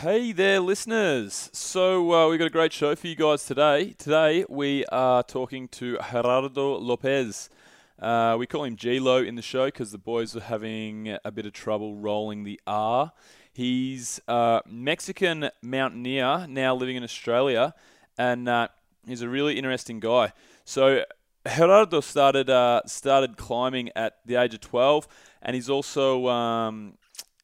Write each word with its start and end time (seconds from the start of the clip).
Hey 0.00 0.32
there, 0.32 0.60
listeners. 0.60 1.50
So, 1.52 2.14
uh, 2.14 2.28
we've 2.30 2.38
got 2.38 2.46
a 2.46 2.48
great 2.50 2.72
show 2.72 2.96
for 2.96 3.06
you 3.06 3.14
guys 3.14 3.44
today. 3.44 3.92
Today, 3.98 4.46
we 4.48 4.86
are 4.86 5.22
talking 5.22 5.68
to 5.68 5.98
Gerardo 6.10 6.78
Lopez. 6.78 7.50
Uh, 7.98 8.34
we 8.38 8.46
call 8.46 8.64
him 8.64 8.76
G-Lo 8.76 9.18
in 9.18 9.34
the 9.34 9.42
show 9.42 9.66
because 9.66 9.92
the 9.92 9.98
boys 9.98 10.34
are 10.34 10.40
having 10.40 11.18
a 11.22 11.30
bit 11.30 11.44
of 11.44 11.52
trouble 11.52 11.96
rolling 11.96 12.44
the 12.44 12.58
R. 12.66 13.12
He's 13.52 14.22
a 14.26 14.62
Mexican 14.66 15.50
mountaineer 15.60 16.46
now 16.48 16.74
living 16.74 16.96
in 16.96 17.04
Australia, 17.04 17.74
and 18.16 18.48
uh, 18.48 18.68
he's 19.06 19.20
a 19.20 19.28
really 19.28 19.58
interesting 19.58 20.00
guy. 20.00 20.32
So, 20.64 21.04
Gerardo 21.46 22.00
started 22.00 22.48
uh, 22.48 22.80
started 22.86 23.36
climbing 23.36 23.90
at 23.94 24.20
the 24.24 24.36
age 24.36 24.54
of 24.54 24.62
12, 24.62 25.06
and 25.42 25.54
he's 25.54 25.68
also 25.68 26.26
um, 26.28 26.94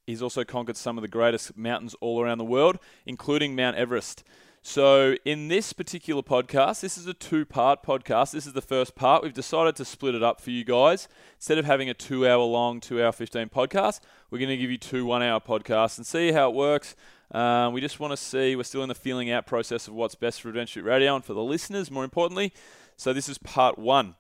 he's 0.07 0.23
also 0.23 0.45
conquered 0.45 0.77
some 0.77 0.97
of 0.97 1.03
the 1.03 1.09
greatest 1.09 1.57
mountains 1.57 1.95
all 2.01 2.23
around 2.23 2.39
the 2.39 2.45
world, 2.45 2.79
including 3.05 3.55
Mount 3.55 3.77
Everest. 3.77 4.25
So, 4.69 5.15
in 5.25 5.47
this 5.47 5.73
particular 5.73 6.23
podcast, 6.23 6.81
this 6.81 6.99
is 6.99 7.07
a 7.07 7.15
two 7.15 7.45
part 7.45 7.85
podcast. 7.85 8.33
This 8.33 8.49
is 8.49 8.53
the 8.53 8.61
first 8.61 8.97
part. 8.97 9.23
We've 9.23 9.33
decided 9.33 9.77
to 9.77 9.85
split 9.85 10.17
it 10.17 10.25
up 10.25 10.41
for 10.41 10.51
you 10.51 10.65
guys. 10.65 11.07
Instead 11.37 11.59
of 11.59 11.67
having 11.67 11.89
a 11.89 11.95
two 11.95 12.27
hour 12.27 12.43
long, 12.43 12.81
two 12.81 13.01
hour 13.01 13.13
15 13.13 13.49
podcast, 13.49 14.01
we're 14.29 14.41
going 14.41 14.49
to 14.49 14.57
give 14.57 14.69
you 14.71 14.77
two 14.77 15.07
one 15.07 15.23
hour 15.23 15.39
podcasts 15.39 15.99
and 15.99 16.07
see 16.07 16.33
how 16.33 16.51
it 16.51 16.57
works. 16.57 16.97
Um, 17.31 17.75
we 17.75 17.81
just 17.81 18.01
want 18.01 18.11
to 18.11 18.17
see, 18.17 18.57
we're 18.57 18.65
still 18.65 18.83
in 18.83 18.89
the 18.89 18.97
feeling 18.97 19.31
out 19.31 19.47
process 19.47 19.87
of 19.87 19.95
what's 19.95 20.17
best 20.17 20.41
for 20.41 20.49
Adventure 20.49 20.83
Radio 20.83 21.15
and 21.15 21.25
for 21.25 21.33
the 21.33 21.45
listeners, 21.45 21.89
more 21.89 22.03
importantly. 22.03 22.53
So, 22.97 23.13
this 23.13 23.29
is 23.29 23.39
part 23.39 23.79
one. 23.79 24.17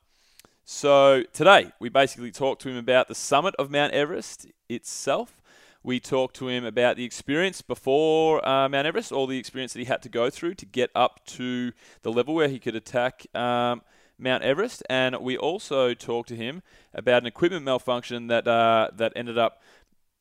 So, 0.64 1.24
today, 1.32 1.72
we 1.80 1.88
basically 1.88 2.30
talked 2.30 2.62
to 2.62 2.68
him 2.68 2.76
about 2.76 3.08
the 3.08 3.16
summit 3.16 3.56
of 3.58 3.68
Mount 3.68 3.92
Everest 3.94 4.46
itself. 4.68 5.42
We 5.86 6.00
talked 6.00 6.34
to 6.38 6.48
him 6.48 6.64
about 6.64 6.96
the 6.96 7.04
experience 7.04 7.62
before 7.62 8.44
uh, 8.44 8.68
Mount 8.68 8.88
Everest, 8.88 9.12
all 9.12 9.28
the 9.28 9.38
experience 9.38 9.72
that 9.72 9.78
he 9.78 9.84
had 9.84 10.02
to 10.02 10.08
go 10.08 10.30
through 10.30 10.56
to 10.56 10.66
get 10.66 10.90
up 10.96 11.24
to 11.26 11.70
the 12.02 12.10
level 12.10 12.34
where 12.34 12.48
he 12.48 12.58
could 12.58 12.74
attack 12.74 13.24
um, 13.36 13.82
Mount 14.18 14.42
Everest, 14.42 14.82
and 14.90 15.16
we 15.20 15.38
also 15.38 15.94
talked 15.94 16.28
to 16.30 16.34
him 16.34 16.64
about 16.92 17.22
an 17.22 17.28
equipment 17.28 17.64
malfunction 17.64 18.26
that 18.26 18.48
uh, 18.48 18.90
that 18.94 19.12
ended 19.14 19.38
up 19.38 19.62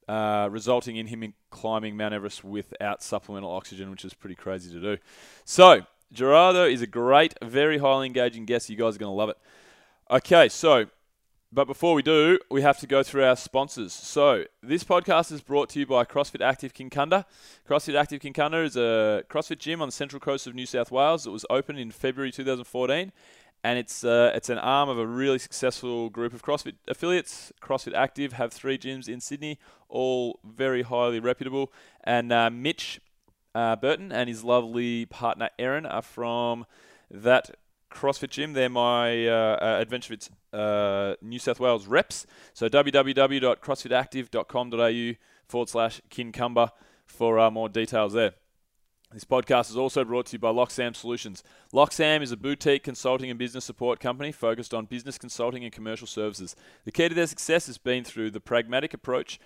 uh, 0.08 0.50
resulting 0.52 0.98
in 0.98 1.08
him 1.08 1.24
in 1.24 1.34
climbing 1.50 1.98
Mount 1.98 2.14
Everest 2.14 2.44
without 2.44 3.02
supplemental 3.02 3.50
oxygen, 3.50 3.90
which 3.90 4.06
is 4.06 4.14
pretty 4.14 4.36
crazy 4.36 4.72
to 4.72 4.80
do. 4.80 4.98
So 5.46 5.82
Gerardo 6.14 6.66
is 6.66 6.84
a 6.84 6.88
great, 6.88 7.34
very 7.42 7.80
highly 7.80 8.06
engaging 8.06 8.46
guest. 8.46 8.70
You 8.70 8.76
guys 8.76 8.98
are 8.98 9.00
going 9.00 9.10
to 9.10 9.16
love 9.16 9.30
it. 9.30 9.38
Okay, 10.12 10.48
so 10.48 10.86
but 11.56 11.66
before 11.66 11.94
we 11.94 12.02
do, 12.02 12.38
we 12.52 12.62
have 12.62 12.78
to 12.80 12.88
go 12.88 13.02
through 13.02 13.24
our 13.24 13.38
sponsors. 13.38 13.94
So, 13.94 14.44
this 14.62 14.84
podcast 14.84 15.32
is 15.32 15.40
brought 15.40 15.70
to 15.70 15.80
you 15.80 15.86
by 15.86 16.04
CrossFit 16.04 16.42
Active 16.42 16.74
Kincumber. 16.74 17.24
CrossFit 17.68 17.96
Active 17.96 18.22
Kincumber 18.22 18.66
is 18.66 18.76
a 18.76 19.24
CrossFit 19.30 19.60
gym 19.60 19.82
on 19.82 19.88
the 19.88 19.94
central 19.94 20.20
coast 20.20 20.48
of 20.48 20.54
New 20.54 20.66
South 20.66 20.92
Wales. 20.92 21.26
It 21.26 21.30
was 21.30 21.46
opened 21.50 21.80
in 21.80 21.92
February 21.92 22.34
2014, 22.34 23.14
and 23.64 23.80
it's 23.80 24.04
uh, 24.04 24.34
it's 24.36 24.50
an 24.50 24.58
arm 24.58 24.90
of 24.90 25.00
a 25.00 25.08
really 25.08 25.40
successful 25.40 26.10
group 26.10 26.34
of 26.34 26.44
CrossFit 26.44 26.74
affiliates. 26.90 27.54
CrossFit 27.62 27.94
Active 27.94 28.34
have 28.34 28.52
three 28.52 28.78
gyms 28.78 29.08
in 29.08 29.22
Sydney, 29.22 29.58
all 29.88 30.40
very 30.44 30.82
highly 30.82 31.22
reputable. 31.22 31.72
And 32.04 32.34
uh, 32.34 32.50
Mitch 32.50 33.00
uh, 33.56 33.78
Burton 33.78 34.12
and 34.12 34.28
his 34.28 34.44
lovely 34.44 35.06
partner 35.06 35.50
Erin 35.58 35.86
are 35.86 36.02
from 36.02 36.66
that 37.10 37.56
CrossFit 37.96 38.30
Gym. 38.30 38.54
They're 38.54 38.70
my 38.70 39.28
uh, 39.28 39.32
uh, 39.32 39.84
AdventureFit 39.84 40.30
uh, 40.54 41.16
New 41.22 41.40
South 41.40 41.60
Wales 41.60 41.88
reps. 41.88 42.28
So 42.54 42.70
www.crossfitactive.com.au 42.70 45.18
forward 45.48 45.70
slash 45.70 46.02
Kincumber 46.10 46.70
for 47.06 47.40
uh, 47.40 47.50
more 47.50 47.70
details 47.70 48.12
there. 48.14 48.34
This 49.14 49.24
podcast 49.24 49.70
is 49.70 49.78
also 49.78 50.04
brought 50.04 50.26
to 50.28 50.34
you 50.34 50.40
by 50.40 50.50
LocSam 50.50 50.96
Solutions. 50.96 51.42
LocSam 51.74 52.22
is 52.22 52.32
a 52.34 52.38
boutique 52.38 52.84
consulting 52.84 53.30
and 53.30 53.40
business 53.40 53.64
support 53.64 54.02
company 54.02 54.34
focused 54.34 54.74
on 54.74 54.84
business 54.86 55.18
consulting 55.18 55.64
and 55.64 55.72
commercial 55.72 56.08
services. 56.08 56.54
The 56.84 56.92
key 56.92 57.08
to 57.08 57.16
their 57.16 57.28
success 57.28 57.68
has 57.68 57.78
been 57.78 58.04
through 58.04 58.32
the 58.32 58.42
pragmatic 58.42 58.94
approach 58.94 59.40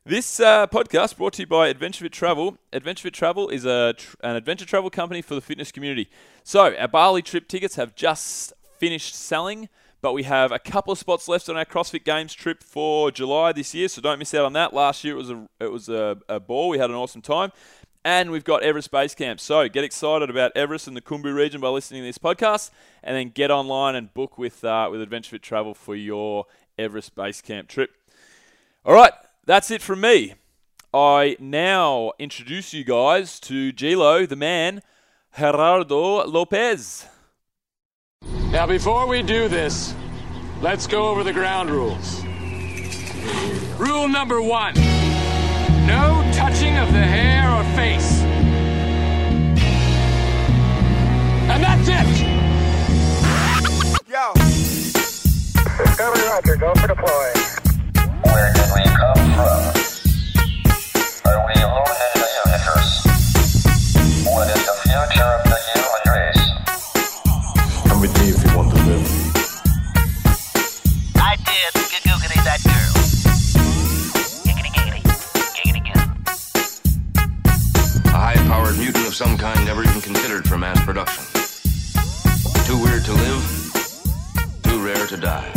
This 0.04 0.40
uh, 0.40 0.66
podcast 0.68 1.16
brought 1.16 1.34
to 1.34 1.42
you 1.42 1.46
by 1.46 1.68
Adventure 1.68 2.04
Fit 2.04 2.12
Travel. 2.12 2.56
Adventure 2.72 3.02
Fit 3.02 3.14
Travel 3.14 3.48
is 3.48 3.64
a 3.64 3.94
tr- 3.94 4.16
an 4.22 4.36
adventure 4.36 4.64
travel 4.64 4.90
company 4.90 5.20
for 5.20 5.34
the 5.34 5.40
fitness 5.40 5.72
community. 5.72 6.08
So, 6.44 6.74
our 6.76 6.88
Bali 6.88 7.20
trip 7.20 7.48
tickets 7.48 7.74
have 7.74 7.94
just 7.94 8.52
finished 8.78 9.14
selling, 9.14 9.68
but 10.00 10.12
we 10.12 10.22
have 10.22 10.52
a 10.52 10.58
couple 10.58 10.92
of 10.92 10.98
spots 10.98 11.26
left 11.28 11.48
on 11.48 11.56
our 11.56 11.64
CrossFit 11.64 12.04
Games 12.04 12.32
trip 12.32 12.62
for 12.62 13.10
July 13.10 13.52
this 13.52 13.74
year, 13.74 13.88
so 13.88 14.00
don't 14.00 14.18
miss 14.18 14.32
out 14.32 14.44
on 14.44 14.52
that. 14.52 14.72
Last 14.72 15.02
year 15.02 15.14
it 15.14 15.18
was 15.18 15.30
a 15.30 15.46
it 15.60 15.72
was 15.72 15.88
a, 15.88 16.16
a 16.28 16.38
ball. 16.38 16.68
We 16.68 16.78
had 16.78 16.90
an 16.90 16.96
awesome 16.96 17.20
time. 17.20 17.50
And 18.08 18.30
we've 18.30 18.42
got 18.42 18.62
Everest 18.62 18.91
Base 18.91 19.14
Camp. 19.14 19.38
So 19.38 19.69
get 19.69 19.84
excited 19.84 20.30
about 20.30 20.52
Everest 20.56 20.88
and 20.88 20.96
the 20.96 21.02
Khumbu 21.02 21.34
region 21.34 21.60
by 21.60 21.69
listening 21.69 22.00
to 22.00 22.06
this 22.06 22.16
podcast, 22.16 22.70
and 23.02 23.14
then 23.14 23.28
get 23.28 23.50
online 23.50 23.94
and 23.94 24.14
book 24.14 24.38
with 24.38 24.64
uh, 24.64 24.88
with 24.91 25.02
Adventure 25.02 25.32
Fit 25.32 25.42
Travel 25.42 25.74
for 25.74 25.94
your 25.94 26.47
Everest 26.78 27.14
Base 27.14 27.42
Camp 27.42 27.68
trip. 27.68 27.91
All 28.82 28.94
right, 28.94 29.12
that's 29.44 29.70
it 29.70 29.82
from 29.82 30.00
me. 30.00 30.32
I 30.94 31.36
now 31.38 32.12
introduce 32.18 32.72
you 32.72 32.82
guys 32.82 33.38
to 33.41 33.72
G-Lo, 33.72 34.24
the 34.24 34.36
man, 34.36 34.80
Gerardo 35.36 36.24
Lopez. 36.24 37.06
Now, 38.50 38.66
before 38.66 39.06
we 39.06 39.20
do 39.20 39.48
this, 39.48 39.94
let's 40.62 40.86
go 40.86 41.08
over 41.10 41.22
the 41.22 41.34
ground 41.34 41.68
rules. 41.68 42.24
Rule 43.78 44.08
number 44.08 44.41
one 44.41 44.72
no 45.88 46.22
touching 46.34 46.76
of 46.76 46.93
the 46.93 47.00
hair 47.00 47.50
or 47.50 47.65
face. 47.75 48.22
And 51.50 51.62
that's 51.65 51.88
it! 51.88 52.09
Yo! 54.06 54.32
Discovery 55.78 56.28
Roger, 56.28 56.56
go 56.56 56.75
for 56.75 56.88
deploy. 56.88 57.32
Where 58.24 58.53
did 58.53 58.68
we 58.74 58.83
come 58.97 59.33
from? 59.34 59.78
Some 79.18 79.36
kind 79.36 79.65
never 79.65 79.82
even 79.82 80.00
considered 80.00 80.48
for 80.48 80.56
mass 80.56 80.80
production. 80.84 81.24
Too 82.66 82.80
weird 82.80 83.04
to 83.04 83.12
live, 83.12 84.60
too 84.62 84.84
rare 84.86 85.09
to 85.09 85.16
die. 85.16 85.50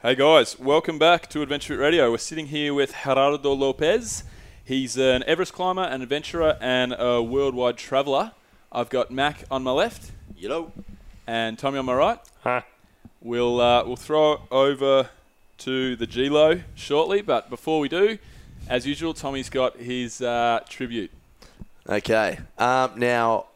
Hey 0.00 0.14
guys, 0.14 0.56
welcome 0.60 0.96
back 0.96 1.28
to 1.30 1.42
Adventure 1.42 1.74
Fit 1.74 1.80
Radio. 1.80 2.12
We're 2.12 2.18
sitting 2.18 2.46
here 2.46 2.72
with 2.72 2.94
Gerardo 3.02 3.52
Lopez. 3.54 4.22
He's 4.64 4.96
an 4.96 5.24
Everest 5.26 5.54
climber, 5.54 5.82
an 5.82 6.02
adventurer, 6.02 6.56
and 6.60 6.94
a 6.96 7.20
worldwide 7.20 7.78
traveller. 7.78 8.30
I've 8.70 8.90
got 8.90 9.10
Mac 9.10 9.42
on 9.50 9.64
my 9.64 9.72
left 9.72 10.12
Hello. 10.36 10.70
and 11.26 11.58
Tommy 11.58 11.78
on 11.78 11.86
my 11.86 11.94
right. 11.94 12.20
Huh. 12.44 12.60
We'll 13.20 13.60
uh, 13.60 13.84
we'll 13.84 13.96
throw 13.96 14.42
over 14.50 15.10
to 15.58 15.96
the 15.96 16.06
G-Lo 16.06 16.60
shortly, 16.76 17.20
but 17.20 17.50
before 17.50 17.80
we 17.80 17.88
do, 17.88 18.18
as 18.68 18.86
usual, 18.86 19.12
Tommy's 19.12 19.50
got 19.50 19.76
his 19.76 20.22
uh, 20.22 20.60
tribute. 20.68 21.10
Okay. 21.88 22.38
Um, 22.58 22.92
now, 22.96 23.46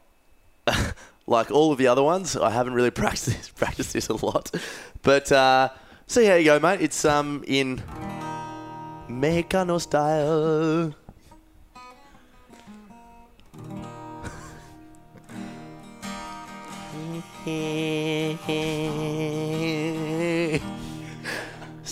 like 1.27 1.49
all 1.49 1.71
of 1.71 1.77
the 1.77 1.87
other 1.87 2.03
ones, 2.03 2.35
I 2.35 2.49
haven't 2.49 2.73
really 2.73 2.91
practiced 3.03 3.55
practiced 3.55 3.93
this 3.93 4.09
a 4.09 4.25
lot, 4.25 4.51
but 5.01 5.31
uh, 5.31 5.69
see 6.07 6.25
how 6.25 6.35
you 6.35 6.45
go, 6.45 6.59
mate. 6.59 6.81
It's 6.81 7.05
um 7.05 7.43
in 7.47 7.81
Mexicano 9.07 9.79
style. 9.79 10.93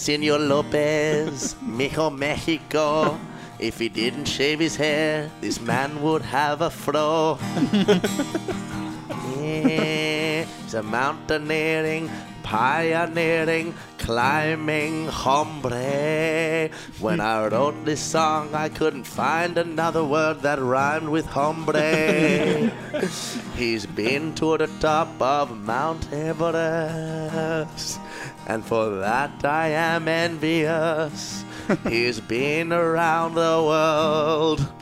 Senor 0.02 0.40
Lopez, 0.40 1.56
Mijo 1.62 2.10
Mexico. 2.10 3.20
If 3.60 3.78
he 3.78 3.88
didn't 3.88 4.26
shave 4.26 4.60
his 4.60 4.76
hair, 4.76 5.30
this 5.42 5.62
man 5.62 6.02
would 6.02 6.24
have 6.24 6.62
a 6.62 6.72
fro. 6.72 7.38
He's 9.38 10.74
a 10.74 10.82
mountaineering, 10.82 12.10
pioneering, 12.42 13.76
climbing 14.00 15.06
hombre. 15.06 16.72
When 17.00 17.20
I 17.20 17.46
wrote 17.46 17.86
this 17.86 18.02
song, 18.02 18.56
I 18.56 18.70
couldn't 18.70 19.04
find 19.04 19.56
another 19.60 20.04
word 20.04 20.42
that 20.42 20.60
rhymed 20.60 21.10
with 21.10 21.28
hombre. 21.28 22.72
He's 23.56 23.86
been 23.86 24.34
to 24.42 24.58
the 24.58 24.66
top 24.80 25.22
of 25.22 25.56
Mount 25.56 26.12
Everest, 26.12 28.00
and 28.48 28.66
for 28.66 28.90
that 28.98 29.46
I 29.46 29.70
am 29.70 30.08
envious. 30.08 31.44
He's 31.88 32.20
been 32.20 32.74
around 32.74 33.36
the 33.36 33.64
world. 33.64 34.81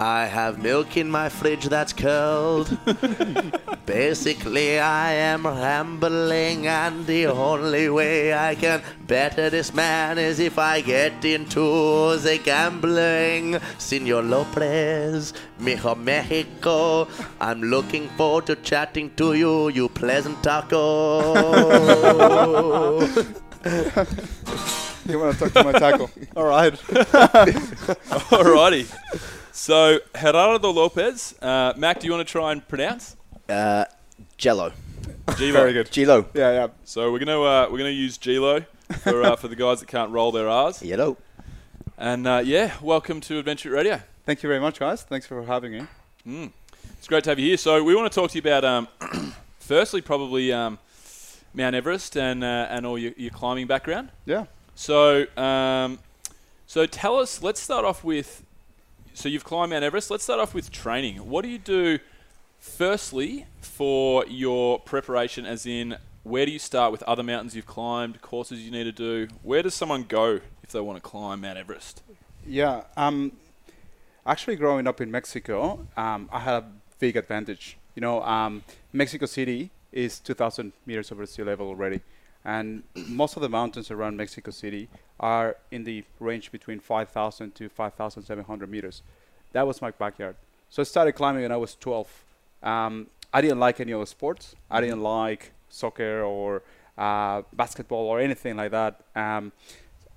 I 0.00 0.24
have 0.24 0.62
milk 0.62 0.96
in 0.96 1.10
my 1.10 1.28
fridge 1.28 1.66
that's 1.66 1.92
cold. 1.92 2.74
Basically, 3.84 4.80
I 4.80 5.12
am 5.12 5.46
rambling, 5.46 6.66
and 6.66 7.06
the 7.06 7.26
only 7.26 7.90
way 7.90 8.32
I 8.32 8.54
can 8.54 8.80
better 9.06 9.50
this 9.50 9.74
man 9.74 10.16
is 10.16 10.38
if 10.38 10.58
I 10.58 10.80
get 10.80 11.22
into 11.26 12.16
the 12.16 12.40
gambling. 12.42 13.60
Senor 13.76 14.22
Lopez, 14.22 15.34
Mijo 15.60 15.94
Mexico, 15.98 17.06
I'm 17.38 17.60
looking 17.62 18.08
forward 18.16 18.46
to 18.46 18.56
chatting 18.56 19.10
to 19.16 19.34
you, 19.34 19.68
you 19.68 19.90
pleasant 19.90 20.42
taco. 20.42 20.80
You 25.06 25.18
want 25.18 25.38
to 25.38 25.50
talk 25.50 25.52
to 25.54 25.64
my 25.64 25.72
taco? 25.72 26.08
All 26.36 26.44
right. 26.44 26.72
Alrighty. 28.30 28.86
So 29.52 29.98
Gerardo 30.14 30.70
Lopez, 30.70 31.34
uh, 31.42 31.72
Mac, 31.76 32.00
do 32.00 32.06
you 32.06 32.12
want 32.12 32.26
to 32.26 32.30
try 32.30 32.52
and 32.52 32.66
pronounce? 32.66 33.16
Uh, 33.48 33.84
Jello. 34.36 34.72
G-Lo. 35.36 35.52
Very 35.52 35.72
good. 35.72 35.86
Gilo. 35.90 36.26
Yeah, 36.34 36.52
yeah. 36.52 36.66
So 36.84 37.10
we're 37.12 37.18
gonna 37.18 37.40
uh, 37.40 37.68
we're 37.70 37.78
gonna 37.78 37.90
use 37.90 38.18
G-Lo 38.18 38.64
for 39.02 39.22
uh, 39.22 39.36
for 39.36 39.48
the 39.48 39.56
guys 39.56 39.80
that 39.80 39.86
can't 39.86 40.10
roll 40.10 40.32
their 40.32 40.48
R's. 40.48 40.82
Yellow. 40.82 41.16
And 41.98 42.26
uh, 42.26 42.42
yeah, 42.44 42.74
welcome 42.82 43.20
to 43.22 43.38
Adventure 43.38 43.70
Radio. 43.70 44.00
Thank 44.24 44.42
you 44.42 44.48
very 44.48 44.60
much, 44.60 44.78
guys. 44.78 45.02
Thanks 45.02 45.26
for 45.26 45.42
having 45.42 45.72
me. 46.24 46.50
It's 46.98 47.08
great 47.08 47.24
to 47.24 47.30
have 47.30 47.38
you 47.38 47.48
here. 47.48 47.56
So 47.56 47.82
we 47.82 47.94
want 47.94 48.10
to 48.10 48.14
talk 48.14 48.30
to 48.30 48.36
you 48.36 48.42
about, 48.42 48.64
um, 48.64 48.88
firstly, 49.58 50.00
probably 50.00 50.52
um, 50.52 50.78
Mount 51.54 51.74
Everest 51.74 52.16
and 52.16 52.44
uh, 52.44 52.66
and 52.70 52.86
all 52.86 52.98
your, 52.98 53.12
your 53.16 53.30
climbing 53.30 53.66
background. 53.66 54.10
Yeah. 54.26 54.46
So 54.74 55.26
um, 55.36 55.98
so 56.66 56.86
tell 56.86 57.16
us. 57.16 57.42
Let's 57.42 57.60
start 57.60 57.84
off 57.84 58.04
with. 58.04 58.44
So 59.20 59.28
you've 59.28 59.44
climbed 59.44 59.68
Mount 59.68 59.84
Everest. 59.84 60.10
Let's 60.10 60.24
start 60.24 60.40
off 60.40 60.54
with 60.54 60.70
training. 60.70 61.16
What 61.16 61.42
do 61.42 61.50
you 61.50 61.58
do, 61.58 61.98
firstly, 62.58 63.44
for 63.60 64.24
your 64.26 64.78
preparation? 64.78 65.44
As 65.44 65.66
in, 65.66 65.98
where 66.22 66.46
do 66.46 66.52
you 66.52 66.58
start 66.58 66.90
with 66.90 67.02
other 67.02 67.22
mountains 67.22 67.54
you've 67.54 67.66
climbed, 67.66 68.22
courses 68.22 68.60
you 68.60 68.70
need 68.70 68.84
to 68.84 68.92
do? 68.92 69.28
Where 69.42 69.62
does 69.62 69.74
someone 69.74 70.04
go 70.04 70.40
if 70.62 70.72
they 70.72 70.80
want 70.80 70.96
to 70.96 71.02
climb 71.02 71.42
Mount 71.42 71.58
Everest? 71.58 72.02
Yeah. 72.46 72.84
Um, 72.96 73.32
actually, 74.24 74.56
growing 74.56 74.86
up 74.86 75.02
in 75.02 75.10
Mexico, 75.10 75.86
um, 75.98 76.30
I 76.32 76.38
had 76.38 76.54
a 76.54 76.64
big 76.98 77.14
advantage. 77.14 77.76
You 77.94 78.00
know, 78.00 78.22
um, 78.22 78.62
Mexico 78.90 79.26
City 79.26 79.70
is 79.92 80.18
2,000 80.18 80.72
meters 80.86 81.12
over 81.12 81.26
sea 81.26 81.42
level 81.42 81.68
already, 81.68 82.00
and 82.44 82.82
most 82.94 83.36
of 83.36 83.42
the 83.42 83.48
mountains 83.48 83.90
around 83.90 84.16
Mexico 84.16 84.50
City 84.50 84.88
are 85.18 85.56
in 85.70 85.84
the 85.84 86.04
range 86.18 86.50
between 86.50 86.80
5,000 86.80 87.54
to 87.54 87.68
5,700 87.68 88.70
meters. 88.70 89.02
That 89.52 89.66
was 89.66 89.82
my 89.82 89.90
backyard. 89.90 90.36
So 90.70 90.80
I 90.82 90.84
started 90.84 91.12
climbing 91.12 91.42
when 91.42 91.52
I 91.52 91.56
was 91.56 91.74
12. 91.74 92.24
Um, 92.62 93.08
I 93.32 93.40
didn't 93.40 93.60
like 93.60 93.80
any 93.80 93.92
other 93.92 94.06
sports. 94.06 94.54
I 94.70 94.80
didn't 94.80 95.02
like 95.02 95.52
soccer 95.68 96.22
or 96.22 96.62
uh, 96.96 97.42
basketball 97.52 98.06
or 98.06 98.20
anything 98.20 98.56
like 98.56 98.70
that. 98.70 99.00
Um, 99.14 99.52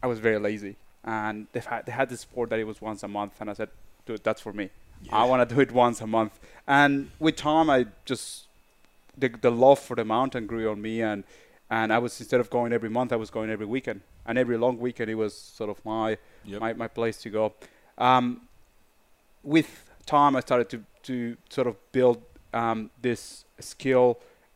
I 0.01 0.07
was 0.07 0.19
very 0.19 0.39
lazy, 0.39 0.75
and 1.03 1.47
they 1.53 1.59
had, 1.59 1.85
they 1.85 1.91
had 1.91 2.09
this 2.09 2.21
sport 2.21 2.49
that 2.49 2.59
it 2.59 2.65
was 2.65 2.81
once 2.81 3.03
a 3.03 3.07
month, 3.07 3.33
and 3.39 3.49
I 3.49 3.53
said, 3.53 3.69
"Dude, 4.05 4.23
that's 4.23 4.41
for 4.41 4.51
me. 4.51 4.69
I 5.11 5.23
want 5.25 5.47
to 5.47 5.55
do 5.55 5.61
it 5.61 5.71
once 5.71 6.01
a 6.01 6.07
month." 6.07 6.39
And 6.67 7.11
with 7.19 7.37
time, 7.37 7.69
I 7.69 7.87
just 8.05 8.47
the 9.17 9.29
the 9.29 9.51
love 9.51 9.79
for 9.79 9.95
the 9.95 10.03
mountain 10.03 10.45
grew 10.45 10.69
on 10.69 10.81
me, 10.81 11.01
and 11.01 11.23
and 11.75 11.87
I 11.97 11.99
was 12.05 12.13
instead 12.23 12.39
of 12.43 12.47
going 12.57 12.71
every 12.77 12.89
month, 12.97 13.09
I 13.17 13.19
was 13.25 13.31
going 13.37 13.49
every 13.55 13.65
weekend, 13.75 13.99
and 14.27 14.33
every 14.43 14.57
long 14.65 14.75
weekend 14.87 15.07
it 15.09 15.17
was 15.25 15.33
sort 15.59 15.69
of 15.73 15.77
my 15.85 16.07
Yep. 16.51 16.59
my, 16.63 16.71
my 16.83 16.89
place 16.99 17.17
to 17.23 17.29
go. 17.39 17.43
Um, 18.07 18.25
with 19.43 19.69
time, 20.05 20.35
I 20.39 20.41
started 20.41 20.67
to 20.73 20.77
to 21.09 21.15
sort 21.49 21.67
of 21.71 21.75
build 21.91 22.17
um, 22.61 22.79
this 23.01 23.45
skill, 23.59 24.07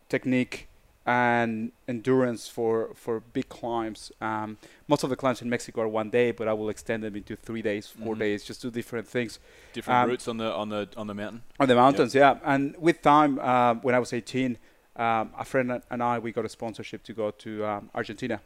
technique, 0.10 0.68
and 1.06 1.72
endurance 1.88 2.44
for 2.56 2.76
for 3.04 3.14
big 3.38 3.48
climbs. 3.50 4.12
Um, 4.22 4.58
most 4.88 5.04
of 5.06 5.10
the 5.10 5.16
climbs 5.16 5.42
in 5.42 5.50
Mexico 5.50 5.82
are 5.82 5.88
one 6.02 6.10
day, 6.20 6.32
but 6.38 6.46
I 6.48 6.54
will 6.60 6.70
extend 6.70 7.00
them 7.04 7.16
into 7.16 7.36
three 7.36 7.62
days, 7.62 7.88
4 7.88 8.16
days, 8.16 8.44
just 8.50 8.62
do 8.62 8.70
different 8.72 9.08
things 9.08 9.40
Different 9.74 10.04
Um, 10.04 10.10
routes 10.10 10.28
on 10.28 10.38
the 10.38 10.50
on 10.62 10.68
the 10.70 10.82
on 11.02 11.08
the 11.08 11.14
mountain. 11.22 11.42
on 11.62 11.68
the 11.68 11.76
mountains. 11.84 12.14
Yeah, 12.14 12.40
and 12.52 12.76
with 12.88 12.98
time, 13.02 13.32
um, 13.40 13.82
when 13.86 13.96
I 13.96 14.00
was 14.00 14.12
18, 14.14 14.58
um, 14.98 15.32
a 15.38 15.46
friend 15.46 15.82
and 15.90 16.04
I 16.04 16.20
we 16.20 16.32
got 16.32 16.46
a 16.46 16.50
sponsorship 16.50 17.04
to 17.04 17.14
go 17.14 17.32
to 17.32 17.66
um, 17.66 17.90
Argentina. 17.94 18.42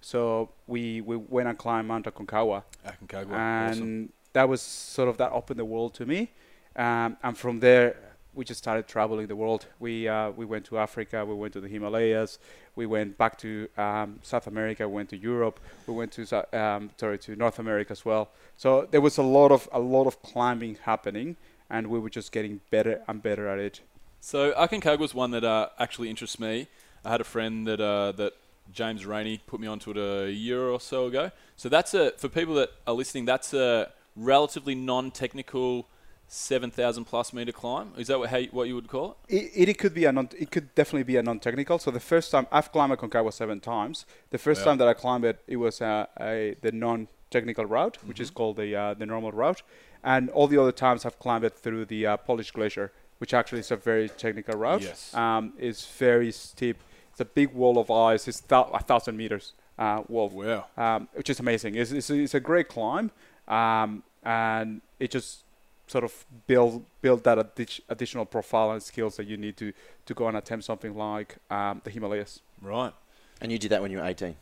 So 0.00 0.50
we 0.66 1.00
we 1.02 1.16
went 1.16 1.48
and 1.48 1.58
climbed 1.58 1.88
Mount 1.88 2.06
Aconcagua 2.06 2.62
Aconcagua. 2.86 3.32
and 3.32 3.70
awesome. 3.70 4.12
that 4.32 4.48
was 4.48 4.62
sort 4.62 5.08
of 5.08 5.16
that 5.18 5.32
opened 5.32 5.58
the 5.58 5.64
world 5.64 5.94
to 5.94 6.06
me. 6.06 6.30
Um, 6.76 7.16
and 7.22 7.36
from 7.36 7.60
there, 7.60 7.96
we 8.32 8.44
just 8.44 8.58
started 8.58 8.86
traveling 8.86 9.26
the 9.26 9.36
world. 9.36 9.66
We 9.78 10.08
uh, 10.08 10.30
we 10.30 10.44
went 10.44 10.64
to 10.66 10.78
Africa, 10.78 11.24
we 11.24 11.34
went 11.34 11.52
to 11.54 11.60
the 11.60 11.68
Himalayas, 11.68 12.38
we 12.76 12.86
went 12.86 13.18
back 13.18 13.36
to 13.38 13.68
um, 13.76 14.20
South 14.22 14.46
America, 14.46 14.88
we 14.88 14.94
went 14.94 15.10
to 15.10 15.16
Europe, 15.16 15.60
we 15.86 15.94
went 15.94 16.12
to 16.12 16.58
um, 16.58 16.90
sorry 16.96 17.18
to 17.18 17.36
North 17.36 17.58
America 17.58 17.92
as 17.92 18.04
well. 18.04 18.30
So 18.56 18.86
there 18.90 19.00
was 19.00 19.18
a 19.18 19.22
lot 19.22 19.50
of 19.52 19.68
a 19.72 19.80
lot 19.80 20.06
of 20.06 20.22
climbing 20.22 20.78
happening, 20.82 21.36
and 21.68 21.88
we 21.88 21.98
were 21.98 22.10
just 22.10 22.32
getting 22.32 22.60
better 22.70 23.02
and 23.08 23.22
better 23.22 23.48
at 23.48 23.58
it. 23.58 23.80
So 24.20 24.52
Aconcagua 24.52 24.98
was 24.98 25.14
one 25.14 25.30
that 25.32 25.44
uh, 25.44 25.70
actually 25.78 26.10
interests 26.10 26.38
me. 26.38 26.68
I 27.04 27.10
had 27.10 27.20
a 27.20 27.24
friend 27.24 27.66
that 27.66 27.80
uh, 27.80 28.12
that 28.12 28.34
James 28.72 29.06
Rainey 29.06 29.40
put 29.46 29.58
me 29.60 29.66
onto 29.66 29.90
it 29.90 29.96
a 29.96 30.30
year 30.30 30.68
or 30.68 30.78
so 30.78 31.06
ago. 31.06 31.30
So 31.56 31.68
that's 31.68 31.94
a 31.94 32.12
for 32.12 32.28
people 32.28 32.54
that 32.54 32.70
are 32.86 32.94
listening. 32.94 33.24
That's 33.24 33.54
a 33.54 33.90
relatively 34.14 34.74
non-technical 34.74 35.86
seven 36.28 36.70
thousand 36.70 37.06
plus 37.06 37.32
meter 37.32 37.50
climb. 37.50 37.92
Is 37.96 38.08
that 38.08 38.18
what 38.18 38.28
how 38.28 38.36
you, 38.36 38.48
what 38.52 38.68
you 38.68 38.74
would 38.74 38.88
call 38.88 39.16
it? 39.28 39.34
It, 39.56 39.68
it 39.70 39.78
could 39.78 39.94
be 39.94 40.04
a 40.04 40.12
non. 40.12 40.28
It 40.38 40.50
could 40.50 40.74
definitely 40.74 41.04
be 41.04 41.16
a 41.16 41.22
non-technical. 41.22 41.78
So 41.78 41.90
the 41.90 41.98
first 41.98 42.30
time 42.30 42.46
I've 42.52 42.70
climbed 42.70 42.92
Aconcagua 42.92 43.32
seven 43.32 43.58
times. 43.60 44.04
The 44.30 44.38
first 44.38 44.60
Yeah. 44.60 44.66
time 44.66 44.78
that 44.78 44.88
I 44.88 44.92
climbed 44.92 45.24
it, 45.24 45.40
it 45.46 45.56
was 45.56 45.80
uh, 45.80 46.06
a 46.20 46.56
the 46.60 46.72
non-technical 46.72 47.64
route, 47.64 47.96
which 48.04 48.20
is 48.20 48.30
called 48.30 48.56
the 48.56 48.76
uh, 48.76 48.94
the 48.94 49.06
normal 49.06 49.32
route, 49.32 49.62
and 50.04 50.28
all 50.30 50.46
the 50.46 50.58
other 50.58 50.72
times 50.72 51.06
I've 51.06 51.18
climbed 51.18 51.44
it 51.44 51.54
through 51.54 51.86
the 51.86 52.06
uh, 52.06 52.16
Polish 52.18 52.50
Glacier, 52.50 52.92
which 53.20 53.34
actually 53.34 53.60
is 53.60 53.70
a 53.70 53.76
very 53.76 54.08
technical 54.08 54.58
route. 54.58 54.82
Yes. 54.82 55.14
Um, 55.14 55.52
it's 55.58 55.86
very 55.98 56.32
steep. 56.32 56.78
It's 57.12 57.20
a 57.20 57.24
big 57.24 57.52
wall 57.52 57.78
of 57.78 57.90
ice. 57.90 58.26
It's 58.26 58.40
thou- 58.40 58.70
a 58.72 58.80
thousand 58.80 59.16
meters 59.16 59.52
uh, 59.78 60.02
wall 60.08 60.30
Wow. 60.30 60.66
um, 60.76 61.08
which 61.12 61.28
is 61.30 61.38
amazing. 61.38 61.74
It's, 61.74 61.92
it's, 61.92 62.08
it's 62.10 62.34
a 62.34 62.40
great 62.40 62.68
climb, 62.68 63.10
um, 63.46 64.02
and 64.22 64.80
it 64.98 65.10
just 65.10 65.44
sort 65.86 66.04
of 66.04 66.24
build 66.46 66.84
build 67.02 67.24
that 67.24 67.36
addi- 67.38 67.80
additional 67.88 68.24
profile 68.24 68.70
and 68.70 68.82
skills 68.82 69.16
that 69.16 69.26
you 69.26 69.36
need 69.36 69.56
to 69.58 69.72
to 70.06 70.14
go 70.14 70.28
and 70.28 70.36
attempt 70.36 70.64
something 70.64 70.94
like 70.96 71.36
um, 71.50 71.80
the 71.84 71.90
Himalayas. 71.90 72.40
Right. 72.62 72.92
And 73.42 73.50
you 73.52 73.58
did 73.58 73.70
that 73.70 73.82
when 73.82 73.90
you 73.90 73.98
were 73.98 74.04
18. 74.04 74.36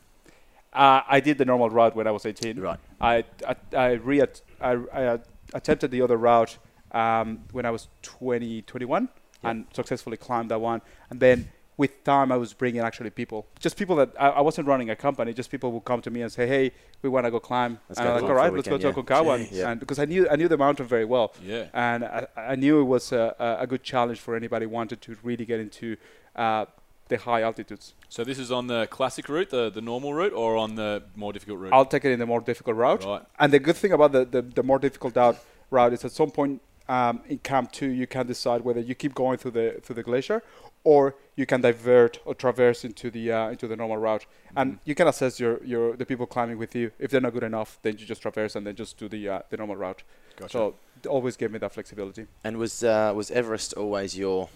Uh, 0.72 1.00
I 1.08 1.20
did 1.20 1.38
the 1.38 1.44
normal 1.44 1.70
route 1.70 1.96
when 1.96 2.06
I 2.06 2.10
was 2.12 2.26
18. 2.26 2.60
Right. 2.60 2.78
I 3.00 3.24
I 3.46 3.56
I, 3.76 3.90
re- 3.92 4.22
I, 4.60 4.70
I 4.92 5.04
uh, 5.04 5.18
attempted 5.54 5.90
the 5.90 6.02
other 6.02 6.16
route 6.16 6.58
um, 6.92 7.40
when 7.52 7.66
I 7.66 7.70
was 7.70 7.88
20, 8.02 8.62
21 8.62 9.08
and 9.42 9.66
successfully 9.72 10.16
climbed 10.16 10.50
that 10.50 10.60
one. 10.60 10.80
And 11.10 11.20
then 11.20 11.48
with 11.76 12.02
time, 12.02 12.32
I 12.32 12.36
was 12.36 12.52
bringing 12.52 12.80
actually 12.80 13.10
people, 13.10 13.46
just 13.60 13.76
people 13.76 13.94
that 13.96 14.10
I, 14.18 14.30
I 14.30 14.40
wasn't 14.40 14.66
running 14.66 14.90
a 14.90 14.96
company, 14.96 15.32
just 15.32 15.48
people 15.50 15.70
would 15.72 15.84
come 15.84 16.02
to 16.02 16.10
me 16.10 16.22
and 16.22 16.32
say, 16.32 16.44
"Hey, 16.46 16.72
we 17.02 17.08
want 17.08 17.24
to 17.26 17.30
go 17.30 17.38
climb." 17.38 17.78
Let's 17.88 18.00
and 18.00 18.08
I'm 18.08 18.14
like, 18.14 18.22
climb 18.22 18.22
"All 18.22 18.28
for 18.28 18.34
right, 18.34 18.52
a 18.52 18.56
let's 18.56 18.68
go 18.68 18.78
to 18.78 18.88
yeah. 18.88 18.92
Aconcagua." 18.92 19.48
Yeah. 19.52 19.70
And 19.70 19.80
because 19.80 20.00
I 20.00 20.04
knew 20.04 20.28
I 20.28 20.34
knew 20.34 20.48
the 20.48 20.56
mountain 20.56 20.86
very 20.86 21.04
well. 21.04 21.32
Yeah. 21.40 21.66
And 21.72 22.04
I, 22.04 22.26
I 22.36 22.56
knew 22.56 22.80
it 22.80 22.84
was 22.84 23.12
a, 23.12 23.36
a, 23.38 23.62
a 23.62 23.66
good 23.68 23.84
challenge 23.84 24.18
for 24.18 24.34
anybody 24.34 24.64
who 24.66 24.70
wanted 24.70 25.00
to 25.02 25.16
really 25.22 25.44
get 25.44 25.60
into 25.60 25.96
uh, 26.34 26.64
the 27.08 27.16
high 27.16 27.42
altitudes. 27.42 27.94
So 28.08 28.24
this 28.24 28.38
is 28.38 28.50
on 28.50 28.66
the 28.66 28.86
classic 28.88 29.28
route, 29.28 29.50
the, 29.50 29.70
the 29.70 29.80
normal 29.80 30.14
route, 30.14 30.32
or 30.32 30.56
on 30.56 30.74
the 30.74 31.04
more 31.16 31.32
difficult 31.32 31.60
route? 31.60 31.72
I'll 31.72 31.86
take 31.86 32.04
it 32.04 32.10
in 32.10 32.18
the 32.18 32.26
more 32.26 32.40
difficult 32.40 32.76
route. 32.76 33.04
Right. 33.04 33.22
And 33.38 33.52
the 33.52 33.58
good 33.58 33.76
thing 33.76 33.92
about 33.92 34.12
the, 34.12 34.24
the, 34.24 34.42
the 34.42 34.62
more 34.62 34.78
difficult 34.78 35.16
route, 35.16 35.38
route 35.70 35.92
is 35.92 36.04
at 36.04 36.12
some 36.12 36.30
point 36.30 36.60
um, 36.88 37.20
in 37.28 37.38
camp 37.38 37.72
two, 37.72 37.88
you 37.88 38.06
can 38.06 38.26
decide 38.26 38.62
whether 38.62 38.80
you 38.80 38.94
keep 38.94 39.14
going 39.14 39.38
through 39.38 39.52
the 39.52 39.80
through 39.82 39.96
the 39.96 40.02
glacier, 40.02 40.42
or 40.84 41.14
you 41.36 41.46
can 41.46 41.60
divert 41.60 42.20
or 42.24 42.34
traverse 42.34 42.84
into 42.84 43.10
the 43.10 43.30
uh, 43.30 43.50
into 43.50 43.66
the 43.68 43.76
normal 43.76 43.98
route. 43.98 44.26
And 44.56 44.78
you 44.84 44.94
can 44.94 45.06
assess 45.06 45.38
your, 45.38 45.62
your 45.64 45.96
the 45.96 46.06
people 46.06 46.26
climbing 46.26 46.58
with 46.58 46.74
you. 46.74 46.90
If 46.98 47.10
they're 47.10 47.20
not 47.20 47.32
good 47.32 47.42
enough, 47.42 47.78
then 47.82 47.98
you 47.98 48.06
just 48.06 48.22
traverse 48.22 48.56
and 48.56 48.66
then 48.66 48.74
just 48.74 48.96
do 48.98 49.08
the 49.08 49.28
uh, 49.28 49.40
the 49.50 49.56
normal 49.56 49.76
route. 49.76 50.02
Gotcha. 50.36 50.52
So 50.52 50.74
always 51.08 51.36
give 51.36 51.52
me 51.52 51.58
that 51.58 51.72
flexibility. 51.72 52.26
And 52.44 52.56
was 52.56 52.82
uh, 52.82 53.12
was 53.14 53.30
Everest 53.30 53.74
always 53.74 54.16
your 54.16 54.48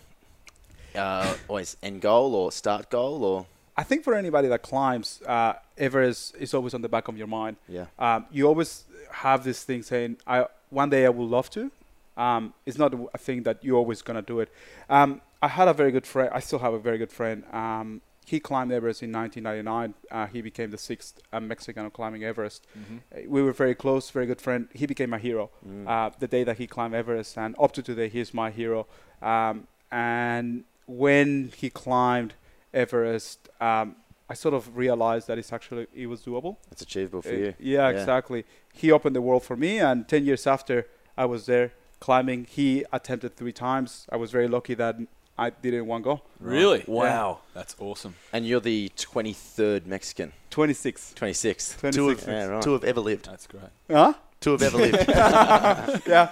uh, 0.95 1.35
always 1.49 1.77
end 1.83 2.01
goal 2.01 2.35
or 2.35 2.53
start 2.53 2.91
goal 2.91 3.25
or 3.25 3.47
I 3.77 3.85
think 3.85 4.05
for 4.05 4.15
anybody 4.15 4.49
that 4.49 4.62
climbs, 4.62 5.23
uh, 5.27 5.55
Everest 5.79 6.37
is 6.37 6.53
always 6.53 6.75
on 6.75 6.83
the 6.83 6.91
back 6.91 7.09
of 7.09 7.17
your 7.17 7.27
mind. 7.27 7.57
Yeah. 7.69 7.87
Um, 7.99 8.27
you 8.31 8.47
always 8.47 8.85
have 9.11 9.45
this 9.45 9.65
thing 9.65 9.83
saying, 9.83 10.19
"I 10.27 10.47
one 10.69 10.91
day 10.91 11.07
I 11.07 11.09
would 11.09 11.29
love 11.29 11.49
to." 11.51 11.71
Um, 12.16 12.52
it's 12.66 12.78
not 12.78 12.92
a 13.14 13.19
thing 13.19 13.42
that 13.45 13.62
you're 13.64 13.76
always 13.78 14.02
gonna 14.02 14.23
do 14.23 14.40
it. 14.40 14.50
Um, 14.88 15.21
I 15.40 15.49
had 15.49 15.69
a 15.69 15.73
very 15.73 15.90
good 15.90 16.07
friend. 16.07 16.31
I 16.33 16.40
still 16.40 16.59
have 16.61 16.75
a 16.75 16.78
very 16.78 16.99
good 16.99 17.11
friend. 17.12 17.45
Um, 17.52 18.00
he 18.25 18.38
climbed 18.38 18.71
Everest 18.71 19.02
in 19.02 19.11
1999. 19.11 19.95
Uh, 20.11 20.26
he 20.26 20.40
became 20.42 20.71
the 20.71 20.78
sixth 20.78 21.21
uh, 21.33 21.40
Mexican 21.40 21.90
climbing 21.90 22.23
Everest. 22.23 22.64
Uh, 22.76 23.21
We 23.26 23.42
were 23.42 23.52
very 23.52 23.75
close, 23.75 24.11
very 24.11 24.26
good 24.26 24.40
friend. 24.40 24.69
He 24.73 24.87
became 24.87 25.11
my 25.11 25.19
hero 25.19 25.50
uh, 25.87 26.11
the 26.19 26.28
day 26.28 26.45
that 26.45 26.59
he 26.59 26.66
climbed 26.69 26.95
Everest, 26.95 27.37
and 27.37 27.57
up 27.59 27.73
to 27.73 27.83
today, 27.83 28.09
he's 28.09 28.33
my 28.33 28.50
hero. 28.50 28.87
Um, 29.21 29.66
and 29.90 30.64
when 30.87 31.50
he 31.57 31.69
climbed 31.71 32.35
Everest, 32.73 33.49
um, 33.61 33.97
I 34.31 34.35
sort 34.35 34.54
of 34.54 34.76
realized 34.76 35.26
that 35.28 35.37
it's 35.38 35.52
actually 35.52 35.87
it 35.95 36.07
was 36.07 36.23
doable. 36.23 36.57
it's 36.71 36.83
achievable 36.83 37.23
for 37.23 37.31
Uh, 37.35 37.38
you? 37.38 37.54
Yeah, 37.59 37.88
exactly. 37.88 38.45
He 38.73 38.90
opened 38.92 39.14
the 39.16 39.21
world 39.21 39.42
for 39.42 39.57
me, 39.57 39.78
and 39.81 40.09
ten 40.09 40.25
years 40.25 40.47
after 40.47 40.87
I 41.19 41.26
was 41.26 41.47
there 41.47 41.73
climbing, 42.07 42.47
he 42.59 42.85
attempted 42.93 43.37
three 43.37 43.53
times. 43.53 44.07
I 44.11 44.17
was 44.17 44.31
very 44.33 44.49
lucky 44.49 44.75
that 44.75 44.97
I 45.39 45.51
didn't 45.51 45.87
one 45.87 46.03
go. 46.03 46.21
really? 46.41 46.83
Wow. 46.87 47.41
That's 47.55 47.75
awesome. 47.79 48.15
And 48.33 48.47
you're 48.47 48.61
the 48.61 48.91
23rd 48.97 49.87
Mexican, 49.87 50.33
Twenty 50.51 50.75
six. 50.75 51.15
26th. 51.17 51.75
Two 51.81 51.89
26. 51.91 52.25
have, 52.25 52.29
Yeah, 52.35 52.45
right. 52.47 52.63
two 52.63 52.73
have 52.73 52.85
ever 52.85 53.01
lived. 53.01 53.27
That's 53.27 53.47
great. 53.47 53.63
Huh? 53.91 54.13
Two 54.43 54.53
have 54.53 54.63
ever 54.63 54.77
lived. 54.79 55.09
Yeah. 55.09 56.31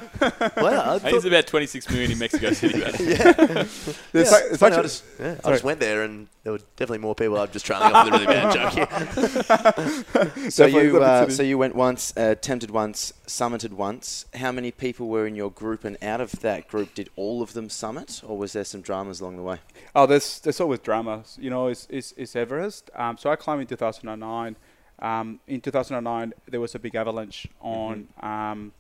well, 0.56 0.80
I 0.80 0.94
I 0.94 0.98
think 0.98 1.02
thought, 1.02 1.10
there's 1.10 1.24
about 1.24 1.46
26 1.46 1.88
million 1.90 2.10
in 2.12 2.18
Mexico 2.18 2.52
City. 2.52 2.80
but- 2.80 3.00
It's, 3.00 3.00
yeah, 3.00 3.24
like- 3.24 4.44
it's 4.44 4.50
it's 4.50 4.56
funny, 4.58 4.76
I 4.76 4.82
just, 4.82 5.04
yeah, 5.18 5.36
I 5.44 5.50
just 5.52 5.64
went 5.64 5.80
there 5.80 6.02
and 6.02 6.26
there 6.42 6.52
were 6.52 6.58
definitely 6.76 6.98
more 6.98 7.14
people. 7.14 7.38
I'm 7.38 7.50
just 7.50 7.64
trailing 7.66 7.92
off 7.92 8.04
with 8.06 8.14
a 8.14 8.18
really 8.18 8.26
bad 8.26 8.52
joke 8.54 8.72
here. 8.72 10.50
So 10.50 10.66
Definitely 10.66 10.88
you 10.88 11.02
uh, 11.02 11.28
so 11.28 11.42
you 11.42 11.58
went 11.58 11.74
once, 11.76 12.12
uh, 12.16 12.30
attempted 12.30 12.70
once, 12.70 13.12
summited 13.26 13.72
once. 13.72 14.26
How 14.34 14.50
many 14.52 14.70
people 14.72 15.08
were 15.08 15.26
in 15.26 15.34
your 15.36 15.50
group? 15.50 15.84
And 15.84 15.96
out 16.02 16.20
of 16.20 16.32
that 16.40 16.66
group, 16.68 16.94
did 16.94 17.10
all 17.16 17.42
of 17.42 17.52
them 17.52 17.68
summit, 17.68 18.22
or 18.26 18.36
was 18.36 18.52
there 18.54 18.64
some 18.64 18.80
dramas 18.80 19.20
along 19.20 19.36
the 19.36 19.42
way? 19.42 19.58
Oh, 19.94 20.06
there's 20.06 20.40
there's 20.40 20.60
always 20.60 20.80
drama. 20.80 21.22
You 21.38 21.50
know, 21.50 21.68
it's 21.68 21.86
it's, 21.90 22.12
it's 22.16 22.34
Everest. 22.34 22.90
Um, 22.94 23.16
so 23.18 23.30
I 23.30 23.36
climbed 23.36 23.60
in 23.62 23.66
2009. 23.68 24.56
Um, 25.00 25.40
in 25.46 25.60
2009, 25.60 26.32
there 26.48 26.60
was 26.60 26.74
a 26.74 26.78
big 26.78 26.94
avalanche 26.94 27.48
on 27.60 28.08
um, 28.22 28.72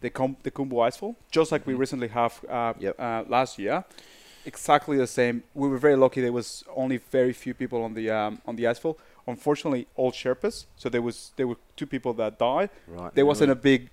the 0.00 0.10
Com- 0.10 0.36
the 0.42 0.50
Khumbu 0.50 0.74
Icefall, 0.88 1.14
just 1.30 1.50
like 1.52 1.66
we 1.66 1.74
recently 1.74 2.08
have 2.08 2.44
uh, 2.48 2.74
Yep. 2.78 2.96
uh, 2.98 3.24
last 3.28 3.58
year. 3.58 3.84
Exactly 4.46 4.98
the 4.98 5.06
same. 5.06 5.42
We 5.54 5.68
were 5.68 5.78
very 5.78 5.96
lucky. 5.96 6.20
There 6.20 6.32
was 6.32 6.64
only 6.76 6.98
very 6.98 7.32
few 7.32 7.54
people 7.54 7.82
on 7.82 7.94
the 7.94 8.10
um, 8.10 8.42
on 8.46 8.56
the 8.56 8.64
icefall. 8.64 8.96
Unfortunately, 9.26 9.86
all 9.96 10.12
Sherpas. 10.12 10.66
So 10.76 10.90
there 10.90 11.00
was 11.00 11.32
there 11.36 11.46
were 11.46 11.56
two 11.76 11.86
people 11.86 12.12
that 12.14 12.38
died. 12.38 12.68
Right. 12.86 13.14
There 13.14 13.24
wasn't 13.26 13.50
a 13.50 13.54
big 13.56 13.88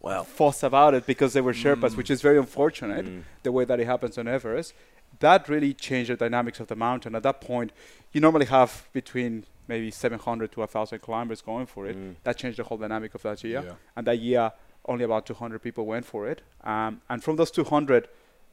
Wow. 0.00 0.24
fuss 0.24 0.64
about 0.64 0.94
it 0.94 1.06
because 1.06 1.32
they 1.32 1.40
were 1.40 1.52
Sherpas, 1.52 1.96
which 1.96 2.10
is 2.10 2.22
very 2.22 2.36
unfortunate 2.38 3.06
the 3.44 3.52
way 3.52 3.64
that 3.64 3.78
it 3.78 3.86
happens 3.86 4.18
on 4.18 4.26
Everest. 4.26 4.72
That 5.20 5.48
really 5.48 5.74
changed 5.74 6.10
the 6.10 6.16
dynamics 6.16 6.58
of 6.58 6.66
the 6.66 6.74
mountain. 6.74 7.14
At 7.14 7.22
that 7.22 7.40
point, 7.40 7.70
you 8.12 8.20
normally 8.20 8.46
have 8.46 8.88
between 8.92 9.44
maybe 9.68 9.90
700 9.90 10.52
to 10.52 10.60
1,000 10.60 10.98
climbers 11.00 11.40
going 11.40 11.66
for 11.66 11.86
it. 11.86 11.96
That 12.24 12.36
changed 12.36 12.58
the 12.58 12.64
whole 12.64 12.78
dynamic 12.78 13.14
of 13.14 13.22
that 13.22 13.42
year. 13.44 13.62
Yeah. 13.64 13.72
And 13.96 14.06
that 14.06 14.18
year, 14.18 14.52
only 14.86 15.04
about 15.04 15.26
200 15.26 15.62
people 15.62 15.86
went 15.86 16.04
for 16.04 16.28
it. 16.28 16.42
Um, 16.64 17.00
and 17.08 17.22
from 17.22 17.36
those 17.36 17.50
200, 17.50 18.08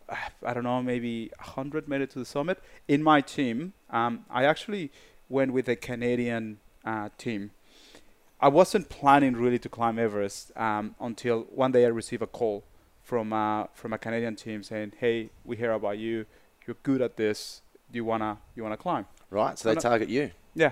uh, 0.07 0.15
I 0.45 0.53
don't 0.53 0.63
know, 0.63 0.81
maybe 0.81 1.31
100 1.39 1.87
made 1.87 2.01
it 2.01 2.11
to 2.11 2.19
the 2.19 2.25
summit. 2.25 2.59
In 2.87 3.01
my 3.03 3.21
team, 3.21 3.73
um, 3.89 4.25
I 4.29 4.45
actually 4.45 4.91
went 5.27 5.53
with 5.53 5.67
a 5.67 5.75
Canadian 5.75 6.59
uh, 6.85 7.09
team. 7.17 7.51
I 8.41 8.47
wasn't 8.47 8.89
planning 8.89 9.35
really 9.35 9.59
to 9.59 9.69
climb 9.69 9.99
Everest 9.99 10.51
um, 10.55 10.95
until 10.99 11.41
one 11.53 11.71
day 11.71 11.85
I 11.85 11.89
received 11.89 12.21
a 12.21 12.27
call 12.27 12.63
from 13.03 13.33
uh, 13.33 13.65
from 13.73 13.91
a 13.91 13.97
Canadian 13.97 14.35
team 14.35 14.63
saying, 14.63 14.93
"Hey, 14.99 15.29
we 15.43 15.57
hear 15.57 15.73
about 15.73 15.97
you. 15.97 16.25
You're 16.65 16.77
good 16.83 17.01
at 17.01 17.17
this. 17.17 17.61
Do 17.91 17.97
you 17.97 18.05
wanna 18.05 18.37
you 18.55 18.63
wanna 18.63 18.77
climb?" 18.77 19.07
Right. 19.29 19.57
So 19.59 19.69
they 19.69 19.75
no- 19.75 19.81
target 19.81 20.09
you. 20.09 20.31
Yeah. 20.55 20.71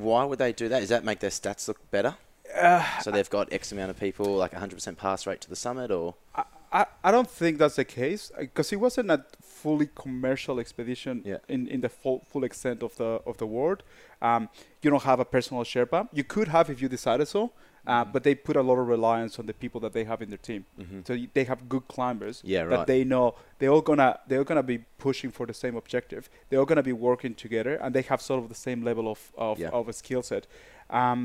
Why 0.00 0.24
would 0.24 0.38
they 0.38 0.52
do 0.52 0.68
that? 0.68 0.80
Does 0.80 0.88
that 0.90 1.04
make 1.04 1.20
their 1.20 1.30
stats 1.30 1.68
look 1.68 1.90
better? 1.90 2.16
Uh, 2.54 2.82
so 3.02 3.10
they've 3.10 3.28
got 3.28 3.52
X 3.52 3.72
amount 3.72 3.90
of 3.90 4.00
people, 4.00 4.34
like 4.36 4.52
100% 4.52 4.96
pass 4.96 5.26
rate 5.26 5.40
to 5.42 5.50
the 5.50 5.56
summit, 5.56 5.90
or 5.90 6.14
I, 6.34 6.44
I, 6.72 6.86
I 7.04 7.10
don't 7.10 7.28
think 7.30 7.58
that's 7.58 7.76
the 7.76 7.84
case 7.84 8.32
because 8.38 8.72
it 8.72 8.76
wasn't 8.76 9.10
a 9.10 9.24
fully 9.42 9.88
commercial 9.94 10.58
expedition 10.58 11.22
Yeah. 11.24 11.38
in, 11.48 11.66
in 11.68 11.80
the 11.82 11.88
full, 11.90 12.24
full 12.30 12.44
extent 12.44 12.82
of 12.82 12.96
the 12.96 13.20
of 13.26 13.36
the 13.36 13.46
word. 13.46 13.82
Um, 14.22 14.48
you 14.82 14.90
don't 14.90 15.02
have 15.02 15.20
a 15.20 15.24
personal 15.26 15.62
Sherpa. 15.64 16.08
You 16.12 16.24
could 16.24 16.48
have 16.48 16.70
if 16.70 16.80
you 16.80 16.88
decided 16.88 17.28
so, 17.28 17.52
uh, 17.88 18.02
Mm-hmm. 18.02 18.12
but 18.12 18.22
they 18.22 18.34
put 18.48 18.54
a 18.56 18.62
lot 18.70 18.78
of 18.82 18.86
reliance 18.96 19.38
on 19.40 19.46
the 19.46 19.54
people 19.62 19.80
that 19.84 19.92
they 19.96 20.04
have 20.04 20.20
in 20.24 20.28
their 20.28 20.42
team. 20.50 20.62
So 21.06 21.16
they 21.36 21.44
have 21.44 21.60
good 21.74 21.84
climbers 21.94 22.36
Yeah, 22.44 22.64
that 22.72 22.86
they 22.86 23.02
know 23.12 23.34
they're 23.58 23.70
all 23.76 23.80
gonna 23.90 24.10
they're 24.28 24.44
gonna 24.50 24.62
be 24.74 24.78
pushing 25.06 25.30
for 25.36 25.44
the 25.46 25.54
same 25.54 25.74
objective. 25.82 26.22
They're 26.48 26.60
all 26.62 26.66
gonna 26.72 26.88
be 26.92 26.96
working 27.10 27.34
together, 27.44 27.74
and 27.82 27.90
they 27.96 28.02
have 28.10 28.20
sort 28.30 28.42
of 28.42 28.48
the 28.54 28.60
same 28.68 28.80
level 28.90 29.06
of 29.14 29.20
of, 29.36 29.58
Yeah. 29.58 29.70
of 29.78 29.88
a 29.88 29.92
skill 30.02 30.22
set. 30.22 30.44
Um, 30.90 31.20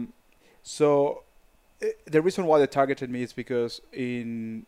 so 0.77 1.23
uh, 1.81 1.87
the 2.15 2.21
reason 2.21 2.45
why 2.45 2.57
they 2.59 2.67
targeted 2.67 3.09
me 3.09 3.21
is 3.23 3.33
because 3.33 3.81
in 3.91 4.65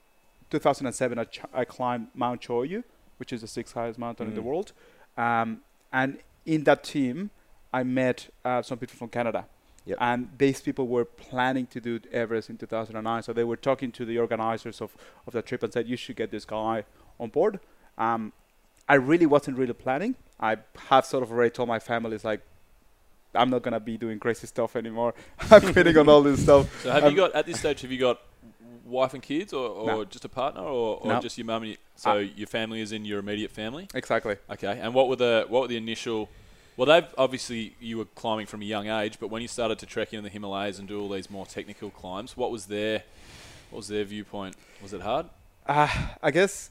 2007 0.50 1.18
I, 1.20 1.24
ch- 1.24 1.40
I 1.54 1.66
climbed 1.66 2.08
Mount 2.14 2.42
Cho 2.42 2.62
Oyu, 2.62 2.84
which 3.20 3.32
is 3.34 3.40
the 3.42 3.48
sixth 3.48 3.74
highest 3.74 3.98
mountain 4.00 4.28
in 4.28 4.36
the 4.36 4.42
Mm. 4.42 4.50
world, 4.50 4.72
um, 5.18 5.62
and 5.94 6.10
in 6.46 6.64
that 6.66 6.84
team 6.84 7.30
I 7.74 7.84
met 7.84 8.30
uh, 8.44 8.62
some 8.62 8.78
people 8.78 8.98
from 8.98 9.10
Canada. 9.10 9.46
Yep. 9.86 9.98
And 10.02 10.30
these 10.38 10.62
people 10.62 10.88
were 10.88 11.06
planning 11.06 11.68
to 11.68 11.80
do 11.80 12.00
Everest 12.12 12.50
in 12.50 12.58
2009, 12.58 13.24
so 13.24 13.34
they 13.34 13.44
were 13.44 13.56
talking 13.58 13.92
to 13.94 14.06
the 14.06 14.18
organizers 14.18 14.82
of, 14.82 14.96
of 15.28 15.34
the 15.34 15.42
trip 15.42 15.62
and 15.64 15.72
said, 15.72 15.88
"You 15.88 15.96
should 15.98 16.16
get 16.16 16.32
this 16.32 16.46
guy 16.46 16.86
on 17.20 17.30
board." 17.30 17.60
Um, 17.98 18.34
I 18.90 18.96
really 18.96 19.26
wasn't 19.26 19.58
really 19.58 19.74
planning. 19.74 20.16
I 20.40 20.58
have 20.90 21.06
sort 21.06 21.24
of 21.24 21.32
already 21.32 21.52
told 21.52 21.70
my 21.70 21.80
family, 21.80 22.16
"It's 22.16 22.26
like 22.26 22.42
I'm 23.36 23.50
not 23.50 23.62
gonna 23.62 23.80
be 23.80 23.98
doing 23.98 24.20
crazy 24.20 24.48
stuff 24.48 24.76
anymore. 24.76 25.14
I'm 25.52 25.62
quitting 25.74 25.98
on 25.98 26.10
all 26.10 26.24
this 26.24 26.42
stuff." 26.44 26.66
So 26.84 26.92
have 26.92 27.04
Um, 27.04 27.12
you 27.12 27.18
got 27.18 27.34
at 27.36 27.46
this 27.46 27.60
stage? 27.60 27.82
Have 27.82 27.92
you 27.92 28.00
got 28.00 28.20
wife 28.86 29.14
and 29.14 29.22
kids, 29.24 29.54
or, 29.54 29.68
or 29.70 29.88
No. 29.88 30.06
just 30.06 30.26
a 30.26 30.30
partner, 30.30 30.62
or, 30.62 30.98
or 31.02 31.08
No. 31.14 31.20
just 31.20 31.38
your 31.38 31.46
mum? 31.46 31.62
And 31.64 31.70
your, 31.72 31.78
so 31.96 32.12
Uh, 32.12 32.16
your 32.42 32.48
family 32.48 32.82
is 32.82 32.92
in 32.92 33.06
your 33.06 33.20
immediate 33.20 33.52
family. 33.52 33.88
Exactly. 33.94 34.38
Okay. 34.50 34.80
And 34.82 34.94
what 34.94 35.10
were 35.10 35.16
the 35.16 35.46
what 35.48 35.62
were 35.64 35.68
the 35.68 35.78
initial? 35.78 36.30
Well, 36.78 36.88
they've 36.88 37.14
obviously 37.18 37.76
you 37.80 37.98
were 37.98 38.06
climbing 38.06 38.48
from 38.48 38.62
a 38.62 38.66
young 38.66 38.88
age, 38.88 39.18
but 39.20 39.30
when 39.30 39.42
you 39.42 39.48
started 39.48 39.80
to 39.80 39.86
trek 39.86 40.14
in 40.14 40.24
the 40.24 40.30
Himalayas 40.30 40.78
and 40.78 40.88
do 40.88 41.00
all 41.00 41.10
these 41.10 41.30
more 41.30 41.46
technical 41.46 41.90
climbs, 41.90 42.36
what 42.36 42.52
was 42.52 42.66
their 42.66 43.04
what 43.70 43.78
was 43.78 43.88
their 43.88 44.04
viewpoint? 44.04 44.56
Was 44.82 44.94
it 44.94 45.02
hard? 45.02 45.28
Uh, 45.66 45.88
I 46.22 46.32
guess 46.32 46.70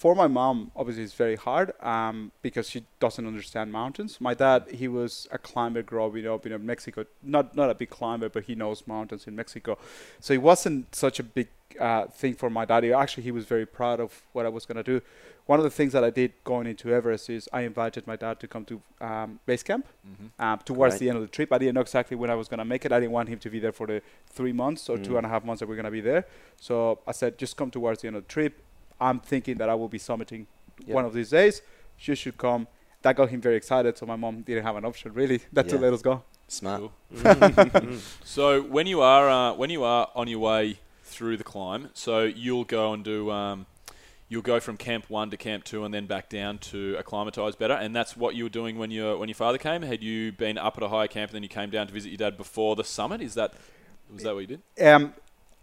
for 0.00 0.14
my 0.14 0.28
mom, 0.28 0.70
obviously, 0.74 1.02
it's 1.02 1.12
very 1.12 1.36
hard 1.36 1.72
um, 1.82 2.32
because 2.40 2.70
she 2.70 2.84
doesn't 3.00 3.26
understand 3.26 3.70
mountains. 3.70 4.18
My 4.18 4.32
dad, 4.32 4.64
he 4.70 4.88
was 4.88 5.28
a 5.30 5.36
climber 5.36 5.82
growing 5.82 6.26
up 6.26 6.46
in 6.46 6.64
Mexico. 6.64 7.04
Not 7.22 7.54
not 7.54 7.68
a 7.68 7.74
big 7.74 7.90
climber, 7.90 8.30
but 8.30 8.44
he 8.44 8.54
knows 8.54 8.86
mountains 8.86 9.26
in 9.26 9.36
Mexico. 9.36 9.76
So 10.18 10.32
it 10.32 10.40
wasn't 10.40 10.94
such 10.94 11.20
a 11.20 11.22
big 11.22 11.48
uh, 11.78 12.06
thing 12.06 12.34
for 12.34 12.48
my 12.48 12.64
daddy. 12.64 12.94
Actually, 12.94 13.24
he 13.24 13.30
was 13.30 13.44
very 13.44 13.66
proud 13.66 14.00
of 14.00 14.22
what 14.32 14.46
I 14.46 14.48
was 14.48 14.64
gonna 14.64 14.82
do. 14.82 15.02
One 15.50 15.58
of 15.58 15.64
the 15.64 15.70
things 15.78 15.92
that 15.94 16.04
I 16.04 16.10
did 16.10 16.30
going 16.44 16.68
into 16.68 16.94
Everest 16.94 17.28
is 17.28 17.48
I 17.52 17.62
invited 17.62 18.06
my 18.06 18.14
dad 18.14 18.38
to 18.38 18.46
come 18.46 18.64
to 18.66 18.80
um, 19.00 19.40
base 19.46 19.64
camp 19.64 19.84
um, 20.38 20.60
towards 20.64 20.92
Right. 20.92 21.00
the 21.00 21.08
end 21.08 21.16
of 21.16 21.22
the 21.22 21.32
trip. 21.36 21.52
I 21.52 21.58
didn't 21.58 21.74
know 21.74 21.80
exactly 21.80 22.16
when 22.16 22.30
I 22.30 22.36
was 22.36 22.46
gonna 22.46 22.64
make 22.64 22.84
it. 22.86 22.92
I 22.92 23.00
didn't 23.00 23.10
want 23.18 23.28
him 23.28 23.40
to 23.40 23.50
be 23.50 23.58
there 23.58 23.72
for 23.72 23.86
the 23.88 24.00
three 24.28 24.52
months 24.52 24.88
or 24.88 24.96
two 24.96 25.14
Mm. 25.14 25.18
and 25.18 25.26
a 25.26 25.28
half 25.28 25.44
months 25.44 25.58
that 25.58 25.68
we're 25.68 25.74
gonna 25.82 25.90
be 25.90 26.00
there. 26.12 26.22
So 26.60 27.00
I 27.04 27.10
said, 27.10 27.36
just 27.36 27.56
come 27.56 27.68
towards 27.68 28.00
the 28.02 28.06
end 28.06 28.16
of 28.16 28.22
the 28.28 28.32
trip. 28.36 28.62
I'm 29.00 29.18
thinking 29.18 29.56
that 29.60 29.68
I 29.68 29.74
will 29.74 29.88
be 29.88 29.98
summiting 29.98 30.46
Yep. 30.86 30.94
one 30.98 31.04
of 31.04 31.12
these 31.14 31.30
days. 31.30 31.62
You 31.98 32.14
should 32.14 32.36
come. 32.38 32.68
That 33.02 33.16
got 33.16 33.30
him 33.30 33.40
very 33.40 33.56
excited. 33.56 33.98
So 33.98 34.06
my 34.06 34.14
mom 34.24 34.42
didn't 34.42 34.62
have 34.62 34.76
an 34.76 34.84
option 34.84 35.12
really 35.14 35.40
than 35.52 35.66
to 35.66 35.76
let 35.78 35.92
us 35.92 36.00
go. 36.10 36.22
Smart. 36.46 36.80
Cool. 36.80 36.92
so 38.36 38.62
when 38.62 38.86
you 38.86 39.00
are 39.00 39.26
uh, 39.28 39.52
when 39.54 39.70
you 39.70 39.82
are 39.82 40.04
on 40.14 40.28
your 40.28 40.38
way 40.50 40.78
through 41.02 41.36
the 41.38 41.44
climb, 41.52 41.88
so 41.92 42.22
you'll 42.22 42.68
go 42.78 42.92
and 42.92 43.02
do 43.02 43.32
um, 43.32 43.66
you'll 44.30 44.40
go 44.40 44.60
from 44.60 44.78
camp 44.78 45.10
one 45.10 45.28
to 45.28 45.36
camp 45.36 45.64
two 45.64 45.84
and 45.84 45.92
then 45.92 46.06
back 46.06 46.30
down 46.30 46.56
to 46.56 46.96
acclimatise 46.98 47.56
better, 47.56 47.74
and 47.74 47.94
that's 47.94 48.16
what 48.16 48.34
you 48.34 48.44
were 48.44 48.50
doing 48.50 48.78
when 48.78 48.90
your 48.90 49.18
when 49.18 49.28
your 49.28 49.34
father 49.34 49.58
came. 49.58 49.82
Had 49.82 50.02
you 50.02 50.32
been 50.32 50.56
up 50.56 50.78
at 50.78 50.82
a 50.82 50.88
higher 50.88 51.08
camp 51.08 51.30
and 51.30 51.34
then 51.36 51.42
you 51.42 51.48
came 51.50 51.68
down 51.68 51.86
to 51.88 51.92
visit 51.92 52.08
your 52.08 52.16
dad 52.16 52.38
before 52.38 52.76
the 52.76 52.84
summit? 52.84 53.20
Is 53.20 53.34
that 53.34 53.52
was 54.10 54.22
that 54.22 54.34
what 54.34 54.40
you 54.40 54.46
did? 54.46 54.86
Um, 54.86 55.12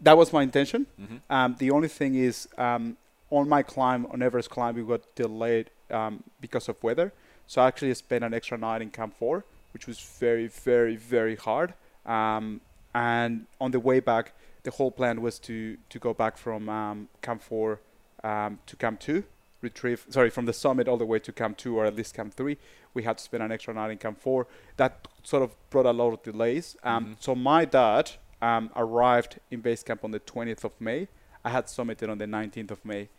that 0.01 0.15
was 0.15 0.31
my 0.31 0.43
intention. 0.43 0.85
Mhm. 1.01 1.21
Um, 1.29 1.55
the 1.57 1.71
only 1.71 1.87
thing 1.87 2.13
is, 2.13 2.47
um, 2.57 2.97
on 3.31 3.49
my 3.49 3.63
climb, 3.63 4.05
on 4.07 4.21
Everest 4.21 4.49
climb, 4.49 4.75
we 4.75 4.83
got 4.83 5.01
delayed 5.15 5.71
um, 5.89 6.23
because 6.39 6.69
of 6.69 6.81
weather. 6.83 7.11
So 7.47 7.61
I 7.61 7.67
actually 7.67 7.93
spent 7.95 8.23
an 8.23 8.33
extra 8.33 8.57
night 8.57 8.81
in 8.81 8.89
Camp 8.91 9.15
4, 9.17 9.43
which 9.73 9.87
was 9.87 9.99
very, 9.99 10.47
very, 10.47 10.95
very 10.97 11.35
hard. 11.35 11.73
Um, 12.05 12.61
and 12.93 13.47
on 13.59 13.71
the 13.71 13.79
way 13.79 13.99
back, 14.01 14.33
the 14.63 14.71
whole 14.71 14.91
plan 14.91 15.21
was 15.21 15.39
to, 15.39 15.77
to 15.89 15.99
go 15.99 16.13
back 16.13 16.37
from 16.37 16.67
um, 16.67 17.07
Camp 17.21 17.41
4 17.41 17.79
um, 18.23 18.59
to 18.65 18.75
Camp 18.75 18.99
2, 18.99 19.23
retrieve, 19.61 20.05
sorry, 20.09 20.29
from 20.29 20.45
the 20.45 20.53
summit 20.53 20.87
all 20.87 20.97
the 20.97 21.05
way 21.05 21.19
to 21.19 21.31
Camp 21.31 21.57
2 21.57 21.77
or 21.77 21.85
at 21.85 21.95
least 21.95 22.13
Camp 22.13 22.33
3. 22.33 22.57
We 22.93 23.03
had 23.03 23.17
to 23.17 23.23
spend 23.23 23.43
an 23.43 23.51
extra 23.51 23.73
night 23.73 23.91
in 23.91 23.97
Camp 23.97 24.19
4. 24.19 24.47
That 24.77 25.07
sort 25.23 25.43
of 25.43 25.51
brought 25.69 25.85
a 25.85 25.91
lot 25.91 26.13
of 26.13 26.23
delays. 26.23 26.75
Um, 26.83 27.05
Mhm. 27.05 27.15
So 27.19 27.35
my 27.35 27.65
dad 27.65 28.11
um, 28.41 28.69
arrived 28.75 29.39
in 29.51 29.61
base 29.61 29.83
camp 29.83 30.03
on 30.03 30.11
the 30.11 30.19
20th 30.19 30.63
of 30.63 30.71
May. 30.79 31.07
I 31.43 31.49
had 31.49 31.65
summited 31.65 32.09
on 32.09 32.17
the 32.17 32.27
19th 32.27 32.71
of 32.71 32.83
May, 32.85 33.09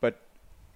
but 0.00 0.20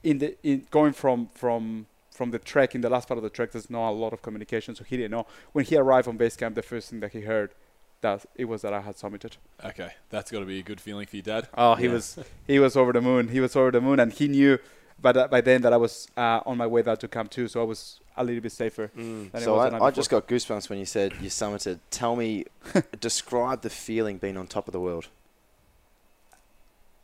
in 0.02 0.18
the 0.18 0.36
in 0.42 0.66
going 0.70 0.92
from 0.92 1.28
from 1.34 1.86
from 2.12 2.30
the 2.32 2.38
trek 2.38 2.74
in 2.74 2.80
the 2.80 2.90
last 2.90 3.06
part 3.08 3.16
of 3.18 3.22
the 3.24 3.30
trek, 3.30 3.52
there's 3.52 3.70
not 3.70 3.90
a 3.90 3.92
lot 3.92 4.12
of 4.12 4.22
communication, 4.22 4.74
so 4.74 4.82
he 4.84 4.96
didn't 4.96 5.12
know. 5.12 5.26
When 5.52 5.64
he 5.64 5.76
arrived 5.76 6.08
on 6.08 6.16
base 6.16 6.36
camp, 6.36 6.54
the 6.56 6.62
first 6.62 6.90
thing 6.90 7.00
that 7.00 7.12
he 7.12 7.20
heard 7.22 7.52
that 8.00 8.24
it 8.34 8.44
was 8.46 8.62
that 8.62 8.72
I 8.72 8.80
had 8.80 8.96
summited. 8.96 9.32
Okay, 9.64 9.90
that's 10.10 10.30
got 10.30 10.40
to 10.40 10.44
be 10.46 10.58
a 10.60 10.62
good 10.62 10.80
feeling 10.80 11.06
for 11.06 11.16
your 11.16 11.22
dad. 11.24 11.48
Oh, 11.56 11.74
he 11.74 11.86
Yeah. 11.86 11.92
was 11.92 12.18
he 12.46 12.58
was 12.58 12.76
over 12.76 12.92
the 12.92 13.00
moon. 13.00 13.28
He 13.28 13.40
was 13.40 13.56
over 13.56 13.70
the 13.70 13.80
moon, 13.80 13.98
and 14.00 14.12
he 14.12 14.28
knew 14.28 14.58
by 15.00 15.12
that, 15.12 15.30
by 15.30 15.40
then 15.40 15.62
that 15.62 15.72
I 15.72 15.76
was 15.76 16.08
uh, 16.16 16.40
on 16.46 16.56
my 16.56 16.66
way 16.66 16.82
down 16.82 16.96
to 16.98 17.08
camp 17.08 17.30
too. 17.30 17.46
so 17.48 17.60
I 17.60 17.64
was 17.64 18.00
a 18.16 18.24
little 18.24 18.40
bit 18.40 18.52
safer. 18.52 18.90
than 18.94 19.30
it 19.34 19.40
So 19.42 19.54
was 19.56 19.72
I, 19.72 19.78
I 19.84 19.90
just 19.92 20.10
got 20.10 20.26
goosebumps 20.26 20.68
when 20.68 20.78
you 20.80 20.86
said 20.86 21.12
you 21.20 21.28
summited. 21.30 21.78
Tell 21.90 22.16
me, 22.16 22.44
describe 23.00 23.62
the 23.62 23.70
feeling 23.70 24.18
being 24.18 24.36
on 24.36 24.46
top 24.48 24.66
of 24.68 24.72
the 24.72 24.80
world. 24.80 25.08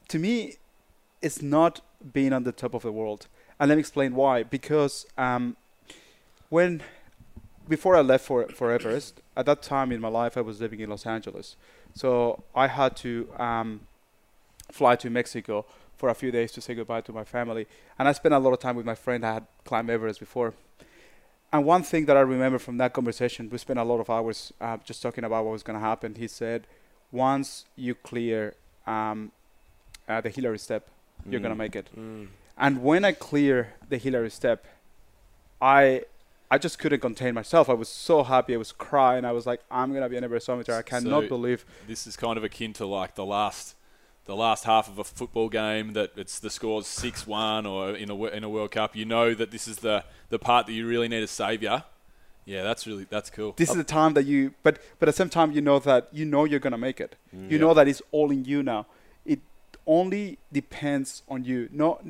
to 0.08 0.18
me, 0.18 0.56
it's 1.22 1.40
not 1.40 1.80
being 2.12 2.32
on 2.32 2.42
the 2.44 2.52
top 2.52 2.74
of 2.74 2.82
the 2.82 2.92
world. 2.92 3.26
And 3.58 3.68
let 3.68 3.76
me 3.76 3.80
explain 3.80 4.14
why. 4.14 4.42
Because 4.42 5.06
um, 5.16 5.56
when 6.48 6.82
before 7.68 7.96
I 7.96 8.00
left 8.00 8.24
for 8.26 8.46
for 8.48 8.70
Everest, 8.72 9.20
at 9.36 9.46
that 9.46 9.62
time 9.62 9.92
in 9.92 10.00
my 10.00 10.08
life, 10.08 10.36
I 10.36 10.40
was 10.42 10.60
living 10.60 10.80
in 10.80 10.90
Los 10.90 11.06
Angeles, 11.06 11.56
so 11.94 12.42
I 12.54 12.66
had 12.68 12.96
to 12.98 13.28
um, 13.38 13.80
fly 14.70 14.96
to 14.96 15.10
Mexico 15.10 15.64
for 15.96 16.08
a 16.08 16.14
few 16.14 16.30
days 16.30 16.50
to 16.52 16.60
say 16.60 16.74
goodbye 16.74 17.00
to 17.02 17.12
my 17.12 17.24
family. 17.24 17.66
And 17.98 18.08
I 18.08 18.12
spent 18.12 18.34
a 18.34 18.38
lot 18.38 18.52
of 18.52 18.58
time 18.58 18.76
with 18.76 18.84
my 18.86 18.96
friend. 18.96 19.24
I 19.24 19.34
had 19.34 19.46
climbed 19.64 19.90
Everest 19.90 20.20
before. 20.20 20.54
And 21.52 21.64
one 21.64 21.84
thing 21.84 22.06
that 22.06 22.16
I 22.16 22.20
remember 22.20 22.58
from 22.58 22.78
that 22.78 22.92
conversation, 22.92 23.48
we 23.48 23.58
spent 23.58 23.78
a 23.78 23.84
lot 23.84 24.00
of 24.00 24.10
hours 24.10 24.52
uh, 24.60 24.76
just 24.84 25.00
talking 25.02 25.22
about 25.22 25.44
what 25.44 25.52
was 25.52 25.62
going 25.62 25.78
to 25.78 25.84
happen. 25.84 26.16
He 26.16 26.26
said, 26.26 26.66
once 27.12 27.66
you 27.76 27.94
clear 27.94 28.54
um, 28.88 29.30
uh, 30.08 30.20
the 30.20 30.30
Hillary 30.30 30.58
step, 30.58 30.88
you're 31.30 31.40
gonna 31.40 31.54
Mm. 31.54 31.58
make 31.58 31.76
it. 31.76 31.88
And 32.58 32.82
when 32.82 33.04
I 33.04 33.12
clear 33.12 33.74
the 33.88 33.98
Hillary 33.98 34.30
step, 34.30 34.66
I 35.62 36.02
I 36.50 36.58
just 36.58 36.78
couldn't 36.78 37.00
contain 37.00 37.34
myself. 37.34 37.68
I 37.68 37.72
was 37.72 37.88
so 37.88 38.22
happy. 38.22 38.54
I 38.54 38.58
was 38.58 38.70
crying. 38.70 39.24
I 39.24 39.32
was 39.32 39.46
like, 39.46 39.60
I'm 39.70 39.92
gonna 39.92 40.08
be 40.08 40.16
an 40.16 40.24
Everest 40.24 40.46
summiter. 40.46 40.74
I 40.74 40.82
cannot 40.82 41.24
So- 41.24 41.28
believe. 41.28 41.64
This 41.88 42.06
is 42.06 42.16
kind 42.16 42.36
of 42.36 42.44
akin 42.44 42.72
to 42.74 42.86
like 42.86 43.14
the 43.14 43.24
last, 43.24 43.74
the 44.26 44.36
last 44.36 44.64
half 44.64 44.88
of 44.88 44.98
a 44.98 45.04
football 45.04 45.48
game 45.48 45.94
that 45.94 46.12
it's 46.16 46.38
the 46.38 46.50
scores 46.50 46.86
six 46.86 47.26
one 47.26 47.66
or 47.66 47.90
in 47.90 48.10
a 48.10 48.24
in 48.26 48.44
a 48.44 48.48
World 48.48 48.70
Cup. 48.72 48.94
You 48.94 49.04
know 49.04 49.34
that 49.34 49.50
this 49.50 49.66
is 49.66 49.78
the 49.78 50.04
the 50.28 50.38
part 50.38 50.66
that 50.66 50.72
you 50.72 50.86
really 50.86 51.08
need 51.08 51.22
a 51.22 51.26
saviour. 51.26 51.84
Yeah, 52.44 52.62
that's 52.62 52.86
really 52.86 53.06
that's 53.08 53.30
cool. 53.30 53.54
This 53.56 53.70
is 53.70 53.76
the 53.76 53.84
time 53.84 54.12
that 54.14 54.24
you, 54.26 54.52
but 54.62 54.78
but 54.98 55.08
at 55.08 55.14
the 55.14 55.16
same 55.16 55.30
time, 55.30 55.52
you 55.52 55.62
know 55.62 55.78
that 55.80 56.08
you 56.12 56.24
know 56.26 56.44
you're 56.44 56.60
gonna 56.60 56.78
make 56.78 57.00
it. 57.00 57.16
Mm. 57.34 57.50
You 57.50 57.56
Yeah. 57.56 57.64
know 57.64 57.74
that 57.74 57.88
it's 57.88 58.02
all 58.12 58.30
in 58.30 58.44
you 58.44 58.62
now. 58.62 58.86
It 59.24 59.40
only 59.86 60.38
depends 60.52 61.22
on 61.26 61.44
you. 61.44 61.68
No, 61.72 62.00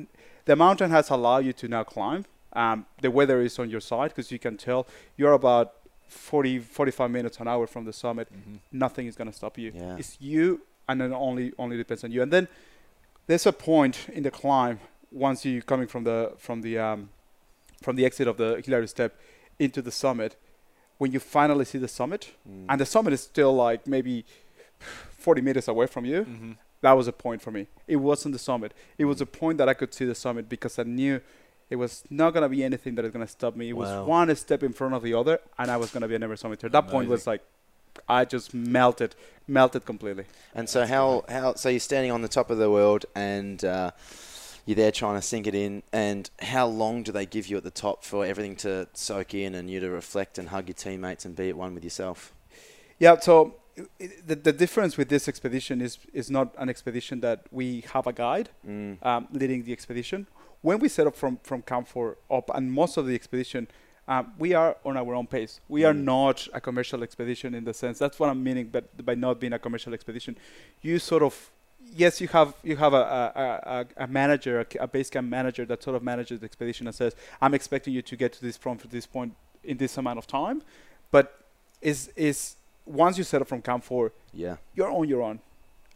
the 0.43 0.55
mountain 0.57 0.91
has 0.91 1.09
allowed 1.09 1.45
you 1.45 1.53
to 1.53 1.67
now 1.69 1.83
climb. 1.85 2.25
Um, 2.55 2.85
the 3.01 3.11
weather 3.11 3.41
is 3.41 3.59
on 3.59 3.69
your 3.69 3.81
side 3.81 4.09
because 4.09 4.31
you 4.31 4.39
can 4.39 4.55
tell 4.57 4.87
you're 5.17 5.33
about 5.33 5.73
40, 6.07 6.59
45 6.59 7.11
minutes 7.11 7.39
an 7.39 7.47
hour 7.47 7.67
from 7.67 7.85
the 7.85 7.93
summit. 7.93 8.27
Nothing 8.71 9.07
is 9.07 9.15
gonna 9.15 9.33
stop 9.33 9.57
you. 9.57 9.71
Yeah. 9.75 9.97
It's 9.97 10.17
you, 10.21 10.61
and 10.87 11.01
then 11.01 11.13
only 11.13 11.51
only 11.57 11.77
depends 11.77 12.03
on 12.03 12.11
you. 12.11 12.21
And 12.21 12.31
then 12.31 12.47
there's 13.27 13.45
a 13.45 13.53
point 13.53 14.07
in 14.13 14.23
the 14.23 14.31
climb 14.31 14.79
once 15.11 15.45
you're 15.45 15.61
coming 15.61 15.87
from 15.87 16.03
the 16.03 16.33
from 16.37 16.61
the 16.61 16.77
um, 16.77 17.09
from 17.81 17.95
the 17.95 18.05
exit 18.05 18.27
of 18.27 18.37
the 18.37 18.61
Hillary 18.65 18.87
step 18.87 19.19
into 19.59 19.81
the 19.81 19.91
summit 19.91 20.35
when 20.97 21.11
you 21.11 21.19
finally 21.19 21.65
see 21.65 21.77
the 21.77 21.87
summit 21.87 22.31
and 22.69 22.79
the 22.79 22.85
summit 22.85 23.13
is 23.13 23.21
still 23.21 23.53
like 23.53 23.85
maybe 23.85 24.25
40 25.17 25.41
meters 25.41 25.67
away 25.67 25.87
from 25.87 26.05
you 26.05 26.23
hmm 26.23 26.51
that 26.81 26.91
was 26.91 27.07
a 27.07 27.11
point 27.13 27.41
for 27.41 27.51
me 27.51 27.65
it 27.87 27.95
wasn't 27.95 28.31
the 28.31 28.37
summit 28.39 28.71
it 28.97 29.05
was 29.05 29.19
a 29.19 29.25
point 29.25 29.57
that 29.57 29.67
i 29.67 29.73
could 29.73 29.91
see 29.93 30.05
the 30.05 30.13
summit 30.13 30.47
because 30.47 30.77
i 30.77 30.83
knew 30.83 31.19
it 31.69 31.77
was 31.77 32.03
not 32.09 32.31
going 32.33 32.43
to 32.43 32.49
be 32.49 32.63
anything 32.63 32.95
that 32.95 33.05
is 33.05 33.11
going 33.11 33.25
to 33.25 33.31
stop 33.31 33.55
me 33.55 33.69
it 33.69 33.73
Wow. 33.73 33.81
was 33.83 34.07
one 34.07 34.35
step 34.35 34.61
in 34.63 34.73
front 34.73 34.93
of 34.93 35.01
the 35.03 35.13
other 35.13 35.39
and 35.57 35.71
i 35.71 35.77
was 35.77 35.91
going 35.91 36.01
to 36.01 36.07
be 36.07 36.15
an 36.15 36.23
ever 36.23 36.35
summiter 36.35 36.69
that 36.71 36.87
point 36.87 37.09
was 37.09 37.25
like 37.27 37.41
i 38.07 38.23
just 38.25 38.53
melted 38.53 39.15
melted 39.47 39.85
completely 39.85 40.25
And 40.53 40.67
so 40.69 40.85
how 40.85 41.23
how 41.29 41.53
so 41.55 41.69
you're 41.69 41.79
standing 41.91 42.11
on 42.11 42.21
the 42.21 42.27
top 42.37 42.49
of 42.49 42.57
the 42.57 42.69
world 42.69 43.05
and 43.15 43.63
uh, 43.63 43.91
you're 44.65 44.75
there 44.83 44.91
trying 44.91 45.15
to 45.15 45.21
sink 45.21 45.45
it 45.45 45.53
in. 45.53 45.83
And 45.93 46.23
how 46.53 46.65
long 46.65 47.03
do 47.03 47.11
they 47.11 47.27
give 47.27 47.45
you 47.49 47.55
at 47.57 47.63
the 47.63 47.69
top 47.85 48.03
for 48.03 48.25
everything 48.25 48.55
to 48.65 48.87
soak 48.93 49.35
in 49.35 49.53
and 49.53 49.69
you 49.69 49.79
to 49.79 49.89
reflect 49.91 50.39
and 50.39 50.49
hug 50.49 50.67
your 50.69 50.73
teammates 50.85 51.23
and 51.25 51.35
be 51.35 51.49
at 51.49 51.55
one 51.55 51.75
with 51.75 51.83
yourself? 51.83 52.33
Yeah, 52.97 53.19
so 53.19 53.53
the, 54.29 54.35
the 54.35 54.51
difference 54.63 54.97
with 54.97 55.09
this 55.09 55.27
expedition 55.27 55.81
is 55.87 55.99
is 56.13 56.27
not 56.31 56.47
an 56.57 56.67
expedition 56.69 57.19
that 57.21 57.39
we 57.51 57.83
have 57.93 58.07
a 58.07 58.13
guide 58.13 58.49
Mm. 58.67 58.97
um, 59.05 59.27
leading 59.31 59.63
the 59.67 59.71
expedition. 59.77 60.25
When 60.65 60.79
we 60.79 60.89
set 60.89 61.05
up 61.05 61.15
from 61.15 61.37
from 61.43 61.61
Camp 61.61 61.87
4 61.87 62.17
up, 62.31 62.49
and 62.55 62.71
most 62.71 62.97
of 62.97 63.05
the 63.05 63.13
expedition, 63.13 63.67
um, 64.07 64.33
we 64.39 64.55
are 64.55 64.75
on 64.83 64.97
our 64.97 65.13
own 65.13 65.27
pace. 65.27 65.59
We 65.69 65.85
are 65.85 65.93
Mm. 65.93 66.03
not 66.15 66.47
a 66.53 66.59
commercial 66.59 67.03
expedition 67.03 67.53
in 67.53 67.65
the 67.65 67.73
sense. 67.83 67.99
That's 67.99 68.17
what 68.19 68.29
I'm 68.31 68.43
meaning, 68.43 68.69
but 68.75 68.83
by 69.09 69.13
not 69.13 69.39
being 69.39 69.53
a 69.53 69.59
commercial 69.59 69.93
expedition, 69.93 70.35
you 70.81 70.97
sort 70.97 71.21
of 71.21 71.33
yes, 72.03 72.19
you 72.19 72.27
have 72.29 72.49
you 72.63 72.77
have 72.77 72.93
a 72.95 73.03
a, 73.43 73.51
a, 73.75 74.05
a 74.05 74.07
manager, 74.07 74.53
a, 74.61 74.65
a 74.85 74.87
base 74.87 75.09
camp 75.11 75.29
manager 75.29 75.65
that 75.67 75.83
sort 75.83 75.95
of 75.95 76.01
manages 76.01 76.39
the 76.39 76.45
expedition 76.51 76.87
and 76.87 76.95
says, 76.95 77.13
"I'm 77.43 77.53
expecting 77.53 77.93
you 77.93 78.01
to 78.01 78.15
get 78.15 78.33
to 78.33 78.41
this 78.41 78.57
point 78.57 78.81
to 78.81 78.87
this 78.87 79.05
point 79.05 79.31
in 79.63 79.77
this 79.77 79.97
amount 80.01 80.17
of 80.17 80.25
time," 80.25 80.63
but 81.11 81.25
is 81.91 81.99
is 82.29 82.55
once 83.03 83.19
you 83.19 83.23
set 83.23 83.39
up 83.43 83.47
from 83.47 83.61
Camp 83.61 83.83
4, 83.83 84.11
Yeah. 84.33 84.55
you're 84.75 84.91
on 84.99 85.07
your 85.13 85.21
own, 85.21 85.37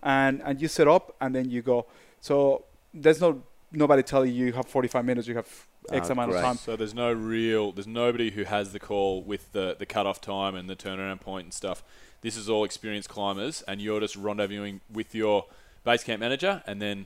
and 0.03 0.43
and 0.45 0.61
you 0.61 0.67
set 0.67 0.87
up 0.87 1.15
and 1.19 1.33
then 1.33 1.49
you 1.49 1.63
go. 1.63 1.87
So 2.21 2.65
there's 2.93 3.19
no 3.27 3.41
nobody 3.71 4.03
telling 4.03 4.33
you 4.33 4.47
you 4.47 4.53
have 4.53 4.67
45 4.67 5.05
minutes, 5.05 5.27
you 5.27 5.35
have 5.35 5.47
X 5.91 6.09
Oh, 6.09 6.13
amount 6.13 6.31
great. 6.31 6.39
of 6.39 6.45
time. 6.45 6.57
So 6.57 6.75
there's 6.75 6.93
no 6.93 7.11
real, 7.11 7.71
there's 7.71 7.87
nobody 7.87 8.31
who 8.31 8.43
has 8.43 8.73
the 8.73 8.79
call 8.79 9.21
with 9.21 9.51
the 9.53 9.75
the 9.77 9.85
cutoff 9.85 10.21
time 10.21 10.55
and 10.55 10.69
the 10.69 10.75
turnaround 10.75 11.21
point 11.21 11.45
and 11.45 11.53
stuff. 11.53 11.83
This 12.21 12.35
is 12.35 12.49
all 12.49 12.63
experienced 12.63 13.09
climbers, 13.09 13.61
and 13.67 13.81
you're 13.81 13.99
just 13.99 14.21
rendezvousing 14.21 14.81
with 14.91 15.15
your 15.15 15.45
base 15.83 16.03
camp 16.03 16.19
manager, 16.19 16.61
and 16.67 16.81
then 16.81 17.05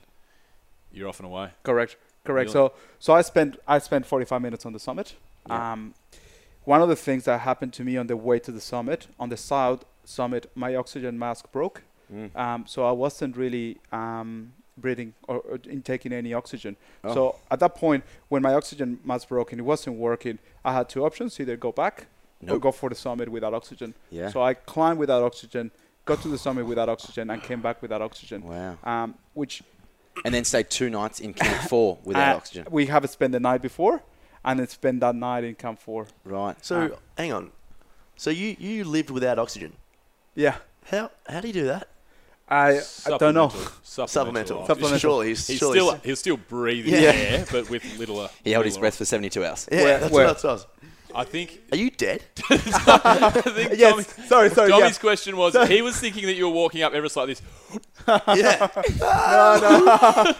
you're 0.91 1.07
off 1.07 1.19
and 1.19 1.27
away. 1.27 1.49
Correct, 1.63 1.97
correct. 2.23 2.47
Really? 2.49 2.69
So 2.69 2.73
so 2.99 3.13
I 3.13 3.21
spent 3.21 3.57
I 3.67 3.79
spent 3.79 4.05
45 4.05 4.41
minutes 4.41 4.65
on 4.65 4.73
the 4.73 4.79
summit. 4.79 5.15
Yeah. 5.47 5.73
Um, 5.73 5.93
one 6.65 6.81
of 6.81 6.87
the 6.87 6.95
things 6.95 7.25
that 7.25 7.41
happened 7.41 7.73
to 7.73 7.83
me 7.83 7.97
on 7.97 8.07
the 8.07 8.15
way 8.15 8.39
to 8.39 8.51
the 8.51 8.61
summit, 8.61 9.07
on 9.19 9.29
the 9.29 9.35
south 9.37 9.83
summit, 10.05 10.49
my 10.55 10.75
oxygen 10.75 11.19
mask 11.19 11.51
broke. 11.51 11.83
Mm. 12.13 12.35
Um, 12.35 12.65
so 12.67 12.85
I 12.85 12.91
wasn't 12.91 13.35
really 13.35 13.77
um, 13.91 14.53
breathing 14.77 15.13
or, 15.27 15.37
or 15.37 15.59
intaking 15.69 16.13
any 16.13 16.33
oxygen. 16.33 16.75
Oh. 17.03 17.13
So 17.13 17.35
at 17.51 17.59
that 17.59 17.75
point, 17.75 18.03
when 18.29 18.41
my 18.41 18.53
oxygen 18.53 18.99
mask 19.03 19.27
broke 19.29 19.51
and 19.51 19.59
it 19.59 19.63
wasn't 19.63 19.97
working, 19.97 20.39
I 20.65 20.73
had 20.73 20.89
two 20.89 21.05
options: 21.05 21.39
either 21.39 21.57
go 21.57 21.71
back 21.71 22.07
or 22.49 22.59
go 22.59 22.71
for 22.71 22.89
the 22.89 22.95
summit 22.95 23.29
without 23.29 23.53
oxygen. 23.53 23.93
Yeah. 24.11 24.29
So 24.29 24.41
I 24.41 24.53
climbed 24.53 24.99
without 24.99 25.23
oxygen, 25.23 25.71
got 26.05 26.21
to 26.23 26.27
the 26.27 26.37
summit 26.37 26.65
without 26.65 26.89
oxygen, 26.89 27.29
and 27.29 27.41
came 27.41 27.61
back 27.61 27.81
without 27.81 28.01
oxygen. 28.01 28.43
Wow. 28.43 28.77
Um, 28.83 29.15
which 29.33 29.63
And 30.25 30.33
then 30.33 30.43
stay 30.43 30.63
two 30.63 30.89
nights 30.89 31.19
in 31.21 31.33
Camp 31.33 31.61
4 31.69 31.97
without 32.03 32.33
uh, 32.33 32.37
oxygen. 32.37 32.67
We 32.69 32.85
haven't 32.87 33.09
spent 33.09 33.31
the 33.31 33.39
night 33.39 33.61
before, 33.61 34.03
and 34.45 34.59
then 34.59 34.67
spend 34.67 35.01
that 35.01 35.15
night 35.15 35.43
in 35.43 35.55
Camp 35.55 35.79
Four. 35.79 36.07
Right. 36.25 36.55
So 36.65 36.75
Ah. 36.93 36.97
hang 37.17 37.31
on. 37.33 37.51
So 38.15 38.29
you 38.29 38.55
you 38.59 38.83
lived 38.83 39.09
without 39.09 39.39
oxygen. 39.39 39.73
Yeah. 40.35 40.55
How 40.91 41.09
how 41.27 41.39
do 41.41 41.47
you 41.47 41.53
do 41.53 41.65
that? 41.65 41.87
I, 42.53 42.79
I 43.13 43.17
don't 43.17 43.33
know. 43.33 43.49
Supplemental. 43.49 44.07
Supplemental. 44.07 44.57
oxygen. 44.59 44.65
Supplemental. 44.67 44.99
Surely 44.99 45.27
he's, 45.29 45.47
He's 45.47 45.57
surely 45.59 45.79
still 45.79 45.95
he's 46.03 46.19
still 46.19 46.37
breathing 46.37 46.93
Yeah. 46.93 47.11
air, 47.11 47.45
but 47.51 47.69
with 47.69 47.83
littler. 47.97 48.25
Uh, 48.25 48.27
he 48.43 48.51
held 48.51 48.65
his 48.65 48.77
uh, 48.77 48.81
breath 48.81 48.95
for 48.97 49.05
72 49.05 49.43
hours. 49.43 49.67
Yeah, 49.71 49.83
Where- 49.83 49.99
that's 49.99 50.13
where- 50.13 50.27
what 50.27 50.37
it 50.37 50.41
does. 50.41 50.67
I 51.15 51.23
think. 51.23 51.59
Are 51.71 51.77
you 51.77 51.89
dead? 51.91 52.23
I 52.49 53.29
think 53.31 53.73
Yes. 53.77 53.91
Tommy, 54.15 54.27
sorry. 54.27 54.49
Sorry. 54.49 54.69
Tommy's 54.69 54.95
yeah. 54.95 54.99
question 54.99 55.37
was 55.37 55.55
he 55.67 55.81
was 55.81 55.95
thinking 55.97 56.25
that 56.25 56.33
you 56.33 56.47
were 56.47 56.53
walking 56.53 56.81
up 56.81 56.93
ever 56.93 57.07
so 57.09 57.23
like 57.23 57.29
this. 57.37 57.41
yeah. 58.35 58.67
No. 58.99 60.33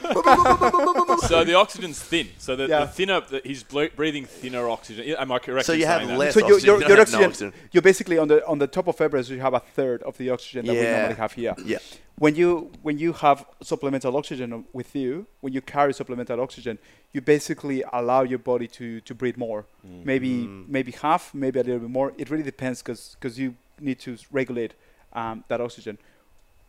So 1.27 1.43
the 1.43 1.53
oxygen's 1.55 1.99
thin. 2.01 2.27
So 2.38 2.55
the, 2.55 2.67
Yeah. 2.67 2.81
the 2.81 2.88
thinner, 2.88 3.21
the, 3.21 3.41
he's 3.45 3.63
ble- 3.63 3.89
breathing 3.95 4.25
thinner 4.25 4.67
oxygen. 4.69 5.15
Am 5.17 5.31
I 5.31 5.39
correct? 5.39 5.65
So 5.65 5.73
you 5.73 5.86
have 5.86 5.99
saying 5.99 6.09
that? 6.09 6.17
less 6.17 6.33
So 6.33 6.39
your, 6.41 6.55
oxygen. 6.55 6.65
your, 6.67 6.75
you 6.75 6.81
don't 6.81 6.89
your 6.89 6.97
have 6.97 7.12
no 7.13 7.25
oxygen, 7.25 7.47
oxygen. 7.49 7.69
you're 7.71 7.81
basically 7.81 8.17
on 8.17 8.27
the 8.27 8.45
on 8.45 8.57
the 8.59 8.67
top 8.67 8.88
of 8.88 8.99
Everest. 8.99 9.29
You 9.29 9.39
have 9.39 9.53
a 9.53 9.59
third 9.62 10.03
of 10.03 10.17
the 10.17 10.29
oxygen 10.31 10.65
that 10.65 10.73
we 10.75 10.81
normally 10.81 11.15
have 11.15 11.31
here. 11.33 11.55
Yeah. 11.63 11.77
When 12.19 12.36
you 12.36 12.71
when 12.84 12.99
you 12.99 13.13
have 13.13 13.45
supplemental 13.62 14.15
oxygen 14.15 14.65
with 14.71 14.95
you, 14.95 15.26
when 15.41 15.52
you 15.54 15.62
carry 15.62 15.93
supplemental 15.93 16.39
oxygen, 16.39 16.78
you 17.12 17.21
basically 17.21 17.84
allow 17.91 18.21
your 18.23 18.39
body 18.39 18.67
to 18.67 19.02
to 19.02 19.15
breathe 19.15 19.38
more. 19.38 19.65
Maybe 19.84 20.47
maybe 20.67 20.91
half, 20.91 21.34
maybe 21.34 21.60
a 21.60 21.63
little 21.63 21.80
bit 21.80 21.89
more. 21.89 22.13
It 22.17 22.30
really 22.30 22.43
depends 22.43 22.82
because 22.84 23.39
you 23.39 23.56
need 23.80 23.99
to 23.99 24.17
regulate 24.32 24.73
um, 25.13 25.43
that 25.47 25.60
oxygen. 25.60 25.97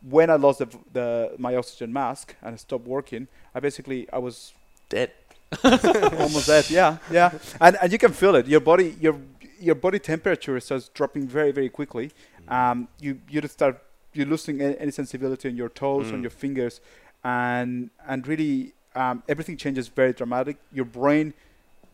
When 0.01 0.29
I 0.29 0.35
lost 0.35 0.59
the, 0.59 0.67
the 0.93 1.35
my 1.37 1.55
oxygen 1.55 1.93
mask 1.93 2.35
and 2.41 2.59
stopped 2.59 2.87
working, 2.87 3.27
I 3.53 3.59
basically 3.59 4.07
I 4.11 4.17
was 4.17 4.53
Dead. 4.89 5.11
almost 5.63 6.47
dead. 6.47 6.69
Yeah, 6.69 6.97
yeah, 7.11 7.31
and 7.61 7.77
and 7.81 7.91
you 7.91 7.97
can 7.97 8.11
feel 8.11 8.35
it. 8.35 8.47
Your 8.47 8.59
body, 8.59 8.95
your 8.99 9.15
your 9.59 9.75
body 9.75 9.99
temperature 9.99 10.59
starts 10.59 10.89
dropping 10.89 11.27
very 11.27 11.51
very 11.51 11.69
quickly. 11.69 12.11
Um, 12.47 12.87
you 12.99 13.19
you 13.29 13.41
just 13.41 13.53
start 13.53 13.81
you're 14.15 14.25
losing 14.27 14.61
any, 14.61 14.77
any 14.79 14.91
sensibility 14.91 15.49
on 15.49 15.55
your 15.55 15.69
toes, 15.69 16.11
on 16.11 16.19
Mm. 16.19 16.21
your 16.23 16.31
fingers, 16.31 16.79
and 17.23 17.89
and 18.07 18.27
really 18.27 18.73
um, 18.95 19.23
everything 19.27 19.57
changes 19.57 19.87
very 19.89 20.13
dramatic. 20.13 20.57
Your 20.73 20.85
brain 20.85 21.33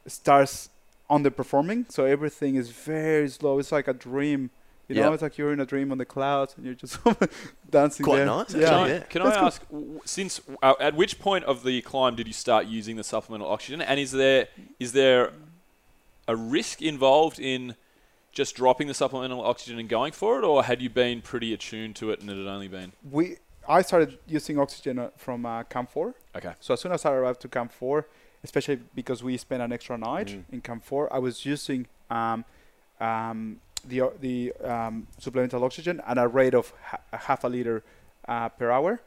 starts 0.08 0.70
underperforming, 1.10 1.92
so 1.92 2.06
everything 2.06 2.56
is 2.56 2.70
very 2.72 3.28
slow. 3.30 3.60
It's 3.60 3.72
like 3.72 3.88
a 3.88 3.94
dream. 3.94 4.50
You 4.88 4.96
know, 4.96 5.08
Yeah. 5.08 5.14
it's 5.14 5.24
like 5.24 5.38
you're 5.38 5.54
in 5.54 5.60
a 5.62 5.66
dream 5.66 5.92
on 5.92 5.98
the 6.00 6.06
clouds 6.06 6.54
and 6.58 6.66
you're 6.66 6.76
just 6.76 7.00
dancing 7.70 8.04
Quite 8.04 8.18
there. 8.18 8.26
nice, 8.26 8.54
Yeah. 8.54 8.70
Can. 8.70 8.74
I, 8.80 9.00
can 9.12 9.22
I 9.22 9.26
That's 9.26 9.38
ask, 9.38 9.70
w- 9.70 10.02
since 10.06 10.42
uh, 10.62 10.74
at 10.82 10.96
which 10.96 11.18
point 11.20 11.46
of 11.46 11.64
the 11.64 11.82
climb 11.82 12.16
did 12.16 12.28
you 12.28 12.34
start 12.34 12.66
using 12.66 12.98
the 12.98 13.04
supplemental 13.04 13.48
oxygen, 13.50 13.82
and 13.82 14.00
is 14.00 14.12
there 14.12 14.48
is 14.80 14.92
there 14.92 15.32
a 16.28 16.36
risk 16.36 16.82
involved 16.82 17.40
in 17.40 17.76
just 18.32 18.56
dropping 18.56 18.88
the 18.88 18.94
supplemental 18.94 19.44
oxygen 19.44 19.78
and 19.80 19.90
going 19.90 20.12
for 20.14 20.40
it, 20.40 20.44
or 20.46 20.64
had 20.64 20.82
you 20.82 20.90
been 20.90 21.22
pretty 21.22 21.54
attuned 21.54 21.96
to 21.98 22.12
it 22.12 22.22
and 22.22 22.30
it 22.30 22.38
had 22.38 22.48
only 22.48 22.68
been 22.68 22.94
We 23.10 23.38
I 23.68 23.82
started 23.84 24.18
using 24.28 24.58
oxygen 24.60 24.98
uh, 25.00 25.10
from 25.18 25.46
uh, 25.46 25.64
Camp 25.64 25.90
4. 25.92 26.16
okay? 26.38 26.54
So 26.60 26.74
as 26.74 26.80
soon 26.82 26.92
as 26.92 27.06
I 27.06 27.12
arrived 27.14 27.42
to 27.42 27.48
Camp 27.48 27.72
4, 27.72 28.08
especially 28.44 28.80
because 28.96 29.24
we 29.24 29.38
spent 29.38 29.62
an 29.62 29.72
extra 29.72 29.98
night 29.98 30.28
Mm. 30.30 30.44
in 30.52 30.62
Camp 30.62 30.84
4, 30.84 31.14
I 31.14 31.20
was 31.20 31.46
using 31.46 31.88
um, 32.10 32.44
um, 33.00 33.60
the 33.88 34.12
the 34.20 34.54
um, 34.64 35.08
supplemental 35.20 35.64
oxygen 35.64 36.02
at 36.08 36.18
a 36.18 36.28
rate 36.28 36.54
of 36.56 36.74
ha- 36.84 37.00
a 37.12 37.18
half 37.18 37.44
a 37.44 37.48
liter 37.48 37.84
uh, 38.28 38.50
per 38.50 38.72
hour. 38.72 39.00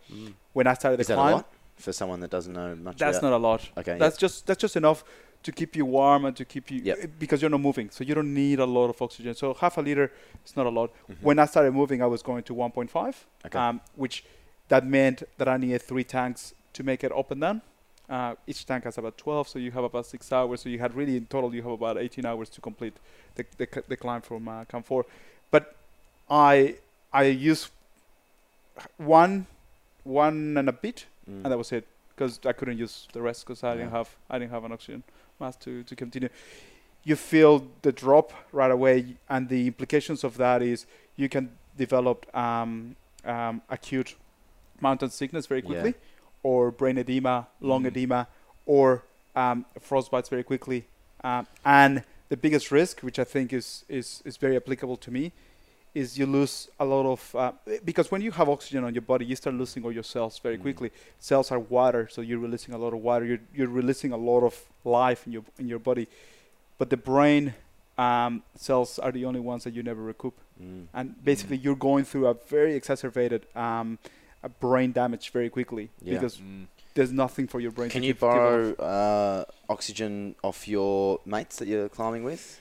When 0.53 0.67
I 0.67 0.75
started 0.75 1.01
Is 1.01 1.07
the 1.09 1.15
that 1.15 1.21
a 1.21 1.23
climb, 1.23 1.33
lot 1.35 1.49
for 1.77 1.93
someone 1.93 2.21
that 2.21 2.31
doesn't 2.31 2.53
know 2.53 2.75
much 2.77 2.99
that's 2.99 3.19
about 3.19 3.31
not 3.31 3.37
a 3.37 3.43
lot. 3.43 3.69
Okay, 3.79 3.99
That's 3.99 4.17
just 4.17 4.47
that's 4.47 4.61
just 4.61 4.77
enough 4.77 5.03
to 5.45 5.53
keep 5.53 5.77
you 5.77 5.85
warm 5.85 6.25
and 6.25 6.35
to 6.37 6.45
keep 6.45 6.71
you 6.71 6.81
Yep. 6.83 7.11
because 7.19 7.41
you're 7.43 7.51
not 7.57 7.61
moving, 7.61 7.91
so 7.91 8.03
you 8.03 8.15
don't 8.15 8.33
need 8.35 8.59
a 8.59 8.67
lot 8.67 8.89
of 8.91 9.01
oxygen. 9.01 9.35
So 9.35 9.55
half 9.55 9.77
a 9.79 9.83
liter 9.83 10.11
is 10.45 10.57
not 10.57 10.67
a 10.67 10.71
lot. 10.71 10.91
Mhm. 11.09 11.17
When 11.23 11.39
I 11.39 11.47
started 11.47 11.73
moving, 11.73 12.03
I 12.03 12.07
was 12.07 12.23
going 12.23 12.43
to 12.45 12.55
1.5, 12.55 13.15
Okay. 13.47 13.59
um, 13.59 13.81
which 13.95 14.25
that 14.69 14.85
meant 14.87 15.23
that 15.39 15.49
I 15.49 15.57
needed 15.59 15.83
three 15.83 16.05
tanks 16.05 16.55
to 16.73 16.83
make 16.83 17.05
it 17.05 17.13
up 17.13 17.31
and 17.31 17.41
down. 17.41 17.61
Uh, 18.09 18.35
each 18.47 18.67
tank 18.67 18.85
has 18.85 18.99
about 18.99 19.17
12, 19.17 19.49
so 19.49 19.59
you 19.59 19.71
have 19.71 19.85
about 19.85 20.07
six 20.07 20.31
hours. 20.33 20.61
So 20.63 20.69
you 20.69 20.79
had 20.79 20.95
really 20.95 21.17
in 21.17 21.27
total 21.27 21.55
you 21.55 21.63
have 21.63 21.73
about 21.73 21.97
18 21.99 22.27
hours 22.27 22.49
to 22.51 22.61
complete 22.61 22.95
the 23.37 23.45
the, 23.59 23.67
the 23.89 23.97
climb 23.97 24.23
from 24.23 24.49
uh, 24.49 24.65
Camp 24.65 24.85
4. 24.87 25.05
But 25.51 25.75
I 26.31 26.77
I 27.13 27.25
used 27.25 27.71
one 28.99 29.47
one 30.05 30.57
and 30.59 30.69
a 30.69 30.73
bit, 30.73 31.07
Mm. 31.29 31.45
and 31.45 31.53
that 31.53 31.57
was 31.59 31.73
it 31.73 31.87
because 32.15 32.41
I 32.47 32.53
couldn't 32.53 32.79
use 32.79 33.09
the 33.13 33.21
rest 33.23 33.45
because 33.47 33.63
I 33.65 33.75
didn't 33.77 33.91
have 33.91 34.09
I 34.31 34.39
didn't 34.39 34.53
have 34.53 34.65
an 34.65 34.73
oxygen 34.73 35.03
mask 35.41 35.61
to, 35.61 35.83
to 35.83 35.97
continue. 35.97 36.29
You 37.03 37.17
feel 37.17 37.67
the 37.83 37.93
drop 37.93 38.33
right 38.53 38.71
away, 38.71 39.17
and 39.29 39.49
the 39.49 39.67
implications 39.67 40.25
of 40.25 40.37
that 40.39 40.63
is 40.63 40.87
you 41.17 41.29
can 41.29 41.51
develop 41.77 42.27
um, 42.35 42.97
um, 43.25 43.61
acute 43.69 44.15
mountain 44.81 45.11
sickness 45.11 45.47
very 45.47 45.61
Yeah. 45.61 45.67
quickly, 45.67 45.95
or 46.43 46.71
brain 46.71 46.99
edema, 46.99 47.49
lung 47.61 47.83
Mm. 47.85 47.89
edema, 47.89 48.29
or 48.67 49.03
um, 49.37 49.67
frostbites 49.81 50.29
very 50.31 50.45
quickly. 50.45 50.87
Um, 51.23 51.47
and 51.65 52.05
the 52.29 52.37
biggest 52.37 52.71
risk, 52.71 53.01
which 53.01 53.19
I 53.19 53.25
think 53.25 53.53
is, 53.53 53.85
is, 53.89 54.23
is 54.25 54.37
very 54.37 54.57
applicable 54.57 54.97
to 54.99 55.11
me, 55.11 55.33
is 55.95 56.19
you 56.19 56.27
lose 56.27 56.69
a 56.81 56.85
lot 56.85 57.07
of 57.07 57.35
uh, 57.37 57.53
because 57.85 58.11
when 58.11 58.21
you 58.21 58.33
have 58.33 58.49
oxygen 58.49 58.83
on 58.85 58.93
your 58.95 59.03
body, 59.03 59.25
you 59.25 59.37
start 59.37 59.55
losing 59.57 59.85
all 59.85 59.93
your 59.93 60.03
cells 60.03 60.39
very 60.39 60.59
Mm. 60.59 60.63
quickly. 60.63 60.91
Cells 61.19 61.51
are 61.53 61.59
water, 61.61 62.09
so 62.11 62.21
you're 62.21 62.41
releasing 62.41 62.75
a 62.75 62.79
lot 62.79 62.93
of 62.93 63.01
water. 63.01 63.25
You're 63.25 63.41
you're 63.55 63.69
releasing 63.69 64.13
a 64.13 64.17
lot 64.17 64.43
of 64.43 64.55
life 64.85 65.27
in 65.27 65.33
your 65.33 65.45
in 65.59 65.69
your 65.69 65.79
body, 65.79 66.09
but 66.79 66.91
the 66.91 66.97
brain 66.97 67.55
um, 67.97 68.43
cells 68.57 68.99
are 68.99 69.13
the 69.13 69.25
only 69.25 69.41
ones 69.41 69.63
that 69.65 69.73
you 69.73 69.83
never 69.83 70.03
recoup. 70.03 70.35
Mm. 70.61 70.87
And 70.93 71.25
basically, 71.25 71.59
you're 71.59 71.77
going 71.77 72.05
through 72.05 72.27
a 72.27 72.35
very 72.35 72.75
exacerbated 72.75 73.47
um, 73.55 73.99
a 74.43 74.49
brain 74.49 74.91
damage 74.93 75.31
very 75.31 75.49
quickly 75.49 75.91
Yeah. 76.03 76.15
because 76.15 76.39
Mm. 76.39 76.67
there's 76.95 77.13
nothing 77.13 77.47
for 77.47 77.61
your 77.61 77.71
brain. 77.71 77.91
Can 77.91 78.01
to 78.03 78.07
you 78.09 78.15
keep- 78.15 78.21
give 78.21 78.29
off. 78.29 78.35
borrow 78.35 78.75
uh, 78.75 79.45
oxygen 79.69 80.35
off 80.43 80.67
your 80.67 81.21
mates 81.25 81.57
that 81.59 81.69
you're 81.69 81.89
climbing 81.89 82.25
with? 82.25 82.61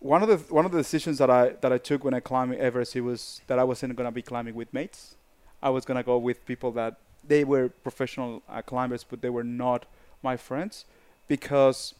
One 0.00 0.22
of 0.22 0.28
the 0.28 0.38
one 0.52 0.64
of 0.64 0.72
the 0.72 0.78
decisions 0.78 1.18
that 1.18 1.30
I 1.30 1.50
that 1.60 1.72
I 1.72 1.78
took 1.78 2.04
when 2.04 2.14
I 2.14 2.20
climbed 2.20 2.54
Everest 2.54 2.96
it 2.96 3.00
was 3.00 3.40
that 3.46 3.58
I 3.58 3.64
wasn't 3.64 3.96
gonna 3.96 4.12
be 4.12 4.22
climbing 4.22 4.54
with 4.54 4.72
mates. 4.72 5.16
I 5.62 5.70
was 5.70 5.84
gonna 5.84 6.02
go 6.02 6.18
with 6.18 6.44
people 6.46 6.70
that 6.72 6.96
they 7.26 7.44
were 7.44 7.68
professional 7.68 8.42
uh, 8.48 8.62
climbers, 8.62 9.04
but 9.04 9.20
they 9.20 9.30
were 9.30 9.44
not 9.44 9.86
my 10.22 10.36
friends 10.36 10.84
because 11.28 11.94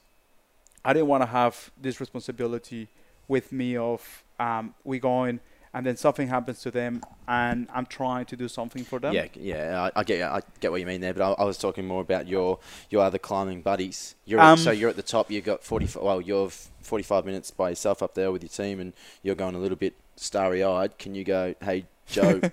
I 0.84 0.92
didn't 0.92 1.08
want 1.08 1.22
to 1.22 1.26
have 1.26 1.70
this 1.80 2.00
responsibility 2.00 2.88
with 3.26 3.50
me 3.50 3.76
of 3.76 4.22
um, 4.38 4.74
we 4.84 4.98
going 5.00 5.40
and 5.74 5.84
then 5.86 5.96
something 5.96 6.28
happens 6.28 6.60
to 6.62 6.70
them 6.70 7.02
and 7.28 7.68
I'm 7.74 7.86
trying 7.86 8.24
to 8.26 8.36
do 8.36 8.48
something 8.48 8.84
for 8.84 8.98
them. 8.98 9.14
Yeah, 9.14 9.26
yeah, 9.34 9.90
I, 9.94 10.00
I 10.00 10.04
get, 10.04 10.22
I 10.22 10.40
get 10.60 10.70
what 10.70 10.80
you 10.80 10.86
mean 10.86 11.00
there, 11.00 11.12
but 11.14 11.22
I, 11.32 11.42
I 11.42 11.44
was 11.44 11.58
talking 11.58 11.86
more 11.86 12.00
about 12.00 12.26
your 12.28 12.58
your 12.90 13.02
other 13.02 13.18
climbing 13.18 13.62
buddies. 13.62 14.14
You're 14.24 14.40
Um, 14.40 14.58
so 14.58 14.70
you're 14.70 14.90
at 14.90 14.96
the 14.96 15.02
top. 15.02 15.30
You've 15.30 15.44
got 15.44 15.62
forty. 15.62 15.88
Well, 16.00 16.20
you're 16.20 16.50
forty-five 16.82 17.24
minutes 17.24 17.50
by 17.50 17.70
yourself 17.70 18.02
up 18.02 18.14
there 18.14 18.30
with 18.32 18.42
your 18.42 18.50
team, 18.50 18.80
and 18.80 18.92
you're 19.22 19.34
going 19.34 19.54
a 19.54 19.58
little 19.58 19.76
bit 19.76 19.94
starry-eyed. 20.16 20.98
Can 20.98 21.14
you 21.14 21.24
go, 21.24 21.54
hey 21.62 21.84
Joe? 22.06 22.40
Can, 22.40 22.50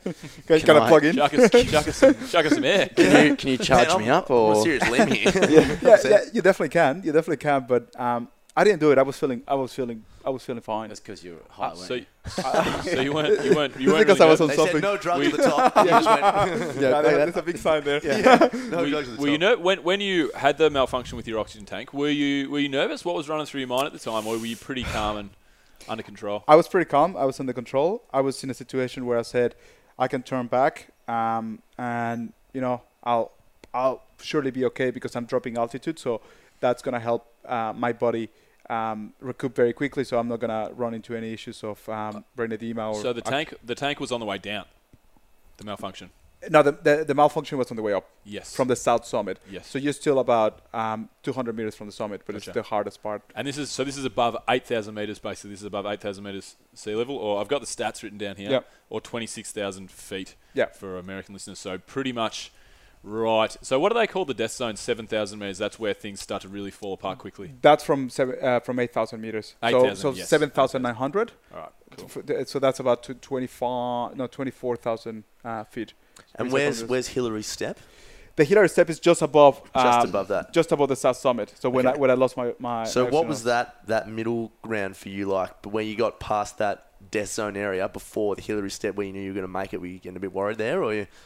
Can 0.48 0.60
can 0.62 0.78
I 0.78 0.86
I- 0.86 0.90
plug 0.90 1.06
in? 1.06 1.16
Chuck 1.16 1.34
us, 1.34 1.50
chuck 1.52 1.88
us 1.88 1.96
some, 1.98 2.16
chuck 2.30 2.46
us 2.46 2.54
some 2.56 2.64
air. 2.64 2.88
Can 2.96 3.28
you 3.28 3.36
can 3.36 3.50
you 3.50 3.58
charge 3.58 3.88
Man, 3.90 3.98
me 4.00 4.06
I'm- 4.10 4.18
up 4.18 4.30
I'm 4.30 4.36
a 4.36 4.40
or? 4.40 4.64
serious 4.64 4.90
limb 4.90 5.12
here. 5.12 5.32
yeah, 5.82 5.98
yeah, 6.04 6.20
you 6.34 6.42
definitely 6.42 6.70
can. 6.70 6.98
You 7.06 7.12
definitely 7.12 7.38
can. 7.38 7.66
But 7.68 7.98
um, 8.00 8.28
I 8.56 8.64
didn't 8.64 8.80
do 8.80 8.92
it. 8.92 8.98
I 8.98 9.04
was 9.04 9.18
feeling. 9.18 9.44
I 9.48 9.54
was 9.56 9.74
feeling. 9.74 10.04
I 10.26 10.30
was 10.30 10.44
feeling 10.44 10.62
fine. 10.62 10.88
That's 10.88 11.00
because 11.02 11.24
you're 11.24 11.40
high. 11.50 11.68
Uh, 11.68 11.76
so, 11.76 11.94
you? 11.96 12.06
so 12.30 13.02
you 13.02 13.14
weren't, 13.14 13.44
you 13.44 13.56
weren't, 13.56 13.80
you 13.80 13.88
weren't 13.92 14.08
because 14.08 14.20
really 14.20 14.28
I 14.30 14.32
was 14.32 14.40
nervous? 14.40 14.42
on 14.42 14.48
They 14.48 14.56
something. 14.56 14.74
said 14.76 14.82
no 14.84 14.98
drugs 14.98 15.20
We- 15.20 15.26
at 15.34 15.38
the 15.38 15.44
top. 15.44 15.78
and 15.78 15.86
you 15.86 15.92
just 15.92 16.80
yeah, 16.80 16.98
okay, 17.00 17.12
there's 17.16 17.36
a 17.38 17.42
big 17.42 17.58
sign 17.58 17.84
there. 17.84 18.00
yeah. 18.04 18.50
no 18.70 18.84
were, 18.84 18.90
drugs 18.90 19.10
at 19.10 19.16
the 19.18 19.22
were 19.22 19.28
you 19.28 19.38
top. 19.38 19.58
ner- 19.60 19.64
when 19.64 19.84
when 19.84 20.00
you 20.02 20.32
had 20.36 20.58
the 20.58 20.70
malfunction 20.70 21.18
with 21.18 21.28
your 21.28 21.40
oxygen 21.40 21.66
tank? 21.66 21.94
Were 21.94 22.10
you 22.10 22.50
were 22.50 22.60
you 22.60 22.70
nervous? 22.70 23.04
What 23.04 23.16
was 23.16 23.28
running 23.28 23.46
through 23.46 23.60
your 23.62 23.68
mind 23.68 23.88
at 23.88 23.94
the 23.94 24.00
time, 24.00 24.26
or 24.26 24.38
were 24.38 24.46
you 24.46 24.56
pretty 24.56 24.84
calm 24.84 25.18
and 25.18 25.30
under 25.90 26.04
control? 26.04 26.44
I 26.48 26.56
was 26.56 26.68
pretty 26.70 26.90
calm. 26.90 27.18
I 27.18 27.26
was 27.26 27.40
under 27.40 27.54
control. 27.54 28.04
I 28.14 28.22
was 28.22 28.44
in 28.44 28.50
a 28.50 28.54
situation 28.54 29.06
where 29.06 29.18
I 29.20 29.24
said, 29.24 29.56
I 30.00 30.08
can 30.08 30.24
turn 30.24 30.48
back, 30.48 30.88
um, 31.10 31.62
and 31.78 32.32
you 32.54 32.62
know, 32.62 32.82
I'll 33.04 33.32
I'll 33.74 34.04
surely 34.22 34.52
be 34.52 34.64
okay 34.66 34.90
because 34.92 35.16
I'm 35.18 35.26
dropping 35.26 35.58
altitude. 35.58 36.00
So 36.00 36.22
that's 36.62 36.82
gonna 36.82 37.00
help 37.02 37.28
uh, 37.46 37.74
my 37.76 37.92
body 37.92 38.30
um, 38.70 39.14
recoup 39.20 39.56
very 39.56 39.74
quickly. 39.74 40.04
So 40.04 40.18
I'm 40.20 40.28
not 40.28 40.40
gonna 40.40 40.70
run 40.76 40.94
into 40.94 41.16
any 41.16 41.34
issues 41.34 41.64
of 41.64 41.88
um, 41.90 42.24
or 42.38 42.96
So 42.96 43.14
the 43.14 43.22
tank 43.22 43.54
the 43.64 43.76
tank 43.76 44.00
was 44.00 44.12
on 44.12 44.20
the 44.20 44.26
way 44.26 44.38
down. 44.38 44.66
The 45.58 45.66
malfunction. 45.66 46.10
no, 46.50 46.62
the, 46.64 46.72
the 46.72 47.06
the 47.06 47.14
malfunction 47.14 47.58
was 47.58 47.70
on 47.72 47.78
the 47.78 47.84
way 47.84 47.94
up 47.94 48.10
Yes. 48.26 48.56
from 48.56 48.68
the 48.68 48.76
south 48.76 49.06
summit. 49.06 49.38
Yes. 49.50 49.68
So 49.68 49.78
you're 49.80 49.94
still 49.94 50.20
about 50.20 50.60
um, 50.74 51.10
200 51.24 51.56
meters 51.56 51.76
from 51.76 51.88
the 51.88 51.94
summit, 51.94 52.22
but 52.26 52.34
Gotcha. 52.34 52.50
it's 52.50 52.56
the 52.56 52.64
hardest 52.64 53.02
part. 53.04 53.22
And 53.36 53.48
this 53.48 53.58
is 53.58 53.70
so. 53.70 53.84
This 53.84 53.98
is 53.98 54.06
above 54.06 54.36
eight 54.50 54.66
thousand 54.66 54.96
meters. 54.96 55.20
Basically, 55.20 55.52
this 55.52 55.60
is 55.62 55.66
above 55.66 55.86
eight 55.86 56.02
thousand 56.02 56.24
meters 56.24 56.56
sea 56.74 56.96
level. 56.96 57.16
Or 57.18 57.40
I've 57.40 57.48
got 57.48 57.62
the 57.62 57.68
stats 57.68 58.02
written 58.04 58.18
down 58.18 58.36
here. 58.38 58.64
Or 58.90 59.00
twenty 59.00 59.28
six 59.28 59.52
thousand 59.52 59.92
feet. 59.92 60.36
Yep. 60.54 60.76
For 60.76 60.98
American 60.98 61.34
listeners, 61.34 61.60
so 61.60 61.78
pretty 61.78 62.12
much 62.12 62.52
right. 63.04 63.56
So 63.62 63.80
what 63.80 63.92
do 63.92 64.00
they 64.00 64.08
call 64.08 64.26
the 64.26 64.34
death 64.34 64.52
zone? 64.52 64.76
Seven 64.76 65.08
thousand 65.08 65.40
meters. 65.40 65.58
That's 65.58 65.78
where 65.78 65.94
things 65.94 66.22
start 66.22 66.42
to 66.44 66.48
really 66.48 66.72
fall 66.72 66.94
apart 66.94 67.20
quickly. 67.20 67.54
That's 67.62 67.84
from 67.84 68.10
seven, 68.10 68.36
uh, 68.42 68.60
from 68.62 68.80
8,000 68.80 69.22
meters. 69.22 69.56
8,000, 69.64 69.96
so 69.96 70.12
so 70.12 70.18
yes. 70.18 70.30
7,900. 70.30 71.32
All 71.54 71.60
right. 71.60 71.70
Cool. 71.98 72.46
So 72.46 72.60
that's 72.60 72.80
about 72.80 73.04
to 73.04 73.14
25, 73.14 74.16
no 74.16 74.28
24,000 74.28 75.24
uh, 75.46 75.64
feet. 75.66 75.94
And 76.36 76.52
where's 76.52 76.78
seconds. 76.78 76.90
where's 76.90 77.08
Hillary's 77.10 77.48
step? 77.48 77.80
the 78.36 78.44
Hillary 78.44 78.70
step 78.70 78.90
is 78.90 79.00
just 79.00 79.22
above 79.22 79.62
Just 79.76 80.00
um, 80.00 80.10
above 80.10 80.28
that. 80.30 80.54
just 80.54 80.72
above 80.72 80.90
the 80.90 80.96
south 80.96 81.18
summit. 81.18 81.54
So 81.60 81.70
when 81.70 81.86
Okay. 81.86 81.96
I 81.96 82.00
when 82.00 82.10
I 82.10 82.16
lost 82.16 82.36
my 82.36 82.54
my 82.58 82.84
So 82.84 83.06
what 83.06 83.28
was 83.28 83.44
that 83.44 83.86
that 83.88 84.10
middle 84.10 84.52
ground 84.64 84.98
for 84.98 85.10
you 85.10 85.28
like? 85.28 85.62
But 85.62 85.70
where 85.70 85.84
you 85.84 85.96
got 85.96 86.20
past 86.20 86.58
that 86.58 86.88
death 87.12 87.30
zone 87.30 87.56
area 87.56 87.88
before 87.88 88.36
the 88.36 88.42
Hillary 88.42 88.72
step, 88.72 88.96
where 88.96 89.06
you 89.06 89.14
knew 89.14 89.22
you 89.22 89.30
were 89.30 89.36
going 89.36 89.44
to 89.44 89.48
make 89.60 89.74
it, 89.74 89.82
were 89.82 89.88
you 89.88 90.00
getting 90.00 90.18
a 90.18 90.20
bit 90.20 90.34
worried 90.34 90.58
there, 90.58 90.84
or 90.84 90.94
you? 90.94 91.08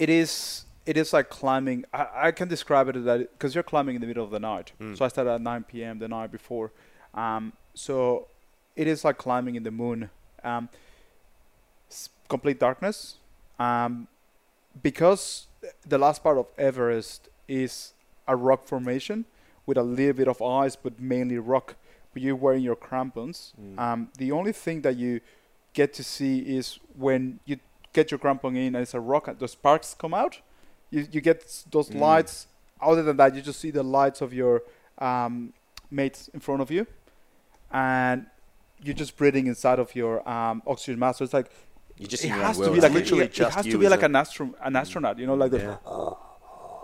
it 0.00 0.08
is 0.08 0.64
it 0.86 0.96
is 0.96 1.12
like 1.12 1.28
climbing. 1.28 1.84
I, 1.92 2.06
I 2.14 2.30
can 2.32 2.48
describe 2.48 2.88
it 2.88 2.96
as 2.96 3.04
that 3.04 3.18
because 3.32 3.54
you're 3.54 3.62
climbing 3.62 3.94
in 3.94 4.00
the 4.00 4.06
middle 4.06 4.24
of 4.24 4.30
the 4.30 4.40
night. 4.40 4.72
Mm. 4.80 4.96
So 4.96 5.04
I 5.04 5.08
started 5.08 5.30
at 5.30 5.40
9 5.42 5.64
p.m. 5.64 5.98
the 5.98 6.08
night 6.08 6.32
before. 6.32 6.72
Um, 7.14 7.52
so 7.74 8.26
it 8.74 8.86
is 8.88 9.04
like 9.04 9.18
climbing 9.18 9.54
in 9.54 9.62
the 9.62 9.70
moon. 9.70 10.10
Um, 10.42 10.68
complete 12.28 12.58
darkness. 12.58 13.18
Um, 13.58 14.08
because 14.82 15.46
the 15.86 15.98
last 15.98 16.22
part 16.22 16.38
of 16.38 16.46
Everest 16.56 17.28
is 17.46 17.92
a 18.26 18.34
rock 18.34 18.66
formation 18.66 19.26
with 19.66 19.76
a 19.76 19.82
little 19.82 20.14
bit 20.14 20.28
of 20.28 20.40
ice, 20.40 20.76
but 20.76 20.98
mainly 20.98 21.36
rock. 21.36 21.76
But 22.14 22.22
you're 22.22 22.36
wearing 22.36 22.62
your 22.62 22.76
crampons. 22.76 23.52
Um, 23.78 24.08
the 24.16 24.32
only 24.32 24.52
thing 24.52 24.80
that 24.80 24.96
you 24.96 25.20
get 25.74 25.92
to 25.94 26.02
see 26.02 26.38
is 26.38 26.80
when 26.96 27.38
you 27.44 27.58
get 27.92 28.10
your 28.10 28.18
crampon 28.18 28.56
in 28.56 28.74
and 28.74 28.76
it's 28.76 28.94
a 28.94 29.00
rock 29.00 29.28
and 29.28 29.38
the 29.38 29.48
sparks 29.48 29.94
come 29.98 30.14
out 30.14 30.40
you, 30.90 31.06
you 31.12 31.20
get 31.20 31.40
those 31.70 31.88
Mm. 31.90 32.00
lights 32.00 32.46
other 32.80 33.02
than 33.02 33.16
that 33.16 33.34
you 33.34 33.42
just 33.42 33.60
see 33.60 33.70
the 33.70 33.82
lights 33.82 34.20
of 34.20 34.32
your 34.32 34.62
um, 34.98 35.52
mates 35.90 36.28
in 36.34 36.40
front 36.40 36.62
of 36.62 36.70
you 36.70 36.86
and 37.70 38.26
you're 38.82 38.94
just 38.94 39.16
breathing 39.16 39.46
inside 39.46 39.78
of 39.78 39.94
your 39.94 40.26
um, 40.28 40.62
oxygen 40.66 40.98
mask 40.98 41.18
so 41.18 41.24
it's 41.24 41.34
like 41.34 41.50
You're 41.96 42.08
just 42.08 42.24
it 42.24 42.28
has 42.28 42.58
to 42.58 42.70
be 42.72 42.80
like 42.80 42.92
literally 42.92 43.22
a, 43.22 43.26
it, 43.26 43.30
it 43.30 43.34
just 43.34 43.56
has 43.56 43.66
to 43.66 43.78
be 43.78 43.88
like 43.88 44.02
a- 44.02 44.06
an, 44.06 44.16
astro- 44.16 44.54
an 44.62 44.76
astronaut 44.76 45.18
you 45.18 45.26
know 45.26 45.34
like 45.34 45.50
the 45.50 45.58
Yeah. 45.58 45.76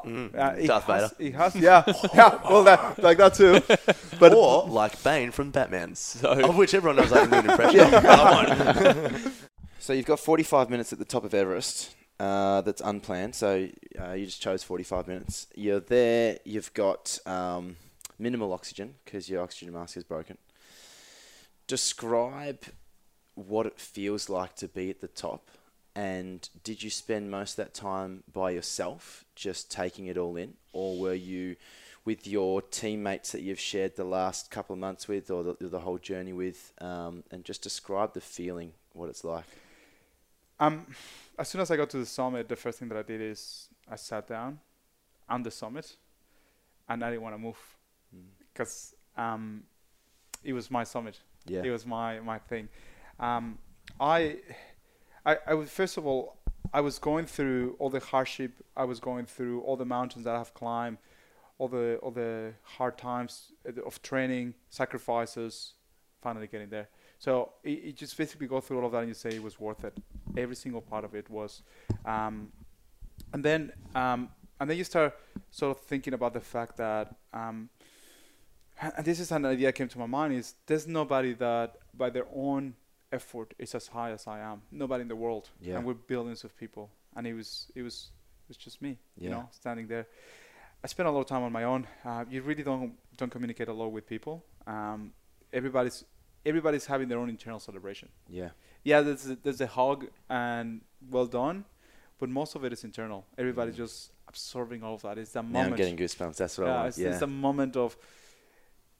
Mm. 0.04 0.38
uh, 0.38 0.54
it 0.56 0.66
Darth 0.68 0.84
has, 0.84 1.10
Vader. 1.12 1.28
it 1.30 1.34
has 1.34 1.56
yeah 1.56 1.82
yeah 2.14 2.38
well 2.48 2.62
that 2.62 3.02
like 3.02 3.18
that 3.18 3.34
too 3.34 3.60
but 4.20 4.32
or 4.32 4.64
like 4.68 5.02
Bane 5.02 5.32
from 5.32 5.50
Batman, 5.50 5.94
So 5.96 6.30
of 6.48 6.56
which 6.56 6.74
everyone 6.74 6.96
knows 6.96 7.10
I 7.12 7.26
can 7.26 7.30
do 7.30 7.36
an 7.38 7.50
impression. 7.50 7.94
of. 7.94 9.48
So 9.86 9.92
you've 9.92 10.04
got 10.04 10.18
45 10.18 10.68
minutes 10.68 10.92
at 10.92 10.98
the 10.98 11.04
top 11.04 11.22
of 11.22 11.32
Everest. 11.32 11.94
Uh, 12.18 12.60
that's 12.62 12.80
unplanned. 12.80 13.36
So 13.36 13.68
uh, 14.00 14.14
you 14.14 14.26
just 14.26 14.42
chose 14.42 14.64
45 14.64 15.06
minutes. 15.06 15.46
You're 15.54 15.78
there. 15.78 16.40
You've 16.44 16.74
got 16.74 17.20
um, 17.24 17.76
minimal 18.18 18.52
oxygen 18.52 18.96
because 19.04 19.30
your 19.30 19.44
oxygen 19.44 19.72
mask 19.72 19.96
is 19.96 20.02
broken. 20.02 20.38
Describe 21.68 22.64
what 23.36 23.64
it 23.64 23.78
feels 23.78 24.28
like 24.28 24.56
to 24.56 24.66
be 24.66 24.90
at 24.90 25.00
the 25.00 25.06
top. 25.06 25.52
And 25.94 26.48
did 26.64 26.82
you 26.82 26.90
spend 26.90 27.30
most 27.30 27.52
of 27.52 27.66
that 27.66 27.72
time 27.72 28.24
by 28.32 28.50
yourself, 28.50 29.24
just 29.36 29.70
taking 29.70 30.08
it 30.08 30.18
all 30.18 30.36
in, 30.36 30.54
or 30.72 30.98
were 30.98 31.14
you 31.14 31.54
with 32.04 32.26
your 32.26 32.60
teammates 32.60 33.30
that 33.30 33.42
you've 33.42 33.60
shared 33.60 33.94
the 33.94 34.02
last 34.02 34.50
couple 34.50 34.74
of 34.74 34.80
months 34.80 35.06
with, 35.06 35.30
or 35.30 35.44
the, 35.44 35.56
the 35.60 35.78
whole 35.78 35.98
journey 35.98 36.32
with? 36.32 36.72
Um, 36.80 37.22
and 37.30 37.44
just 37.44 37.62
describe 37.62 38.14
the 38.14 38.20
feeling, 38.20 38.72
what 38.92 39.08
it's 39.08 39.22
like. 39.22 39.44
Um, 40.58 40.86
as 41.38 41.48
soon 41.48 41.60
as 41.60 41.70
I 41.70 41.76
got 41.76 41.90
to 41.90 41.98
the 41.98 42.06
summit, 42.06 42.48
the 42.48 42.56
first 42.56 42.78
thing 42.78 42.88
that 42.88 42.98
I 42.98 43.02
did 43.02 43.20
is 43.20 43.68
I 43.90 43.96
sat 43.96 44.26
down 44.26 44.58
on 45.28 45.42
the 45.42 45.50
summit, 45.50 45.96
and 46.88 47.04
I 47.04 47.10
didn't 47.10 47.22
want 47.22 47.34
to 47.34 47.38
move 47.38 47.58
because 48.52 48.94
um, 49.16 49.62
it 50.42 50.52
was 50.52 50.70
my 50.70 50.84
summit. 50.84 51.20
Yeah. 51.46 51.62
It 51.62 51.70
was 51.70 51.84
my 51.84 52.20
my 52.20 52.38
thing. 52.38 52.68
Um, 53.20 53.58
I, 54.00 54.38
I, 55.24 55.38
I 55.46 55.54
was 55.54 55.70
first 55.70 55.96
of 55.96 56.06
all, 56.06 56.36
I 56.72 56.80
was 56.80 56.98
going 56.98 57.26
through 57.26 57.76
all 57.78 57.90
the 57.90 58.00
hardship. 58.00 58.52
I 58.76 58.84
was 58.84 59.00
going 59.00 59.26
through 59.26 59.60
all 59.62 59.76
the 59.76 59.84
mountains 59.84 60.24
that 60.24 60.34
I've 60.34 60.54
climbed, 60.54 60.98
all 61.58 61.68
the 61.68 61.98
all 62.02 62.10
the 62.10 62.54
hard 62.62 62.98
times 62.98 63.52
uh, 63.68 63.82
of 63.82 64.02
training, 64.02 64.54
sacrifices, 64.70 65.74
finally 66.22 66.46
getting 66.46 66.70
there. 66.70 66.88
So 67.18 67.52
it, 67.64 67.70
it 67.70 67.96
just 67.96 68.16
basically 68.16 68.46
go 68.46 68.60
through 68.60 68.78
all 68.80 68.86
of 68.86 68.92
that 68.92 68.98
and 68.98 69.08
you 69.08 69.14
say 69.14 69.30
it 69.30 69.42
was 69.42 69.58
worth 69.58 69.84
it. 69.84 69.96
Every 70.36 70.56
single 70.56 70.80
part 70.82 71.04
of 71.04 71.14
it 71.14 71.28
was, 71.30 71.62
um, 72.04 72.52
and 73.32 73.44
then 73.44 73.72
um, 73.94 74.28
and 74.60 74.68
then 74.68 74.76
you 74.76 74.84
start 74.84 75.14
sort 75.50 75.76
of 75.76 75.82
thinking 75.84 76.14
about 76.14 76.34
the 76.34 76.40
fact 76.40 76.76
that 76.76 77.14
um, 77.32 77.68
and 78.80 79.04
this 79.04 79.18
is 79.20 79.32
an 79.32 79.46
idea 79.46 79.68
that 79.68 79.72
came 79.74 79.88
to 79.88 79.98
my 79.98 80.06
mind 80.06 80.34
is 80.34 80.54
there's 80.66 80.86
nobody 80.86 81.32
that 81.34 81.76
by 81.94 82.10
their 82.10 82.26
own 82.34 82.74
effort 83.12 83.54
is 83.58 83.74
as 83.74 83.86
high 83.88 84.10
as 84.10 84.26
I 84.26 84.40
am. 84.40 84.60
Nobody 84.70 85.02
in 85.02 85.08
the 85.08 85.16
world, 85.16 85.48
Yeah. 85.60 85.76
and 85.78 85.86
we're 85.86 85.94
billions 85.94 86.44
of 86.44 86.54
people, 86.58 86.90
and 87.16 87.26
it 87.26 87.32
was 87.34 87.70
it 87.74 87.82
was 87.82 88.10
it 88.44 88.48
was 88.48 88.56
just 88.58 88.82
me, 88.82 88.98
Yeah. 89.16 89.24
you 89.24 89.30
know, 89.30 89.48
standing 89.52 89.86
there. 89.88 90.06
I 90.84 90.88
spent 90.88 91.08
a 91.08 91.10
lot 91.10 91.20
of 91.20 91.26
time 91.26 91.42
on 91.42 91.52
my 91.52 91.64
own. 91.64 91.86
Uh, 92.04 92.26
you 92.28 92.42
really 92.42 92.62
don't 92.62 92.92
don't 93.16 93.30
communicate 93.30 93.68
a 93.68 93.72
lot 93.72 93.88
with 93.88 94.06
people. 94.06 94.44
Um, 94.66 95.12
everybody's 95.52 96.04
everybody's 96.46 96.86
having 96.86 97.08
their 97.08 97.18
own 97.18 97.28
internal 97.28 97.60
celebration. 97.68 98.08
Yeah. 98.28 98.50
Yeah, 98.84 99.00
there's 99.00 99.28
a, 99.28 99.36
there's 99.42 99.60
a 99.60 99.66
hug 99.66 100.06
and 100.30 100.80
well 101.10 101.26
done, 101.26 101.64
but 102.18 102.28
most 102.28 102.54
of 102.54 102.64
it 102.64 102.72
is 102.72 102.84
internal. 102.84 103.26
Everybody's 103.36 103.74
mm. 103.74 103.84
just 103.84 104.12
absorbing 104.28 104.82
all 104.82 104.94
of 104.94 105.02
that. 105.02 105.18
It's 105.18 105.32
that 105.32 105.44
Now 105.44 105.50
moment. 105.58 105.72
I'm 105.72 105.76
getting 105.76 105.96
goosebumps. 105.96 106.36
That's 106.36 106.56
what 106.58 106.68
I 106.68 106.74
want. 106.76 106.88
it's, 106.88 106.98
Yeah. 106.98 107.10
it's 107.10 107.22
a 107.22 107.26
moment 107.26 107.76
of 107.76 107.96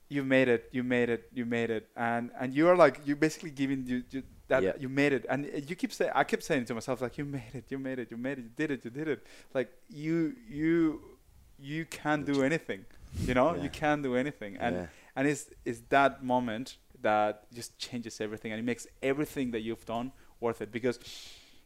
you 0.08 0.22
made 0.24 0.48
it, 0.48 0.68
you 0.72 0.82
made 0.82 1.08
it, 1.08 1.28
you 1.32 1.44
made 1.44 1.70
it, 1.70 1.88
and 1.96 2.30
and 2.40 2.54
you 2.54 2.68
are 2.68 2.76
like 2.76 3.00
you're 3.04 3.16
basically 3.28 3.50
giving 3.50 3.86
you, 3.86 4.02
you 4.10 4.22
that 4.48 4.62
Yeah. 4.62 4.72
you 4.78 4.88
made 4.88 5.12
it, 5.12 5.26
and 5.28 5.40
you 5.68 5.76
keep 5.76 5.92
saying 5.92 6.12
I 6.14 6.24
kept 6.24 6.44
saying 6.44 6.64
to 6.66 6.74
myself 6.74 7.00
like 7.00 7.18
you 7.18 7.24
made 7.24 7.54
it, 7.54 7.64
you 7.68 7.78
made 7.78 7.98
it, 7.98 8.10
you 8.10 8.16
made 8.16 8.38
it, 8.38 8.44
you 8.48 8.54
did 8.56 8.70
it, 8.70 8.84
you 8.84 8.90
did 8.90 9.08
it, 9.08 9.26
like 9.54 9.68
you 9.88 10.34
you 10.48 11.00
you 11.58 11.86
can 11.86 12.24
do 12.24 12.42
anything, 12.42 12.84
you 13.28 13.34
know, 13.34 13.54
Yeah. 13.54 13.62
you 13.64 13.70
can 13.70 14.02
do 14.02 14.14
anything, 14.16 14.56
and 14.58 14.88
and 15.16 15.26
it's 15.26 15.50
it's 15.64 15.82
that 15.88 16.22
moment 16.22 16.76
that 17.02 17.52
just 17.52 17.78
changes 17.78 18.20
everything, 18.20 18.52
and 18.52 18.58
it 18.58 18.64
makes 18.64 18.86
everything 19.02 19.50
that 19.52 19.60
you've 19.60 19.84
done 19.84 20.12
worth 20.40 20.60
it 20.60 20.70
because 20.72 20.98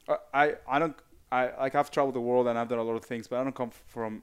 I 0.09 0.17
I, 0.33 0.55
I 0.69 0.79
don't 0.79 0.97
I 1.33 1.51
like 1.59 1.75
I've 1.75 1.91
traveled 1.91 2.15
the 2.15 2.21
world 2.21 2.49
and 2.49 2.59
I've 2.59 2.69
done 2.69 2.79
a 2.79 2.83
lot 2.83 2.97
of 2.97 3.05
things, 3.05 3.29
but 3.29 3.39
I 3.41 3.45
don't 3.45 3.55
come 3.55 3.71
from 3.87 4.23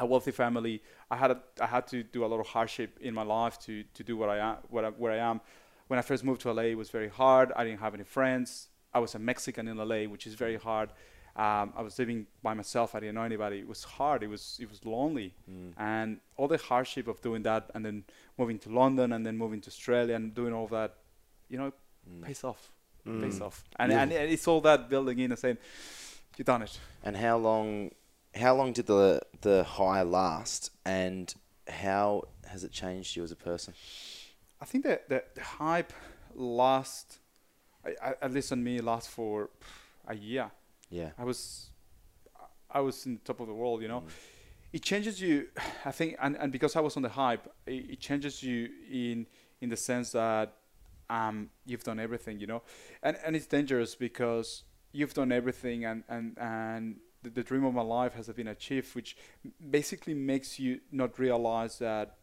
a 0.00 0.06
wealthy 0.06 0.30
family. 0.30 0.82
I 1.10 1.16
had 1.16 1.30
a, 1.30 1.40
I 1.60 1.66
had 1.66 1.86
to 1.88 2.02
do 2.02 2.24
a 2.24 2.26
lot 2.26 2.40
of 2.40 2.46
hardship 2.46 2.98
in 3.00 3.14
my 3.14 3.22
life 3.22 3.58
to 3.60 3.84
to 3.94 4.02
do 4.02 4.16
what 4.16 4.28
I 4.28 4.38
am 4.38 4.56
what 4.68 4.84
I, 4.84 4.88
where 4.90 5.12
I 5.12 5.18
am. 5.18 5.40
When 5.88 5.98
I 5.98 6.02
first 6.02 6.24
moved 6.24 6.40
to 6.42 6.52
LA, 6.52 6.62
it 6.62 6.78
was 6.78 6.90
very 6.90 7.08
hard. 7.08 7.52
I 7.54 7.64
didn't 7.64 7.80
have 7.80 7.94
any 7.94 8.04
friends. 8.04 8.68
I 8.94 8.98
was 8.98 9.14
a 9.14 9.18
Mexican 9.18 9.68
in 9.68 9.76
LA, 9.76 10.04
which 10.04 10.26
is 10.26 10.34
very 10.34 10.56
hard. 10.56 10.90
Um, 11.34 11.72
I 11.74 11.82
was 11.82 11.98
living 11.98 12.26
by 12.42 12.52
myself. 12.52 12.94
I 12.94 13.00
didn't 13.00 13.14
know 13.14 13.22
anybody. 13.22 13.60
It 13.60 13.68
was 13.68 13.84
hard. 13.84 14.22
It 14.22 14.28
was 14.28 14.58
it 14.60 14.68
was 14.68 14.84
lonely, 14.84 15.34
mm. 15.50 15.72
and 15.78 16.20
all 16.36 16.48
the 16.48 16.58
hardship 16.58 17.08
of 17.08 17.22
doing 17.22 17.42
that, 17.44 17.70
and 17.74 17.84
then 17.84 18.04
moving 18.36 18.58
to 18.60 18.68
London, 18.68 19.12
and 19.12 19.24
then 19.24 19.38
moving 19.38 19.60
to 19.62 19.68
Australia, 19.68 20.14
and 20.14 20.34
doing 20.34 20.52
all 20.52 20.66
that, 20.68 20.94
you 21.48 21.56
know, 21.56 21.72
mm. 22.08 22.22
pays 22.22 22.44
off. 22.44 22.70
Mm. 23.06 23.22
Pays 23.22 23.40
off, 23.40 23.64
and, 23.78 23.90
Yeah. 23.90 24.02
and 24.02 24.12
it's 24.12 24.46
all 24.46 24.60
that 24.60 24.88
building 24.88 25.18
in 25.18 25.32
and 25.32 25.38
saying, 25.38 25.58
"You've 26.36 26.46
done 26.46 26.62
it." 26.62 26.78
And 27.02 27.16
how 27.16 27.38
long? 27.38 27.92
How 28.34 28.54
long 28.54 28.72
did 28.72 28.86
the 28.86 29.22
the 29.40 29.64
high 29.64 30.02
last? 30.02 30.70
And 30.84 31.34
how 31.68 32.28
has 32.46 32.62
it 32.62 32.72
changed 32.72 33.16
you 33.16 33.24
as 33.24 33.32
a 33.32 33.36
person? 33.36 33.74
I 34.60 34.64
think 34.64 34.84
that 34.84 35.08
the, 35.08 35.24
the 35.34 35.42
hype 35.42 35.92
last, 36.34 37.18
I, 37.84 37.96
I, 38.02 38.14
at 38.22 38.32
least 38.32 38.52
on 38.52 38.62
me, 38.62 38.80
last 38.80 39.08
for 39.08 39.50
a 40.06 40.14
year. 40.14 40.50
Yeah. 40.92 41.10
I 41.18 41.24
was, 41.24 41.70
I 42.70 42.80
was 42.80 43.06
in 43.06 43.14
the 43.14 43.20
top 43.20 43.40
of 43.40 43.46
the 43.46 43.54
world. 43.54 43.80
You 43.82 43.88
know, 43.88 44.04
it 44.72 44.82
changes 44.82 45.20
you. 45.20 45.48
I 45.84 45.90
think, 45.90 46.16
and, 46.20 46.36
and 46.36 46.52
because 46.52 46.76
I 46.76 46.80
was 46.80 46.96
on 46.96 47.02
the 47.02 47.08
hype, 47.08 47.50
it, 47.66 47.90
it 47.90 48.00
changes 48.00 48.42
you 48.42 48.68
in 48.90 49.26
in 49.60 49.68
the 49.70 49.76
sense 49.76 50.12
that 50.12 50.52
um, 51.08 51.48
you've 51.64 51.82
done 51.82 51.98
everything. 51.98 52.38
You 52.38 52.46
know, 52.46 52.62
and 53.02 53.16
and 53.24 53.34
it's 53.34 53.46
dangerous 53.46 53.94
because 53.94 54.64
you've 54.92 55.14
done 55.14 55.32
everything, 55.32 55.86
and 55.86 56.04
and 56.08 56.36
and 56.38 56.96
the, 57.22 57.30
the 57.30 57.42
dream 57.42 57.64
of 57.64 57.72
my 57.72 57.82
life 57.82 58.12
has 58.14 58.28
been 58.28 58.48
achieved, 58.48 58.94
which 58.94 59.16
basically 59.70 60.14
makes 60.14 60.58
you 60.58 60.80
not 60.90 61.18
realize 61.18 61.78
that 61.78 62.16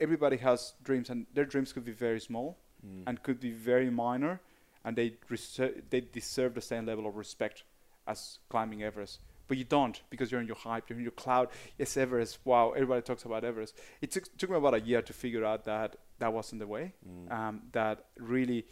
everybody 0.00 0.36
has 0.36 0.74
dreams, 0.84 1.10
and 1.10 1.26
their 1.34 1.44
dreams 1.44 1.72
could 1.72 1.84
be 1.84 1.92
very 1.92 2.20
small 2.20 2.58
and 3.06 3.22
could 3.22 3.38
be 3.38 3.52
very 3.52 3.90
minor, 3.90 4.40
and 4.84 4.96
they 4.96 5.10
reser- 5.30 5.82
they 5.90 6.00
deserve 6.00 6.54
the 6.54 6.60
same 6.60 6.84
level 6.86 7.06
of 7.06 7.16
respect 7.16 7.64
as 8.06 8.38
climbing 8.48 8.82
Everest. 8.82 9.20
But 9.48 9.58
you 9.58 9.64
don't 9.64 10.00
because 10.08 10.30
you're 10.30 10.40
in 10.40 10.46
your 10.46 10.56
hype, 10.56 10.88
you're 10.88 10.98
in 10.98 11.04
your 11.04 11.12
cloud. 11.12 11.48
Yes, 11.78 11.96
Everest. 11.96 12.38
Wow, 12.44 12.70
everybody 12.70 13.02
talks 13.02 13.24
about 13.24 13.44
Everest. 13.44 13.76
It 14.00 14.10
took, 14.10 14.36
took 14.38 14.50
me 14.50 14.56
about 14.56 14.74
a 14.74 14.80
year 14.80 15.02
to 15.02 15.12
figure 15.12 15.44
out 15.44 15.64
that 15.64 15.96
that 16.20 16.32
wasn't 16.32 16.60
the 16.60 16.66
way. 16.66 16.94
Um, 17.30 17.62
that 17.72 18.06
really, 18.18 18.66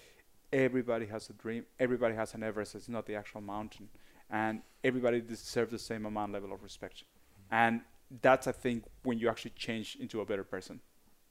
everybody 0.52 1.06
has 1.06 1.28
a 1.28 1.32
dream. 1.34 1.66
Everybody 1.78 2.14
has 2.14 2.34
an 2.34 2.42
Everest. 2.42 2.74
It's 2.74 2.88
not 2.88 3.06
the 3.06 3.16
actual 3.16 3.40
mountain, 3.40 3.88
and 4.30 4.62
everybody 4.82 5.20
deserves 5.20 5.72
the 5.72 5.78
same 5.78 6.06
amount 6.06 6.32
level 6.32 6.52
of 6.52 6.62
respect. 6.62 7.04
And 7.50 7.82
that's 8.22 8.46
I 8.46 8.52
think 8.52 8.84
when 9.02 9.18
you 9.18 9.28
actually 9.28 9.52
change 9.56 9.96
into 10.00 10.20
a 10.20 10.24
better 10.24 10.44
person. 10.44 10.80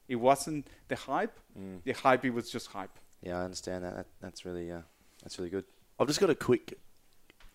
It 0.07 0.15
wasn't 0.15 0.67
the 0.87 0.95
hype. 0.95 1.39
Mm. 1.57 1.83
The 1.83 1.93
hype. 1.93 2.25
It 2.25 2.31
was 2.31 2.49
just 2.49 2.67
hype. 2.67 2.97
Yeah, 3.21 3.39
I 3.39 3.43
understand 3.43 3.83
that. 3.83 3.95
that 3.95 4.05
that's 4.21 4.43
really 4.45 4.71
uh, 4.71 4.81
that's 5.23 5.37
really 5.37 5.51
good. 5.51 5.65
I've 5.99 6.07
just 6.07 6.19
got 6.19 6.29
a 6.29 6.35
quick 6.35 6.79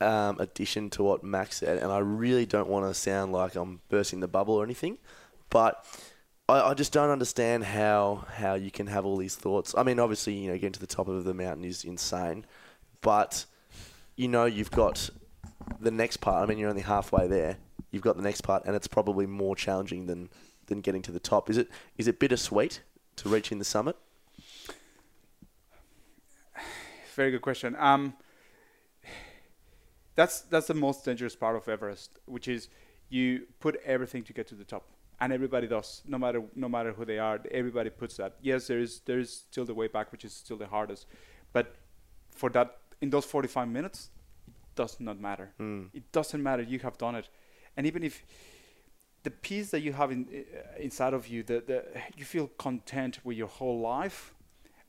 um, 0.00 0.38
addition 0.40 0.90
to 0.90 1.02
what 1.02 1.22
Max 1.24 1.58
said, 1.58 1.78
and 1.78 1.90
I 1.90 1.98
really 1.98 2.46
don't 2.46 2.68
want 2.68 2.86
to 2.86 2.94
sound 2.94 3.32
like 3.32 3.54
I'm 3.54 3.80
bursting 3.88 4.20
the 4.20 4.28
bubble 4.28 4.54
or 4.54 4.64
anything, 4.64 4.98
but 5.50 5.84
I, 6.48 6.60
I 6.60 6.74
just 6.74 6.92
don't 6.92 7.10
understand 7.10 7.64
how 7.64 8.26
how 8.36 8.54
you 8.54 8.70
can 8.70 8.86
have 8.88 9.04
all 9.04 9.16
these 9.16 9.36
thoughts. 9.36 9.74
I 9.76 9.82
mean, 9.82 9.98
obviously, 9.98 10.34
you 10.34 10.48
know, 10.48 10.54
getting 10.54 10.72
to 10.72 10.80
the 10.80 10.86
top 10.86 11.08
of 11.08 11.24
the 11.24 11.34
mountain 11.34 11.64
is 11.64 11.84
insane, 11.84 12.44
but 13.00 13.46
you 14.16 14.28
know, 14.28 14.44
you've 14.44 14.70
got 14.70 15.10
the 15.80 15.90
next 15.90 16.18
part. 16.18 16.42
I 16.42 16.46
mean, 16.46 16.58
you're 16.58 16.70
only 16.70 16.82
halfway 16.82 17.26
there. 17.26 17.56
You've 17.90 18.02
got 18.02 18.16
the 18.16 18.22
next 18.22 18.42
part, 18.42 18.64
and 18.66 18.76
it's 18.76 18.88
probably 18.88 19.26
more 19.26 19.56
challenging 19.56 20.06
than 20.06 20.28
than 20.66 20.80
getting 20.80 21.02
to 21.02 21.12
the 21.12 21.20
top. 21.20 21.50
Is 21.50 21.56
it 21.56 21.68
is 21.96 22.08
it 22.08 22.18
bittersweet 22.18 22.80
to 23.16 23.28
reaching 23.28 23.58
the 23.58 23.64
summit? 23.64 23.96
Very 27.14 27.30
good 27.30 27.42
question. 27.42 27.76
Um, 27.78 28.14
that's 30.14 30.42
that's 30.42 30.66
the 30.66 30.74
most 30.74 31.04
dangerous 31.04 31.36
part 31.36 31.56
of 31.56 31.68
Everest, 31.68 32.18
which 32.26 32.48
is 32.48 32.68
you 33.08 33.46
put 33.60 33.76
everything 33.84 34.22
to 34.24 34.32
get 34.32 34.46
to 34.48 34.54
the 34.54 34.64
top, 34.64 34.84
and 35.20 35.32
everybody 35.32 35.66
does. 35.66 36.02
No 36.06 36.18
matter 36.18 36.42
no 36.54 36.68
matter 36.68 36.92
who 36.92 37.04
they 37.04 37.18
are, 37.18 37.40
everybody 37.50 37.90
puts 37.90 38.16
that. 38.16 38.36
Yes, 38.40 38.66
there 38.66 38.78
is 38.80 39.00
there 39.06 39.18
is 39.18 39.30
still 39.30 39.64
the 39.64 39.74
way 39.74 39.88
back, 39.88 40.12
which 40.12 40.24
is 40.24 40.32
still 40.32 40.56
the 40.56 40.66
hardest, 40.66 41.06
but 41.52 41.76
for 42.30 42.50
that 42.50 42.78
in 43.00 43.10
those 43.10 43.24
45 43.24 43.68
minutes, 43.68 44.10
it 44.46 44.54
does 44.74 44.98
not 45.00 45.20
matter. 45.20 45.50
It 45.92 46.10
doesn't 46.12 46.42
matter. 46.42 46.62
You 46.62 46.78
have 46.80 46.96
done 46.98 47.16
it, 47.16 47.28
and 47.76 47.86
even 47.86 48.02
if 48.02 48.24
the 49.24 49.30
peace 49.30 49.70
that 49.70 49.80
you 49.80 49.92
have 49.92 50.12
in, 50.12 50.26
uh, 50.30 50.78
inside 50.78 51.14
of 51.14 51.26
you, 51.26 51.42
the, 51.42 51.62
the 51.66 51.84
you 52.16 52.24
feel 52.24 52.48
content 52.58 53.18
with 53.24 53.36
your 53.36 53.48
whole 53.48 53.80
life, 53.80 54.34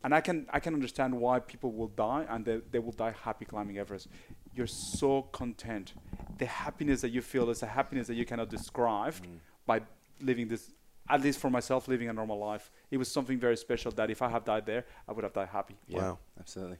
and 0.03 0.13
I 0.13 0.21
can 0.21 0.45
I 0.51 0.59
can 0.59 0.73
understand 0.73 1.19
why 1.19 1.39
people 1.39 1.71
will 1.71 1.87
die 1.87 2.25
and 2.29 2.45
they, 2.45 2.61
they 2.71 2.79
will 2.79 2.91
die 2.91 3.15
happy 3.23 3.45
climbing 3.45 3.77
Everest. 3.77 4.07
You're 4.55 4.67
so 4.67 5.23
content. 5.23 5.93
The 6.37 6.45
happiness 6.45 7.01
that 7.01 7.09
you 7.09 7.21
feel 7.21 7.49
is 7.49 7.61
a 7.63 7.67
happiness 7.67 8.07
that 8.07 8.15
you 8.15 8.25
cannot 8.25 8.49
describe 8.49 9.13
mm. 9.15 9.39
by 9.65 9.81
living 10.21 10.47
this. 10.47 10.71
At 11.07 11.21
least 11.21 11.39
for 11.39 11.51
myself, 11.51 11.87
living 11.87 12.09
a 12.09 12.13
normal 12.13 12.39
life, 12.39 12.71
it 12.89 12.97
was 12.97 13.11
something 13.11 13.37
very 13.37 13.57
special. 13.57 13.91
That 13.91 14.09
if 14.09 14.21
I 14.21 14.29
had 14.29 14.43
died 14.43 14.65
there, 14.65 14.85
I 15.07 15.11
would 15.11 15.23
have 15.23 15.33
died 15.33 15.49
happy. 15.49 15.75
Yeah, 15.87 15.99
Wow. 15.99 16.19
absolutely. 16.39 16.77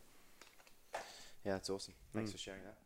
Yeah, 1.46 1.54
that's 1.54 1.70
awesome. 1.70 1.94
Thanks 2.14 2.32
mm. 2.32 2.34
for 2.34 2.40
sharing 2.40 2.64
that. 2.64 2.78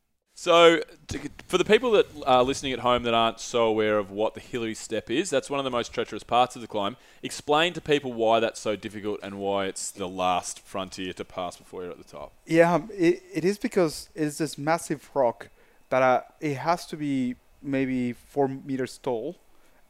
So, 0.41 0.81
to, 1.09 1.19
for 1.49 1.57
the 1.57 1.65
people 1.65 1.91
that 1.91 2.07
are 2.25 2.43
listening 2.43 2.71
at 2.71 2.79
home 2.79 3.03
that 3.03 3.13
aren't 3.13 3.41
so 3.41 3.63
aware 3.65 3.97
of 3.97 4.09
what 4.09 4.35
the 4.35 4.39
Hillary 4.39 4.73
Step 4.73 5.11
is, 5.11 5.29
that's 5.29 5.49
one 5.49 5.59
of 5.59 5.65
the 5.65 5.69
most 5.69 5.93
treacherous 5.93 6.23
parts 6.23 6.55
of 6.55 6.61
the 6.61 6.67
climb. 6.69 6.95
Explain 7.21 7.73
to 7.73 7.81
people 7.81 8.13
why 8.13 8.39
that's 8.39 8.61
so 8.61 8.77
difficult 8.77 9.19
and 9.21 9.37
why 9.37 9.65
it's 9.65 9.91
the 9.91 10.07
last 10.07 10.61
frontier 10.61 11.11
to 11.11 11.25
pass 11.25 11.57
before 11.57 11.81
you're 11.83 11.91
at 11.91 11.97
the 11.97 12.05
top. 12.05 12.31
Yeah, 12.45 12.73
um, 12.73 12.89
it, 12.93 13.21
it 13.33 13.43
is 13.43 13.57
because 13.57 14.07
it's 14.15 14.37
this 14.37 14.57
massive 14.57 15.09
rock 15.13 15.49
that 15.89 16.01
uh, 16.01 16.21
it 16.39 16.55
has 16.55 16.85
to 16.85 16.95
be 16.95 17.35
maybe 17.61 18.13
four 18.13 18.47
meters 18.47 18.97
tall, 18.97 19.35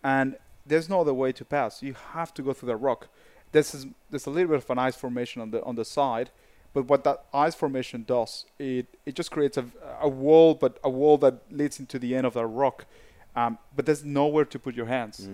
and 0.03 0.35
there's 0.65 0.89
no 0.89 1.01
other 1.01 1.13
way 1.13 1.31
to 1.31 1.45
pass. 1.45 1.83
You 1.83 1.93
have 2.13 2.33
to 2.33 2.41
go 2.41 2.53
through 2.53 2.69
the 2.69 2.75
rock. 2.75 3.07
This 3.51 3.75
is 3.75 3.85
there's 4.09 4.25
a 4.25 4.31
little 4.31 4.49
bit 4.49 4.63
of 4.63 4.69
an 4.71 4.79
ice 4.79 4.95
formation 4.95 5.43
on 5.43 5.51
the 5.51 5.63
on 5.63 5.75
the 5.75 5.85
side, 5.85 6.31
but 6.73 6.87
what 6.87 7.03
that 7.03 7.25
ice 7.33 7.55
formation 7.55 8.03
does, 8.07 8.45
it 8.57 8.87
it 9.05 9.15
just 9.15 9.31
creates 9.31 9.57
a, 9.57 9.65
a 10.01 10.09
wall, 10.09 10.53
but 10.53 10.79
a 10.83 10.89
wall 10.89 11.17
that 11.19 11.35
leads 11.51 11.79
into 11.79 11.99
the 11.99 12.15
end 12.15 12.25
of 12.27 12.33
that 12.33 12.45
rock. 12.45 12.85
Um, 13.35 13.57
but 13.75 13.85
there's 13.85 14.03
nowhere 14.03 14.45
to 14.45 14.59
put 14.59 14.75
your 14.75 14.87
hands 14.87 15.27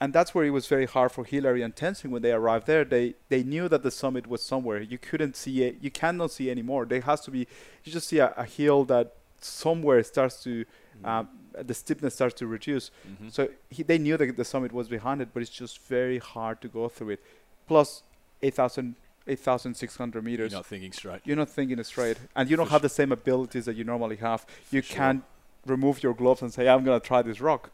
and 0.00 0.12
that's 0.12 0.34
where 0.34 0.44
it 0.44 0.50
was 0.50 0.66
very 0.66 0.84
hard 0.86 1.10
for 1.12 1.24
Hillary 1.24 1.62
and 1.62 1.74
Tenzing 1.74 2.10
when 2.10 2.22
they 2.22 2.32
arrived 2.32 2.66
there. 2.66 2.84
They 2.84 3.14
they 3.28 3.42
knew 3.42 3.68
that 3.68 3.82
the 3.82 3.90
summit 3.90 4.26
was 4.26 4.42
somewhere. 4.42 4.80
You 4.80 4.98
couldn't 4.98 5.36
see 5.36 5.62
it. 5.64 5.78
You 5.80 5.90
cannot 5.90 6.30
see 6.32 6.50
anymore. 6.50 6.84
There 6.84 7.00
has 7.00 7.20
to 7.22 7.30
be. 7.30 7.46
You 7.84 7.92
just 7.92 8.08
see 8.08 8.18
a, 8.18 8.32
a 8.36 8.44
hill 8.44 8.84
that 8.84 9.14
somewhere 9.40 10.02
starts 10.02 10.42
to. 10.44 10.64
Um, 11.04 11.28
the 11.52 11.74
steepness 11.74 12.14
starts 12.14 12.34
to 12.36 12.46
reduce. 12.46 12.90
So 13.30 13.48
he, 13.70 13.82
they 13.82 13.98
knew 13.98 14.16
that 14.16 14.36
the 14.36 14.44
summit 14.44 14.72
was 14.72 14.88
behind 14.88 15.22
it, 15.22 15.28
but 15.32 15.42
it's 15.42 15.50
just 15.50 15.78
very 15.86 16.18
hard 16.18 16.60
to 16.62 16.68
go 16.68 16.88
through 16.88 17.10
it. 17.10 17.20
Plus, 17.66 18.02
8,000 18.42 18.94
8,600 19.26 20.24
meters. 20.24 20.52
You're 20.52 20.58
not 20.58 20.66
thinking 20.66 20.92
straight. 20.92 21.20
You're 21.24 21.36
not 21.36 21.48
thinking 21.50 21.82
straight, 21.84 22.16
and 22.34 22.48
you 22.50 22.56
don't 22.56 22.70
have 22.70 22.82
the 22.82 22.88
same 22.88 23.12
abilities 23.12 23.64
that 23.66 23.76
you 23.76 23.84
normally 23.84 24.16
have. 24.16 24.46
You 24.70 24.82
can't 24.82 25.22
remove 25.66 26.02
your 26.02 26.14
gloves 26.14 26.42
and 26.42 26.52
say, 26.52 26.68
"I'm 26.68 26.84
gonna 26.84 27.00
try 27.00 27.22
this 27.22 27.40
rock." 27.40 27.70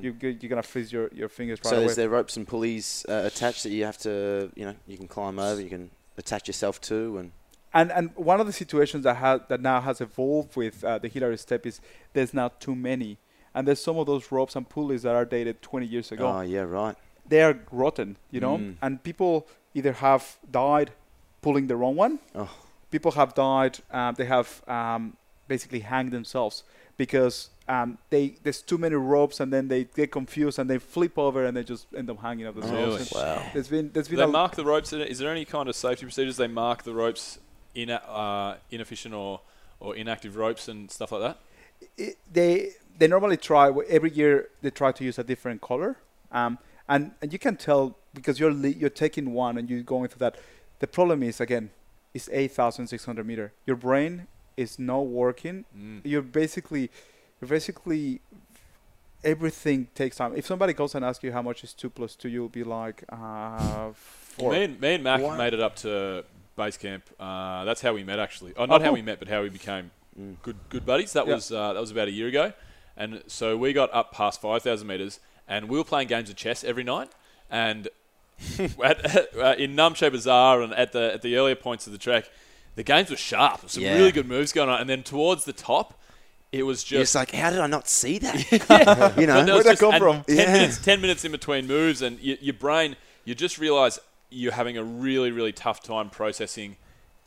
You, 0.00 0.14
you're 0.20 0.34
gonna 0.48 0.62
freeze 0.62 0.92
your, 0.92 1.08
your 1.12 1.28
fingers 1.28 1.58
right 1.64 1.70
so 1.70 1.76
away. 1.78 1.86
is 1.86 1.96
there 1.96 2.08
ropes 2.08 2.36
and 2.36 2.46
pulleys 2.46 3.04
uh, 3.08 3.22
attached 3.26 3.64
that 3.64 3.70
you 3.70 3.84
have 3.84 3.98
to, 3.98 4.48
you 4.54 4.64
know, 4.64 4.76
you 4.86 4.96
can 4.96 5.08
climb 5.08 5.40
over, 5.40 5.60
you 5.60 5.68
can 5.68 5.90
attach 6.16 6.46
yourself 6.46 6.80
to, 6.82 7.18
and 7.18 7.32
And 7.74 7.90
and 7.90 8.10
one 8.14 8.38
of 8.40 8.46
the 8.46 8.52
situations 8.52 9.02
that 9.02 9.16
ha- 9.16 9.40
that 9.48 9.60
now 9.60 9.80
has 9.80 10.00
evolved 10.00 10.54
with 10.56 10.84
uh, 10.84 10.98
the 10.98 11.08
Hillary 11.08 11.36
step 11.36 11.66
is 11.66 11.80
there's 12.12 12.32
now 12.32 12.48
too 12.60 12.76
many, 12.76 13.18
and 13.54 13.66
there's 13.66 13.82
some 13.82 13.96
of 13.98 14.06
those 14.06 14.30
ropes 14.30 14.54
and 14.54 14.68
pulleys 14.68 15.02
that 15.02 15.16
are 15.16 15.24
dated 15.24 15.62
20 15.62 15.86
years 15.86 16.12
ago. 16.12 16.28
oh 16.28 16.42
yeah, 16.42 16.60
right. 16.60 16.94
They 17.26 17.42
are 17.42 17.58
rotten, 17.72 18.18
you 18.30 18.40
know, 18.40 18.58
Mm. 18.58 18.76
and 18.82 19.02
people 19.02 19.48
either 19.74 19.92
have 19.92 20.36
died 20.50 20.90
pulling 21.40 21.66
the 21.66 21.76
wrong 21.76 21.96
one. 21.96 22.18
Oh. 22.34 22.50
People 22.90 23.12
have 23.12 23.34
died. 23.34 23.78
Um, 23.90 24.14
they 24.16 24.26
have 24.26 24.62
um, 24.68 25.16
basically 25.48 25.80
hanged 25.80 26.12
themselves 26.12 26.62
because 26.96 27.48
um, 27.68 27.96
they 28.10 28.34
there's 28.42 28.60
too 28.60 28.76
many 28.78 28.94
ropes, 28.96 29.40
and 29.40 29.52
then 29.52 29.68
they 29.68 29.84
get 29.84 30.10
confused 30.12 30.58
and 30.58 30.68
they 30.68 30.78
flip 30.78 31.18
over 31.18 31.44
and 31.46 31.56
they 31.56 31.64
just 31.64 31.86
end 31.96 32.10
up 32.10 32.20
hanging 32.20 32.46
up 32.46 32.54
themselves. 32.54 33.12
Really? 33.12 33.24
Wow. 33.24 33.42
There's 33.54 33.68
been 33.68 33.90
there's 33.92 34.08
Do 34.08 34.16
been 34.16 34.18
they 34.18 34.24
a 34.24 34.38
mark 34.40 34.54
the 34.56 34.64
ropes? 34.64 34.92
Is 34.92 35.18
there 35.18 35.30
any 35.30 35.44
kind 35.44 35.68
of 35.68 35.74
safety 35.76 36.04
procedures? 36.04 36.36
They 36.36 36.48
mark 36.48 36.82
the 36.82 36.92
ropes 36.92 37.38
in 37.74 37.88
uh, 37.90 38.56
inefficient 38.70 39.14
or, 39.14 39.40
or 39.80 39.96
inactive 39.96 40.36
ropes 40.36 40.68
and 40.68 40.90
stuff 40.90 41.12
like 41.12 41.22
that. 41.22 41.38
it, 41.96 42.18
they 42.30 42.72
they 42.98 43.08
normally 43.08 43.38
try 43.38 43.72
every 43.88 44.10
year 44.10 44.48
they 44.60 44.70
try 44.70 44.92
to 44.92 45.02
use 45.02 45.18
a 45.18 45.24
different 45.24 45.60
color 45.62 45.96
um, 46.30 46.58
and 46.88 47.12
and 47.20 47.32
you 47.32 47.38
can 47.38 47.56
tell 47.56 47.96
because 48.14 48.38
you're 48.40 48.52
li- 48.52 48.76
you're 48.78 48.90
taking 48.90 49.32
one 49.32 49.56
and 49.58 49.70
you're 49.70 49.82
going 49.82 50.08
through 50.08 50.18
that 50.18 50.36
the 50.80 50.86
problem 50.86 51.22
is 51.22 51.40
again 51.40 51.70
it's 52.14 52.28
8600 52.30 53.26
meter 53.26 53.52
your 53.66 53.76
brain 53.76 54.26
is 54.56 54.78
not 54.78 55.06
working 55.06 55.64
Mm. 55.76 56.00
you're 56.04 56.22
basically 56.22 56.90
you're 57.40 57.48
basically 57.48 58.20
everything 59.24 59.86
takes 59.94 60.16
time 60.16 60.32
if 60.36 60.46
somebody 60.46 60.72
goes 60.72 60.94
and 60.94 61.04
asks 61.04 61.22
you 61.22 61.32
how 61.32 61.42
much 61.42 61.62
is 61.64 61.72
2 61.72 61.90
plus 61.90 62.16
2 62.16 62.28
you'll 62.28 62.48
be 62.48 62.64
like 62.64 63.04
uh, 63.08 63.92
4 63.92 64.50
Me 64.52 64.64
and, 64.64 64.80
me 64.80 64.94
and 64.94 65.04
Mac 65.04 65.20
Why- 65.22 65.36
made 65.38 65.54
it 65.54 65.60
up 65.60 65.76
to 65.76 66.24
base 66.56 66.76
camp. 66.76 67.04
Uh, 67.18 67.64
that's 67.64 67.80
how 67.80 67.94
we 67.94 68.04
met, 68.04 68.18
actually. 68.18 68.52
Oh, 68.58 68.66
not 68.66 68.82
how 68.82 68.92
we 68.92 69.00
met, 69.00 69.18
but 69.18 69.28
how 69.28 69.40
we 69.42 69.48
became 69.48 69.90
Mm. 70.20 70.36
good 70.42 70.56
good 70.68 70.84
buddies. 70.84 71.14
That 71.14 71.26
Yeah. 71.26 71.34
was 71.36 71.50
uh, 71.50 71.72
that 71.72 71.80
was 71.80 71.90
about 71.90 72.06
a 72.08 72.10
year 72.10 72.28
ago, 72.28 72.52
and 72.98 73.22
so 73.26 73.56
we 73.56 73.72
got 73.72 73.88
up 73.94 74.12
past 74.12 74.42
five 74.42 74.62
thousand 74.62 74.86
meters, 74.86 75.18
and 75.48 75.68
we 75.68 75.78
were 75.78 75.84
playing 75.84 76.08
games 76.08 76.30
of 76.30 76.36
chess 76.36 76.64
every 76.64 76.84
night, 76.84 77.10
and 77.50 77.88
at, 78.84 79.36
uh, 79.36 79.54
in 79.58 79.76
Namche 79.76 80.10
Bazaar 80.10 80.62
and 80.62 80.72
at 80.74 80.92
the 80.92 81.14
at 81.14 81.22
the 81.22 81.36
earlier 81.36 81.54
points 81.54 81.86
of 81.86 81.92
the 81.92 81.98
track, 81.98 82.28
the 82.76 82.82
games 82.82 83.10
were 83.10 83.16
sharp. 83.16 83.68
Some 83.68 83.82
Yeah. 83.82 83.96
really 83.96 84.12
good 84.12 84.26
moves 84.26 84.52
going 84.52 84.68
on, 84.68 84.80
and 84.80 84.88
then 84.90 85.02
towards 85.02 85.44
the 85.44 85.52
top, 85.52 85.98
it 86.50 86.64
was 86.64 86.90
You're 86.90 87.00
just 87.00 87.12
just 87.12 87.14
like, 87.14 87.30
how 87.32 87.50
did 87.50 87.60
I 87.60 87.66
not 87.66 87.88
see 87.88 88.18
that? 88.18 89.14
you 89.18 89.26
know, 89.26 89.44
Where'd 89.44 89.64
that 89.66 89.78
come 89.78 89.98
from? 89.98 90.24
Ten 90.24 90.36
Yeah. 90.36 90.52
minutes, 90.52 90.78
ten 90.78 91.00
minutes 91.00 91.24
in 91.24 91.32
between 91.32 91.66
moves, 91.66 92.02
and 92.02 92.18
y- 92.24 92.38
your 92.40 92.54
brain, 92.54 92.96
you 93.24 93.34
just 93.34 93.58
realize 93.58 93.98
you're 94.30 94.52
having 94.52 94.76
a 94.78 94.82
really, 94.84 95.30
really 95.30 95.52
tough 95.52 95.82
time 95.82 96.08
processing 96.10 96.76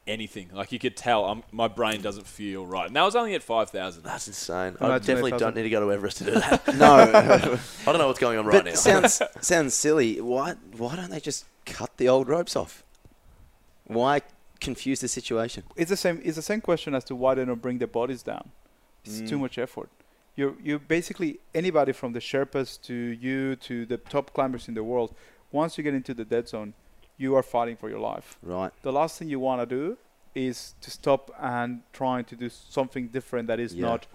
anything. 0.08 0.50
Like 0.54 0.72
you 0.72 0.80
could 0.80 0.96
tell, 0.96 1.26
um, 1.26 1.44
my 1.52 1.68
brain 1.68 2.02
doesn't 2.02 2.28
feel 2.28 2.66
right. 2.66 2.88
And 2.88 2.96
that 2.96 3.04
was 3.04 3.16
only 3.16 3.34
at 3.36 3.44
five 3.44 3.70
thousand. 3.70 4.04
That's 4.04 4.28
insane. 4.28 4.76
I 4.80 4.86
Imagine 4.86 5.08
definitely 5.08 5.30
8,000. 5.32 5.40
don't 5.48 5.56
need 5.56 5.64
to 5.64 5.70
go 5.70 5.80
to 5.82 5.92
Everest 5.92 6.18
to 6.20 6.24
do 6.26 6.32
that. 6.32 6.76
no. 6.78 6.94
I 7.82 7.86
don't 7.86 7.98
know 8.00 8.08
what's 8.08 8.20
going 8.20 8.38
on 8.38 8.46
right 8.46 8.54
but 8.64 8.66
now. 8.66 8.74
sounds 8.76 9.22
sounds 9.42 9.74
silly. 9.74 10.22
Why 10.22 10.54
why 10.78 10.96
don't 10.96 11.10
they 11.10 11.20
just 11.20 11.46
cut 11.66 11.98
the 11.98 12.08
old 12.10 12.28
ropes 12.30 12.56
off? 12.56 12.84
Why 13.86 14.22
confuse 14.62 15.00
the 15.02 15.08
situation? 15.08 15.64
it's 15.76 15.90
the 15.90 15.98
same 15.98 16.22
it's 16.24 16.38
the 16.38 16.42
same 16.42 16.62
question 16.62 16.96
as 16.96 17.04
to 17.04 17.16
why 17.16 17.36
they 17.36 17.44
don't 17.46 17.62
bring 17.62 17.78
the 17.78 17.86
bodies 17.86 18.24
down 18.24 18.50
it's 19.04 19.22
too 19.30 19.38
much 19.38 19.58
effort 19.60 19.90
you 20.36 20.58
you 20.64 20.80
basically 20.80 21.40
anybody 21.54 21.92
from 21.92 22.14
the 22.14 22.20
sherpas 22.20 22.82
to 22.82 22.94
you 22.96 23.56
to 23.58 23.86
the 23.86 23.98
top 23.98 24.34
climbers 24.34 24.68
in 24.70 24.74
the 24.74 24.84
world 24.84 25.14
once 25.52 25.78
you 25.78 25.84
get 25.84 25.94
into 25.94 26.14
the 26.14 26.24
dead 26.26 26.48
zone 26.48 26.74
you 27.18 27.36
are 27.36 27.44
fighting 27.44 27.76
for 27.76 27.90
your 27.90 28.00
life 28.00 28.38
Right. 28.42 28.72
the 28.82 28.94
last 28.94 29.20
thing 29.20 29.28
you 29.30 29.40
want 29.42 29.62
to 29.62 29.66
do 29.68 29.98
is 30.36 30.76
to 30.82 30.92
stop 30.92 31.32
and 31.42 31.82
trying 31.94 32.26
to 32.26 32.36
do 32.36 32.50
something 32.50 33.08
different 33.08 33.48
that 33.48 33.60
is 33.60 33.74
Yeah. 33.74 33.88
not 33.88 34.08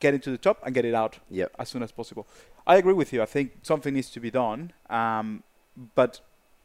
getting 0.00 0.20
to 0.20 0.30
the 0.30 0.38
top 0.38 0.60
and 0.64 0.74
get 0.74 0.84
it 0.84 0.94
out 0.94 1.18
Yep. 1.28 1.52
as 1.58 1.68
soon 1.68 1.82
as 1.82 1.90
possible. 1.92 2.26
I 2.66 2.76
agree 2.76 2.92
with 2.94 3.12
you. 3.12 3.20
I 3.22 3.26
think 3.26 3.52
something 3.62 3.92
needs 3.94 4.10
to 4.10 4.20
be 4.20 4.30
done, 4.30 4.72
um, 4.88 5.42
but 5.94 6.20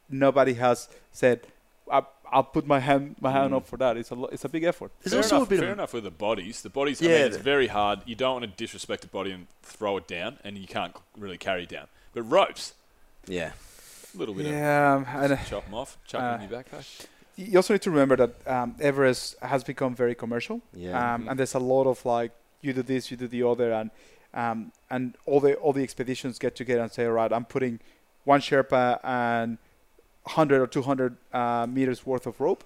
nobody 0.08 0.54
has 0.54 0.88
said, 1.12 1.46
I, 1.90 2.02
"I'll 2.30 2.44
put 2.44 2.66
my 2.66 2.78
hand 2.80 3.16
my 3.20 3.32
hand 3.32 3.52
Mm. 3.52 3.56
up 3.56 3.66
for 3.66 3.76
that." 3.78 3.96
It's 3.96 4.10
a 4.10 4.14
lo- 4.14 4.28
it's 4.32 4.44
a 4.44 4.48
big 4.48 4.64
effort. 4.64 4.92
There's 5.00 5.12
fair 5.12 5.22
also 5.22 5.36
enough, 5.36 5.46
a 5.48 5.50
bit 5.50 5.58
fair 5.60 5.68
of 5.72 5.78
enough 5.78 5.92
with 5.94 6.04
the 6.04 6.10
bodies. 6.10 6.62
The 6.62 6.70
bodies, 6.70 7.02
I 7.02 7.06
mean, 7.06 7.14
it's 7.26 7.36
very 7.36 7.66
hard. 7.66 8.00
You 8.06 8.14
don't 8.14 8.34
want 8.40 8.44
to 8.44 8.56
disrespect 8.64 9.00
the 9.02 9.08
body 9.08 9.32
and 9.32 9.46
throw 9.62 9.96
it 9.96 10.06
down, 10.06 10.38
and 10.44 10.56
you 10.56 10.66
can't 10.66 10.94
really 11.18 11.38
carry 11.38 11.64
it 11.64 11.68
down. 11.70 11.88
But 12.12 12.22
ropes, 12.22 12.74
Yeah. 13.26 13.52
a 14.14 14.18
little 14.18 14.34
bit 14.34 14.46
Yeah, 14.46 15.04
and 15.24 15.32
of 15.32 15.46
chop 15.46 15.64
them 15.64 15.74
off, 15.74 15.98
chuck 16.06 16.20
them 16.20 16.40
in 16.40 16.46
uh, 16.46 16.50
your 16.50 16.62
backpack. 16.62 17.06
You 17.36 17.58
also 17.58 17.74
need 17.74 17.82
to 17.82 17.90
remember 17.90 18.16
that 18.16 18.46
um, 18.48 18.76
Everest 18.80 19.36
has 19.40 19.64
become 19.64 19.94
very 19.94 20.14
commercial. 20.14 20.60
Yeah. 20.72 21.14
um, 21.14 21.28
and 21.28 21.38
there's 21.38 21.54
a 21.54 21.58
lot 21.58 21.86
of 21.86 22.04
like 22.06 22.32
you 22.60 22.72
do 22.72 22.82
this, 22.82 23.10
you 23.10 23.16
do 23.16 23.26
the 23.28 23.42
other, 23.42 23.72
and 23.72 23.90
um, 24.32 24.72
and 24.90 25.14
all 25.26 25.40
the 25.40 25.54
all 25.56 25.72
the 25.72 25.82
expeditions 25.82 26.38
get 26.38 26.54
together 26.56 26.82
and 26.82 26.90
say, 26.92 27.04
all 27.06 27.12
right, 27.12 27.32
I'm 27.32 27.44
putting 27.44 27.80
one 28.24 28.40
Sherpa 28.40 29.00
and 29.04 29.58
100 30.24 30.60
or 30.62 30.66
200 30.66 31.16
uh, 31.32 31.66
meters 31.68 32.06
worth 32.06 32.26
of 32.26 32.40
rope, 32.40 32.64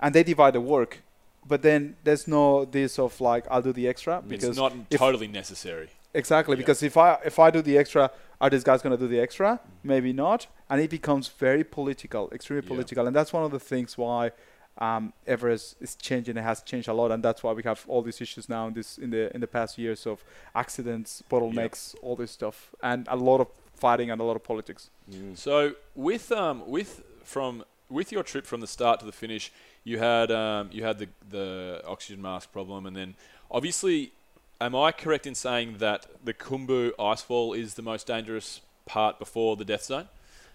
and 0.00 0.14
they 0.14 0.22
divide 0.22 0.54
the 0.54 0.60
work. 0.60 1.00
But 1.46 1.62
then 1.62 1.96
there's 2.04 2.26
no 2.28 2.64
this 2.64 2.98
of 2.98 3.20
like 3.20 3.44
I'll 3.50 3.62
do 3.62 3.72
the 3.72 3.88
extra 3.88 4.22
because 4.26 4.50
It's 4.50 4.58
not 4.58 4.72
if- 4.90 4.98
totally 4.98 5.28
necessary. 5.28 5.90
Exactly 6.14 6.56
yeah. 6.56 6.62
because 6.62 6.82
if 6.82 6.96
I 6.96 7.18
if 7.24 7.38
I 7.38 7.50
do 7.50 7.62
the 7.62 7.78
extra, 7.78 8.10
are 8.40 8.50
these 8.50 8.64
guys 8.64 8.82
gonna 8.82 8.96
do 8.96 9.08
the 9.08 9.20
extra? 9.20 9.60
Maybe 9.82 10.12
not, 10.12 10.46
and 10.68 10.80
it 10.80 10.90
becomes 10.90 11.28
very 11.28 11.64
political, 11.64 12.30
extremely 12.32 12.64
Yeah. 12.64 12.68
political, 12.68 13.06
and 13.06 13.14
that's 13.14 13.32
one 13.32 13.44
of 13.44 13.50
the 13.50 13.60
things 13.60 13.96
why 13.98 14.32
um, 14.78 15.12
Everest 15.26 15.76
is 15.80 15.96
changing. 15.96 16.36
It 16.36 16.42
has 16.42 16.62
changed 16.62 16.88
a 16.88 16.92
lot, 16.92 17.10
and 17.10 17.22
that's 17.22 17.42
why 17.42 17.52
we 17.52 17.62
have 17.64 17.84
all 17.88 18.02
these 18.02 18.20
issues 18.20 18.48
now 18.48 18.68
in 18.68 18.74
this 18.74 18.98
in 18.98 19.10
the 19.10 19.34
in 19.34 19.40
the 19.40 19.46
past 19.48 19.76
years 19.78 20.06
of 20.06 20.24
accidents, 20.54 21.22
bottlenecks, 21.30 21.94
all 22.02 22.16
this 22.16 22.30
stuff, 22.30 22.74
and 22.82 23.06
a 23.08 23.16
lot 23.16 23.40
of 23.40 23.48
fighting 23.74 24.10
and 24.10 24.20
a 24.20 24.24
lot 24.24 24.36
of 24.36 24.44
politics. 24.44 24.90
Mm. 25.10 25.36
So 25.36 25.72
with 25.94 26.30
um 26.32 26.62
with 26.66 27.02
from 27.24 27.64
with 27.88 28.12
your 28.12 28.22
trip 28.22 28.46
from 28.46 28.60
the 28.60 28.66
start 28.66 29.00
to 29.00 29.06
the 29.06 29.12
finish, 29.12 29.50
you 29.84 29.98
had 29.98 30.30
um 30.30 30.68
you 30.72 30.84
had 30.84 30.98
the 30.98 31.08
the 31.28 31.82
oxygen 31.86 32.22
mask 32.22 32.52
problem, 32.52 32.86
and 32.86 32.94
then 32.96 33.14
obviously, 33.50 34.12
am 34.60 34.74
I 34.74 34.92
correct 34.92 35.26
in 35.26 35.34
saying 35.34 35.76
that 35.78 36.06
the 36.24 36.34
Khumbu 36.34 36.92
icefall 36.98 37.56
is 37.56 37.74
the 37.74 37.82
most 37.82 38.06
dangerous 38.06 38.60
part 38.86 39.18
before 39.18 39.56
the 39.56 39.64
death 39.64 39.84
zone? 39.84 40.08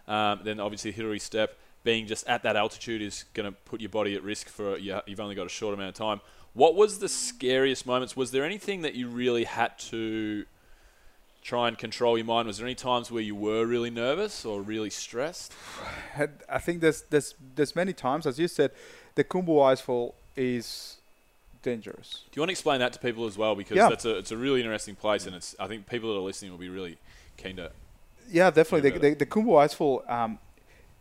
Um, 0.08 0.42
then 0.44 0.60
obviously 0.60 0.92
Hillary 0.92 1.20
Step 1.20 1.58
being 1.84 2.08
just 2.08 2.28
at 2.28 2.44
that 2.44 2.56
altitude 2.56 3.02
is 3.02 3.26
going 3.34 3.50
to 3.50 3.58
put 3.66 3.82
your 3.82 3.90
body 3.90 4.16
at 4.16 4.24
risk 4.24 4.48
for 4.48 4.78
you, 4.78 5.00
you've 5.06 5.20
only 5.20 5.36
got 5.36 5.46
a 5.46 5.50
short 5.50 5.74
amount 5.74 5.90
of 5.90 5.96
time. 5.96 6.22
What 6.54 6.76
was 6.76 7.00
the 7.00 7.10
scariest 7.10 7.86
moments? 7.86 8.16
Was 8.16 8.32
there 8.32 8.46
anything 8.46 8.84
that 8.84 8.94
you 8.94 9.08
really 9.08 9.44
had 9.44 9.78
to 9.80 10.46
try 11.42 11.68
and 11.68 11.78
control 11.78 12.18
your 12.18 12.26
mind? 12.26 12.48
Was 12.48 12.58
there 12.58 12.68
any 12.68 12.76
times 12.76 13.12
where 13.12 13.22
you 13.22 13.36
were 13.36 13.66
really 13.66 13.90
nervous 13.90 14.46
or 14.46 14.62
really 14.62 14.90
stressed? 14.90 15.54
I 16.50 16.60
think 16.60 16.82
there's 16.82 17.02
there's 17.10 17.36
there's 17.56 17.76
many 17.76 17.92
times, 17.92 18.26
as 18.26 18.40
you 18.40 18.48
said, 18.48 18.72
the 19.16 19.24
Khumbu 19.24 19.48
icefall 19.48 20.14
is 20.36 20.98
dangerous. 21.64 22.24
Do 22.32 22.38
you 22.38 22.42
want 22.42 22.50
to 22.50 22.54
explain 22.54 22.80
that 22.82 22.94
to 22.94 23.00
people 23.00 23.26
as 23.26 23.38
well? 23.38 23.56
Because 23.56 23.76
Yeah. 23.78 23.90
that's 23.90 24.06
a 24.06 24.18
it's 24.18 24.32
a 24.32 24.38
really 24.38 24.62
interesting 24.62 24.96
place, 24.96 25.26
and 25.26 25.36
it's 25.36 25.56
I 25.60 25.68
think 25.68 25.88
people 25.88 26.10
that 26.14 26.20
are 26.20 26.24
listening 26.24 26.52
will 26.52 26.60
be 26.60 26.70
really 26.70 26.98
keen 27.38 27.56
to. 27.56 27.72
Yeah, 28.30 28.52
definitely. 28.52 28.90
The, 28.92 29.00
the, 29.00 29.14
the 29.16 29.26
Khumbu 29.26 29.54
icefall 29.66 30.10
um, 30.10 30.38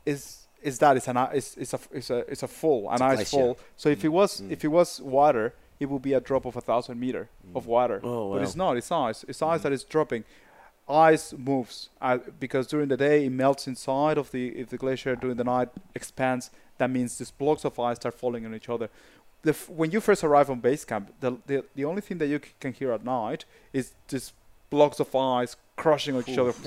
is 0.07 0.47
is 0.63 0.79
that 0.79 0.97
it's 0.97 1.09
an 1.09 1.17
it's, 1.33 1.57
it's 1.57 1.75
a 1.75 1.81
it's 1.93 2.11
a 2.11 2.19
it's 2.33 2.43
a 2.43 2.49
fall, 2.49 2.89
an 2.89 2.95
It's 2.95 3.03
ice 3.03 3.17
glacier. 3.17 3.37
fall. 3.37 3.59
So 3.77 3.89
if 3.91 4.05
it 4.05 4.09
was 4.09 4.41
Mm. 4.41 4.51
if 4.53 4.65
it 4.65 4.69
was 4.69 5.01
water, 5.01 5.55
it 5.81 5.87
would 5.91 6.03
be 6.03 6.15
a 6.15 6.21
drop 6.21 6.45
of 6.47 6.57
a 6.57 6.61
thousand 6.61 6.99
meter 7.01 7.29
of 7.55 7.67
water. 7.67 8.01
Oh, 8.03 8.33
But 8.33 8.43
it's 8.43 8.57
not. 8.57 8.77
It's 8.77 8.91
ice. 8.91 9.25
It's 9.29 9.43
ice 9.43 9.63
that 9.63 9.73
is 9.73 9.85
dropping. 9.85 10.25
Ice 10.89 11.33
moves 11.33 11.91
uh, 12.01 12.19
because 12.41 12.67
during 12.67 12.89
the 12.89 12.97
day 12.97 13.25
it 13.27 13.31
melts 13.31 13.67
inside 13.69 14.19
of 14.19 14.31
the 14.33 14.49
if 14.61 14.69
the 14.69 14.77
glacier. 14.77 15.15
During 15.17 15.37
the 15.37 15.45
night 15.45 15.69
expands. 15.95 16.51
That 16.79 16.91
means 16.91 17.17
these 17.19 17.31
blocks 17.31 17.65
of 17.65 17.79
ice 17.79 17.97
start 17.97 18.15
falling 18.15 18.45
on 18.45 18.55
each 18.55 18.69
other. 18.69 18.89
The 19.43 19.51
f- 19.51 19.69
when 19.69 19.91
you 19.91 20.01
first 20.01 20.23
arrive 20.25 20.49
on 20.51 20.61
base 20.61 20.85
camp, 20.85 21.13
the, 21.21 21.37
the 21.47 21.65
the 21.75 21.85
only 21.85 22.01
thing 22.01 22.19
that 22.19 22.27
you 22.29 22.39
c- 22.39 22.53
can 22.61 22.73
hear 22.73 22.93
at 22.93 23.05
night 23.05 23.45
is 23.73 23.93
just 24.09 24.33
blocks 24.71 25.01
of 25.01 25.15
ice 25.15 25.57
crushing 25.77 26.15
on 26.17 26.25
each 26.27 26.39
other. 26.39 26.55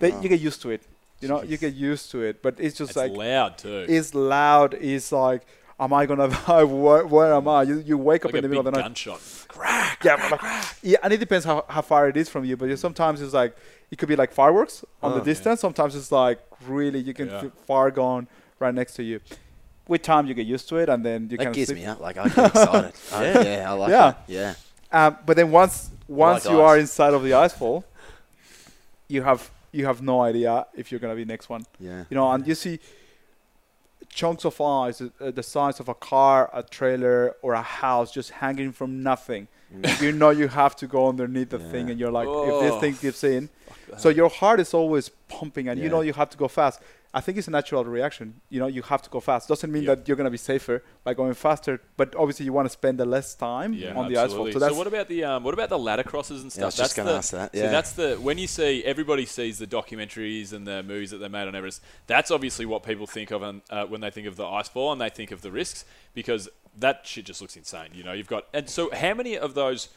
They, 0.00 0.10
you 0.20 0.28
get 0.28 0.40
used 0.40 0.60
to 0.62 0.70
it. 0.70 0.82
You 1.20 1.28
know, 1.28 1.42
you 1.42 1.56
get 1.56 1.74
used 1.74 2.10
to 2.10 2.22
it. 2.22 2.42
But 2.42 2.56
it's 2.58 2.76
just 2.76 2.90
It's 2.90 2.96
like 2.96 3.12
loud 3.12 3.58
too. 3.58 3.86
it's 3.88 4.12
loud. 4.14 4.74
It's 4.74 5.12
like, 5.12 5.42
am 5.78 5.92
I 5.92 6.04
gonna 6.06 6.28
die? 6.28 6.64
Where, 6.84 7.06
where 7.06 7.32
am 7.34 7.46
I? 7.48 7.62
You, 7.62 7.78
you 7.78 7.96
wake 7.96 8.24
up 8.24 8.32
like 8.32 8.38
in 8.38 8.38
a 8.40 8.42
the 8.42 8.48
middle 8.48 8.64
big 8.64 8.68
of 8.68 8.74
the 8.74 8.80
night. 8.80 8.86
gunshot. 8.88 9.20
Crack. 9.48 10.02
Yeah, 10.04 10.16
but 10.28 10.42
like, 10.42 10.64
yeah, 10.82 10.98
and 11.02 11.12
it 11.12 11.18
depends 11.18 11.44
how, 11.44 11.64
how 11.68 11.80
far 11.82 12.08
it 12.08 12.16
is 12.16 12.28
from 12.28 12.44
you. 12.44 12.56
But 12.56 12.68
you- 12.70 12.76
sometimes 12.76 13.22
it's 13.22 13.32
like 13.32 13.56
it 13.92 13.96
could 13.98 14.08
be 14.08 14.16
like 14.16 14.32
fireworks 14.32 14.84
on 15.02 15.12
Oh, 15.12 15.14
the 15.14 15.20
yeah. 15.20 15.24
distance. 15.32 15.60
Sometimes 15.60 15.94
it's 15.94 16.10
like 16.10 16.40
really 16.66 16.98
you 16.98 17.14
can 17.14 17.28
Yeah. 17.28 17.40
feel 17.42 17.52
far 17.66 17.90
gone 17.92 18.26
right 18.58 18.74
next 18.74 18.94
to 18.94 19.04
you. 19.04 19.20
With 19.86 20.02
time, 20.02 20.26
you 20.26 20.34
get 20.34 20.46
used 20.46 20.68
to 20.70 20.76
it, 20.76 20.88
and 20.88 21.04
then 21.04 21.28
you 21.30 21.36
That 21.36 21.44
can. 21.44 21.52
gives 21.52 21.68
sleep. 21.68 21.80
me 21.80 21.86
up. 21.86 22.00
Like 22.00 22.16
I 22.16 22.28
get 22.28 22.46
excited. 22.46 22.92
I- 23.12 23.24
Yeah. 23.24 23.42
yeah, 23.42 23.70
I 23.70 23.74
like 23.74 23.90
Yeah. 23.90 23.98
that. 24.10 24.24
Yeah. 24.28 24.54
Um, 24.92 25.16
but 25.26 25.36
then 25.36 25.50
once 25.50 25.90
once 26.08 26.44
like 26.44 26.52
you 26.54 26.60
are 26.60 26.78
inside 26.78 27.12
of 27.14 27.22
the 27.22 27.30
icefall, 27.32 27.84
you 29.08 29.22
have 29.22 29.50
you 29.72 29.84
have 29.86 30.00
no 30.02 30.22
idea 30.22 30.66
if 30.74 30.90
you're 30.90 31.00
gonna 31.00 31.14
be 31.16 31.24
next 31.24 31.48
one. 31.48 31.64
Yeah. 31.80 32.04
You 32.08 32.14
know, 32.14 32.30
and 32.32 32.46
you 32.46 32.54
see 32.54 32.78
chunks 34.08 34.44
of 34.44 34.60
ice 34.60 35.00
uh, 35.02 35.30
the 35.32 35.42
size 35.42 35.80
of 35.80 35.88
a 35.88 35.94
car, 35.94 36.48
a 36.52 36.62
trailer, 36.62 37.34
or 37.42 37.54
a 37.54 37.62
house 37.62 38.12
just 38.12 38.30
hanging 38.30 38.72
from 38.72 39.02
nothing. 39.02 39.48
you 40.00 40.12
know 40.12 40.30
you 40.30 40.46
have 40.46 40.76
to 40.76 40.86
go 40.86 41.08
underneath 41.08 41.50
the 41.50 41.58
thing, 41.58 41.90
and 41.90 41.98
you're 41.98 42.12
like, 42.12 42.28
if 42.28 42.34
Oh. 42.34 42.60
this 42.62 42.80
thing 42.80 42.96
gives 43.02 43.24
in, 43.24 43.48
so 43.96 44.08
your 44.08 44.28
heart 44.28 44.60
is 44.60 44.74
always 44.74 45.08
pumping, 45.28 45.68
and 45.68 45.80
you 45.80 45.88
know 45.88 46.00
you 46.00 46.12
have 46.12 46.30
to 46.30 46.36
go 46.38 46.48
fast. 46.48 46.80
I 47.16 47.20
think 47.20 47.38
it's 47.38 47.46
a 47.46 47.52
natural 47.52 47.84
reaction. 47.84 48.40
You 48.50 48.58
know, 48.58 48.66
you 48.66 48.82
have 48.82 49.00
to 49.02 49.08
go 49.08 49.20
fast. 49.20 49.46
Doesn't 49.48 49.70
mean 49.70 49.84
Yeah. 49.84 49.94
that 49.94 50.08
you're 50.08 50.16
gonna 50.16 50.30
be 50.32 50.36
safer 50.36 50.82
by 51.04 51.14
going 51.14 51.34
faster, 51.34 51.80
but 51.96 52.12
obviously 52.16 52.44
you 52.44 52.52
want 52.52 52.66
to 52.66 52.70
spend 52.70 52.98
the 52.98 53.04
less 53.04 53.36
time 53.36 53.72
Yeah, 53.72 53.94
on 53.94 54.12
the 54.12 54.18
absolutely. 54.18 54.50
asphalt. 54.50 54.52
So 54.54 54.58
that's 54.58 54.74
what 54.74 54.88
about 54.88 55.08
the 55.08 55.22
um, 55.22 55.44
what 55.44 55.54
about 55.54 55.68
the 55.68 55.78
ladder 55.78 56.02
crosses 56.02 56.42
and 56.42 56.50
stuff? 56.50 56.58
Yeah, 56.60 56.64
I 56.64 56.66
was 56.66 56.76
just 56.76 56.96
that's 56.96 56.96
gonna 56.96 57.10
the, 57.12 57.16
ask 57.18 57.30
that, 57.30 57.52
So 57.56 57.62
yeah. 57.62 57.70
that's 57.70 57.92
the 57.92 58.16
when 58.16 58.36
you 58.38 58.48
see 58.48 58.82
everybody 58.84 59.26
sees 59.26 59.58
the 59.58 59.66
documentaries 59.68 60.52
and 60.52 60.66
the 60.66 60.82
movies 60.82 61.12
that 61.12 61.18
they 61.18 61.28
made 61.28 61.46
on 61.46 61.54
Everest. 61.54 61.80
That's 62.08 62.32
obviously 62.32 62.66
what 62.66 62.82
people 62.82 63.06
think 63.06 63.30
of 63.30 63.44
on, 63.44 63.62
uh, 63.70 63.84
when 63.86 64.00
they 64.00 64.10
think 64.10 64.26
of 64.26 64.34
the 64.34 64.46
ice 64.46 64.68
icefall 64.68 64.90
and 64.90 65.00
they 65.00 65.08
think 65.10 65.30
of 65.30 65.42
the 65.42 65.52
risks 65.52 65.84
because 66.14 66.48
that 66.76 67.06
shit 67.06 67.26
just 67.26 67.40
looks 67.40 67.54
insane. 67.56 67.90
You 67.94 68.02
know, 68.02 68.12
you've 68.12 68.26
got 68.28 68.46
and 68.52 68.68
so 68.68 68.90
how 68.92 69.14
many 69.14 69.38
of 69.38 69.54
those 69.54 69.88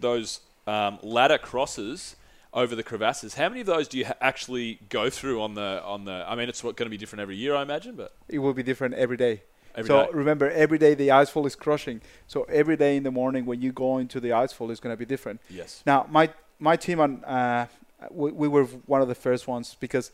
those 0.00 0.40
um, 0.66 0.98
ladder 1.02 1.36
crosses 1.38 2.16
over 2.52 2.74
the 2.74 2.82
crevasses? 2.82 3.34
How 3.34 3.48
many 3.48 3.60
of 3.60 3.66
those 3.66 3.88
do 3.88 3.98
you 3.98 4.06
ha- 4.06 4.14
actually 4.20 4.78
go 4.88 5.10
through 5.10 5.40
on 5.42 5.54
the 5.54 5.82
on 5.84 6.04
the? 6.04 6.24
I 6.28 6.34
mean, 6.34 6.48
it's 6.48 6.62
going 6.62 6.74
to 6.76 6.88
be 6.88 6.96
different 6.96 7.20
every 7.22 7.36
year, 7.36 7.54
I 7.54 7.62
imagine, 7.62 7.94
but 7.94 8.12
it 8.28 8.38
will 8.38 8.54
be 8.54 8.62
different 8.62 8.94
every 8.94 9.16
day. 9.16 9.42
every 9.74 9.88
so 9.88 10.04
day. 10.06 10.10
remember, 10.12 10.50
every 10.50 10.78
day 10.78 10.94
the 10.94 11.08
icefall 11.08 11.46
is 11.46 11.54
crushing. 11.54 12.00
So 12.26 12.42
every 12.44 12.76
day 12.76 12.96
in 12.96 13.02
the 13.02 13.10
morning 13.10 13.44
when 13.46 13.60
you 13.60 13.72
go 13.72 13.98
into 13.98 14.18
the 14.20 14.30
icefall 14.30 14.70
is 14.70 14.80
going 14.80 14.92
to 14.92 14.98
be 14.98 15.04
different. 15.06 15.40
yes, 15.50 15.82
Now, 15.86 16.06
my 16.10 16.30
my 16.58 16.76
team 16.76 16.98
and 17.00 17.24
uh, 17.24 17.66
we, 18.10 18.32
we 18.32 18.48
were 18.48 18.64
one 18.64 19.00
of 19.02 19.08
the 19.08 19.14
first 19.14 19.46
ones 19.46 19.76
because 19.78 20.10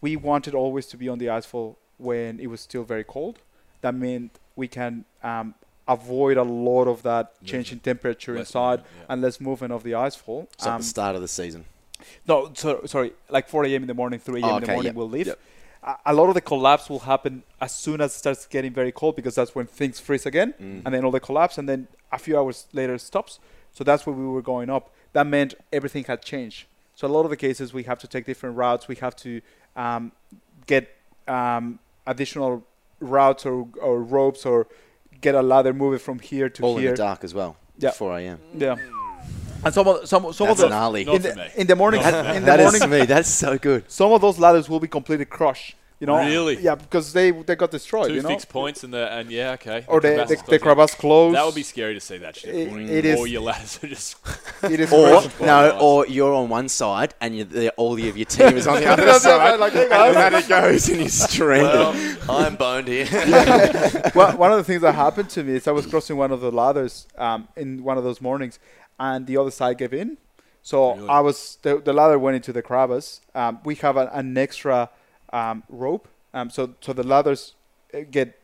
we 0.00 0.16
wanted 0.16 0.54
always 0.54 0.86
to 0.86 0.96
be 0.96 1.08
on 1.08 1.18
the 1.18 1.26
icefall 1.26 1.76
when 1.98 2.40
it 2.40 2.48
was 2.48 2.60
still 2.60 2.82
very 2.84 3.04
cold. 3.04 3.38
That 3.82 3.94
meant 3.94 4.38
we 4.56 4.66
can 4.68 5.04
um, 5.22 5.54
avoid 5.86 6.36
a 6.36 6.42
lot 6.42 6.86
of 6.88 7.02
that 7.02 7.32
change 7.44 7.70
in 7.72 7.78
temperature 7.80 8.32
Less 8.34 8.48
inside 8.48 8.78
movement, 8.80 8.86
yeah. 8.98 9.06
and 9.12 9.22
less 9.22 9.40
movement 9.40 9.72
of 9.72 9.82
the 9.82 9.92
icefall. 9.92 10.44
It's 10.54 10.66
at 10.66 10.72
Um, 10.72 10.80
the 10.80 10.86
start 10.86 11.14
of 11.16 11.22
the 11.22 11.28
season. 11.28 11.64
No, 12.26 12.50
so, 12.54 12.82
sorry, 12.86 13.12
like 13.28 13.48
4 13.48 13.64
a.m. 13.66 13.82
in 13.82 13.88
the 13.88 13.94
morning, 13.94 14.18
3 14.20 14.40
a.m. 14.42 14.50
Oh, 14.50 14.56
in 14.56 14.60
the 14.62 14.66
okay, 14.66 14.72
morning 14.74 14.86
yep, 14.90 14.94
we'll 14.96 15.08
leave. 15.08 15.26
yep. 15.28 15.38
A, 15.82 15.96
a 16.06 16.14
lot 16.14 16.28
of 16.28 16.34
the 16.34 16.40
collapse 16.40 16.88
will 16.88 17.00
happen 17.00 17.42
as 17.60 17.74
soon 17.74 18.00
as 18.00 18.12
it 18.14 18.18
starts 18.18 18.46
getting 18.46 18.72
very 18.72 18.92
cold 18.92 19.16
because 19.16 19.34
that's 19.34 19.54
when 19.54 19.66
things 19.66 20.00
freeze 20.00 20.26
again, 20.26 20.54
Mm. 20.60 20.82
and 20.84 20.94
then 20.94 21.04
all 21.04 21.10
the 21.10 21.20
collapse, 21.20 21.58
and 21.58 21.68
then 21.68 21.88
a 22.12 22.18
few 22.18 22.38
hours 22.38 22.66
later 22.72 22.94
it 22.94 23.00
stops. 23.00 23.38
So 23.72 23.82
that's 23.84 24.06
where 24.06 24.14
we 24.14 24.24
were 24.26 24.42
going 24.42 24.70
up. 24.70 24.90
That 25.12 25.26
meant 25.26 25.54
everything 25.72 26.04
had 26.04 26.22
changed. 26.22 26.66
So 26.94 27.06
a 27.06 27.12
lot 27.16 27.24
of 27.24 27.30
the 27.30 27.36
cases 27.36 27.72
we 27.74 27.82
have 27.84 27.98
to 28.00 28.06
take 28.08 28.24
different 28.24 28.56
routes. 28.56 28.86
We 28.88 28.94
have 28.96 29.16
to 29.16 29.40
um, 29.76 30.12
get 30.66 30.88
um, 31.26 31.80
additional 32.06 32.64
routes 33.00 33.44
or, 33.44 33.66
or 33.82 34.00
ropes 34.02 34.46
or 34.46 34.66
get 35.20 35.34
a 35.34 35.42
ladder, 35.42 35.72
move 35.72 35.94
it 35.94 35.98
from 35.98 36.18
here 36.20 36.48
to 36.48 36.62
here. 36.62 36.68
All 36.70 36.78
in 36.78 36.84
the 36.84 36.94
dark 36.94 37.24
as 37.24 37.34
well. 37.34 37.56
Yeah. 37.78 37.90
4 37.90 38.18
a.m. 38.20 38.38
Yeah. 38.56 38.76
And 39.64 39.72
some 39.74 39.88
of 39.88 40.06
some 40.08 40.32
some 40.32 40.46
That's 40.48 40.60
of 40.60 40.68
the 40.68 40.68
gnarly. 40.68 41.04
Not 41.04 41.14
in 41.16 41.22
the, 41.22 41.60
in 41.60 41.66
the 41.66 41.76
morning 41.76 42.02
Not 42.02 42.12
for 42.12 42.22
me. 42.22 42.36
in 42.36 42.42
the 42.42 42.46
That 42.46 42.60
is 42.60 42.64
morning 42.64 42.80
to 42.82 42.88
me. 42.88 43.06
That's 43.06 43.28
so 43.28 43.56
good. 43.58 43.90
some 43.90 44.12
of 44.12 44.20
those 44.20 44.38
ladders 44.38 44.68
will 44.68 44.80
be 44.80 44.88
completely 44.88 45.24
crushed. 45.26 45.74
You 46.00 46.06
You 46.06 46.06
know, 46.08 46.16
Really? 46.26 46.56
Yeah, 46.60 46.74
because 46.74 47.12
they 47.12 47.30
they 47.30 47.54
got 47.54 47.70
destroyed. 47.70 48.08
Two 48.08 48.14
you 48.16 48.22
know, 48.22 48.28
fixed 48.28 48.48
points 48.48 48.82
and 48.84 48.92
the 48.92 49.04
and 49.16 49.30
yeah, 49.30 49.52
okay. 49.52 49.84
or 49.86 50.00
the 50.00 50.08
crevasse 50.08 50.28
the, 50.28 50.34
is 50.34 50.42
the 50.42 50.58
crevasse 50.58 50.94
closed. 50.96 51.36
That 51.36 51.46
would 51.46 51.54
be 51.54 51.62
scary 51.62 51.94
to 51.94 52.00
see 52.00 52.18
that 52.18 52.34
shit. 52.36 52.52
It- 52.54 52.68
morning. 52.68 52.88
it 52.88 53.04
is- 53.04 53.18
All 53.18 53.26
your 53.28 53.42
ladders 53.42 53.78
are 53.82 53.86
just. 53.88 54.16
It 54.64 54.80
is 54.80 54.92
Or 54.92 55.20
crazy. 55.20 55.44
no, 55.44 55.78
or 55.80 56.06
you're 56.08 56.34
on 56.34 56.48
one 56.48 56.68
side 56.68 57.14
and 57.20 57.36
you 57.36 57.44
the, 57.44 57.70
all 57.76 57.92
of 57.94 58.00
your 58.00 58.24
team 58.26 58.56
is 58.56 58.66
on 58.66 58.80
the 58.80 58.86
other 58.94 59.12
side. 59.20 59.60
like, 59.60 59.72
hey, 59.74 59.88
and 59.90 60.16
then 60.16 60.34
it 60.34 60.48
goes 60.48 60.88
and 60.88 60.98
you're 61.00 61.08
stranded. 61.08 61.72
Well, 61.72 62.40
I'm 62.42 62.56
boned 62.56 62.88
here. 62.88 63.06
well, 64.14 64.36
one 64.36 64.50
of 64.52 64.58
the 64.58 64.64
things 64.64 64.82
that 64.82 64.94
happened 64.94 65.30
to 65.30 65.44
me 65.44 65.54
is 65.56 65.68
I 65.68 65.72
was 65.72 65.86
crossing 65.86 66.16
one 66.16 66.32
of 66.32 66.40
the 66.40 66.50
ladders 66.50 67.06
um, 67.16 67.46
in 67.56 67.84
one 67.84 67.98
of 67.98 68.04
those 68.04 68.20
mornings, 68.20 68.58
and 68.98 69.26
the 69.26 69.36
other 69.36 69.50
side 69.50 69.78
gave 69.78 69.92
in. 69.92 70.18
So 70.62 70.94
Really? 70.94 71.08
I 71.08 71.20
was 71.20 71.58
the, 71.62 71.78
the 71.80 71.92
ladder 71.92 72.18
went 72.18 72.36
into 72.36 72.52
the 72.52 72.62
crevice. 72.62 73.20
Um, 73.34 73.58
we 73.64 73.74
have 73.76 73.96
an, 73.96 74.08
an 74.12 74.36
extra 74.38 74.90
um, 75.32 75.62
rope, 75.68 76.08
um, 76.32 76.48
so 76.50 76.74
so 76.80 76.92
the 76.92 77.02
ladders 77.02 77.54
uh, 77.92 78.00
get 78.10 78.38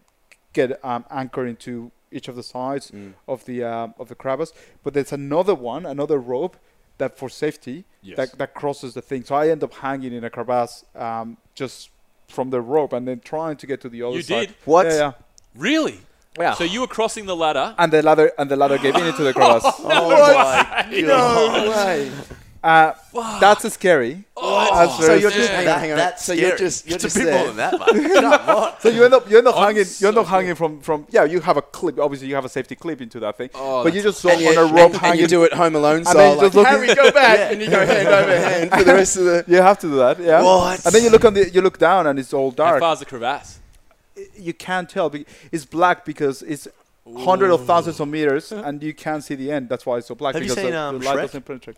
get 0.53 0.84
um, 0.84 1.05
anchored 1.11 1.48
into 1.48 1.90
each 2.12 2.26
of 2.28 2.34
the 2.36 2.42
sides 2.42 2.90
of 3.28 3.44
the 3.44 3.62
um, 3.64 3.94
of 3.98 4.09
the 4.09 4.14
crevice. 4.14 4.53
But 4.82 4.94
there's 4.94 5.12
another 5.12 5.55
one, 5.55 5.86
another 5.86 6.18
rope 6.18 6.57
that 6.98 7.16
for 7.16 7.28
safety 7.30 7.84
Yes. 8.03 8.16
that 8.16 8.38
that 8.38 8.55
crosses 8.55 8.94
the 8.94 9.03
thing. 9.03 9.24
So 9.24 9.34
I 9.34 9.48
end 9.48 9.62
up 9.62 9.74
hanging 9.74 10.12
in 10.12 10.24
a 10.24 10.30
crevasse 10.30 10.84
um, 10.96 11.36
just 11.55 11.90
from 12.28 12.51
the 12.51 12.61
rope 12.61 12.92
and 12.92 13.07
then 13.09 13.20
trying 13.20 13.57
to 13.59 13.66
get 13.66 13.80
to 13.82 13.88
the 13.88 14.03
other 14.03 14.16
You 14.16 14.22
side. 14.22 14.46
did? 14.48 14.55
What? 14.64 14.86
Yeah, 14.86 14.96
yeah. 14.98 15.12
really? 15.55 16.01
Yeah. 16.39 16.55
So 16.55 16.64
you 16.64 16.81
were 16.83 16.87
crossing 16.87 17.26
the 17.26 17.37
ladder. 17.37 17.74
and 17.78 17.93
the 17.93 18.03
ladder 18.03 18.31
and 18.39 18.51
the 18.51 18.57
ladder 18.57 18.78
gave 18.78 18.95
in 18.95 19.07
into 19.07 19.22
the 19.22 19.33
crevasse. 19.35 19.81
No 19.83 20.09
way. 20.09 21.03
No 21.03 21.70
way! 21.70 22.11
Uh, 22.62 22.93
that's 23.41 23.72
scary. 23.72 24.22
That's 24.37 24.97
So 25.07 25.14
you're 25.14 25.31
just 25.31 25.49
hang 25.51 25.61
on, 25.61 25.64
That- 25.64 25.78
hang 25.81 25.97
that's 25.97 26.24
so 26.24 26.33
you're 26.35 26.49
scary. 26.51 26.59
just 26.59 26.87
you're 26.87 26.95
it's 26.97 27.05
just 27.05 27.16
a 27.16 27.20
bit 27.20 27.24
there. 27.24 27.39
more 27.39 27.47
than 27.53 27.57
that, 27.57 27.72
mate. 27.95 28.12
Come 28.20 28.57
on. 28.57 28.72
so 28.81 28.89
you 28.91 29.03
end 29.05 29.14
up 29.14 29.31
you 29.31 29.39
end 29.39 29.47
up 29.49 29.57
I'm 29.57 29.74
hanging 29.74 29.87
you 29.99 30.09
end 30.09 30.18
up 30.18 30.26
hanging 30.26 30.55
from 30.55 30.81
from 30.83 31.07
yeah 31.11 31.24
you 31.24 31.41
have 31.41 31.57
a 31.57 31.62
clip 31.62 31.99
obviously 31.99 32.28
you 32.28 32.35
have 32.35 32.45
a 32.45 32.51
safety 32.51 32.74
clip 32.76 33.01
into 33.01 33.18
that 33.20 33.39
thing 33.39 33.49
Oh, 33.55 33.83
but 33.83 33.95
you 33.95 34.03
just 34.03 34.20
saw 34.20 34.28
And 34.28 34.41
you, 34.43 34.51
on 34.51 34.59
a 34.59 34.72
rope 34.74 34.93
and, 34.95 35.03
and 35.05 35.18
you 35.20 35.26
do 35.26 35.43
it 35.45 35.55
Home 35.55 35.74
Alone 35.74 36.03
then 36.03 36.12
style. 36.12 36.31
you 36.33 36.37
Like, 36.37 36.45
just 36.53 36.55
look- 36.55 36.66
Harry, 36.66 36.95
go 36.95 37.11
back, 37.12 37.53
and 37.53 37.62
you 37.62 37.70
go 37.70 37.87
hand 37.87 38.09
over 38.09 38.37
hand 38.39 38.70
for 38.72 38.85
the 38.85 38.93
rest 38.95 39.16
of 39.16 39.24
the. 39.24 39.45
you 39.49 39.57
have 39.62 39.78
to 39.78 39.87
do 39.89 39.97
that 39.97 40.20
yeah 40.20 40.43
What? 40.43 40.85
and 40.85 40.95
then 40.95 41.03
you 41.03 41.09
look 41.11 41.24
on 41.24 41.33
the 41.33 41.49
you 41.49 41.62
look 41.62 41.78
down 41.78 42.07
and 42.09 42.18
it's 42.18 42.35
all 42.35 42.51
dark. 42.51 42.66
How 42.68 42.72
dark 42.72 42.81
far's 42.83 42.99
the 42.99 43.07
crevasse? 43.07 43.59
You 44.36 44.52
can't 44.54 44.88
tell 44.88 45.12
it's 45.52 45.64
black 45.64 46.04
because 46.04 46.42
it's 46.42 46.68
hundreds 47.16 47.52
of 47.54 47.64
thousands 47.66 47.98
of 48.00 48.08
meters 48.08 48.52
and 48.52 48.82
you 48.82 48.94
can't 48.94 49.24
see 49.24 49.34
the 49.34 49.50
end 49.50 49.68
that's 49.68 49.84
why 49.86 49.96
it's 49.98 50.06
so 50.06 50.14
black 50.14 50.34
Have 50.34 50.44
you 50.44 50.50
seen, 50.50 50.70
the, 50.70 50.78
um, 50.78 50.98
the 50.98 51.04
light 51.04 51.16
Shrek? 51.18 51.22
doesn't 51.22 51.44
penetrate 51.44 51.76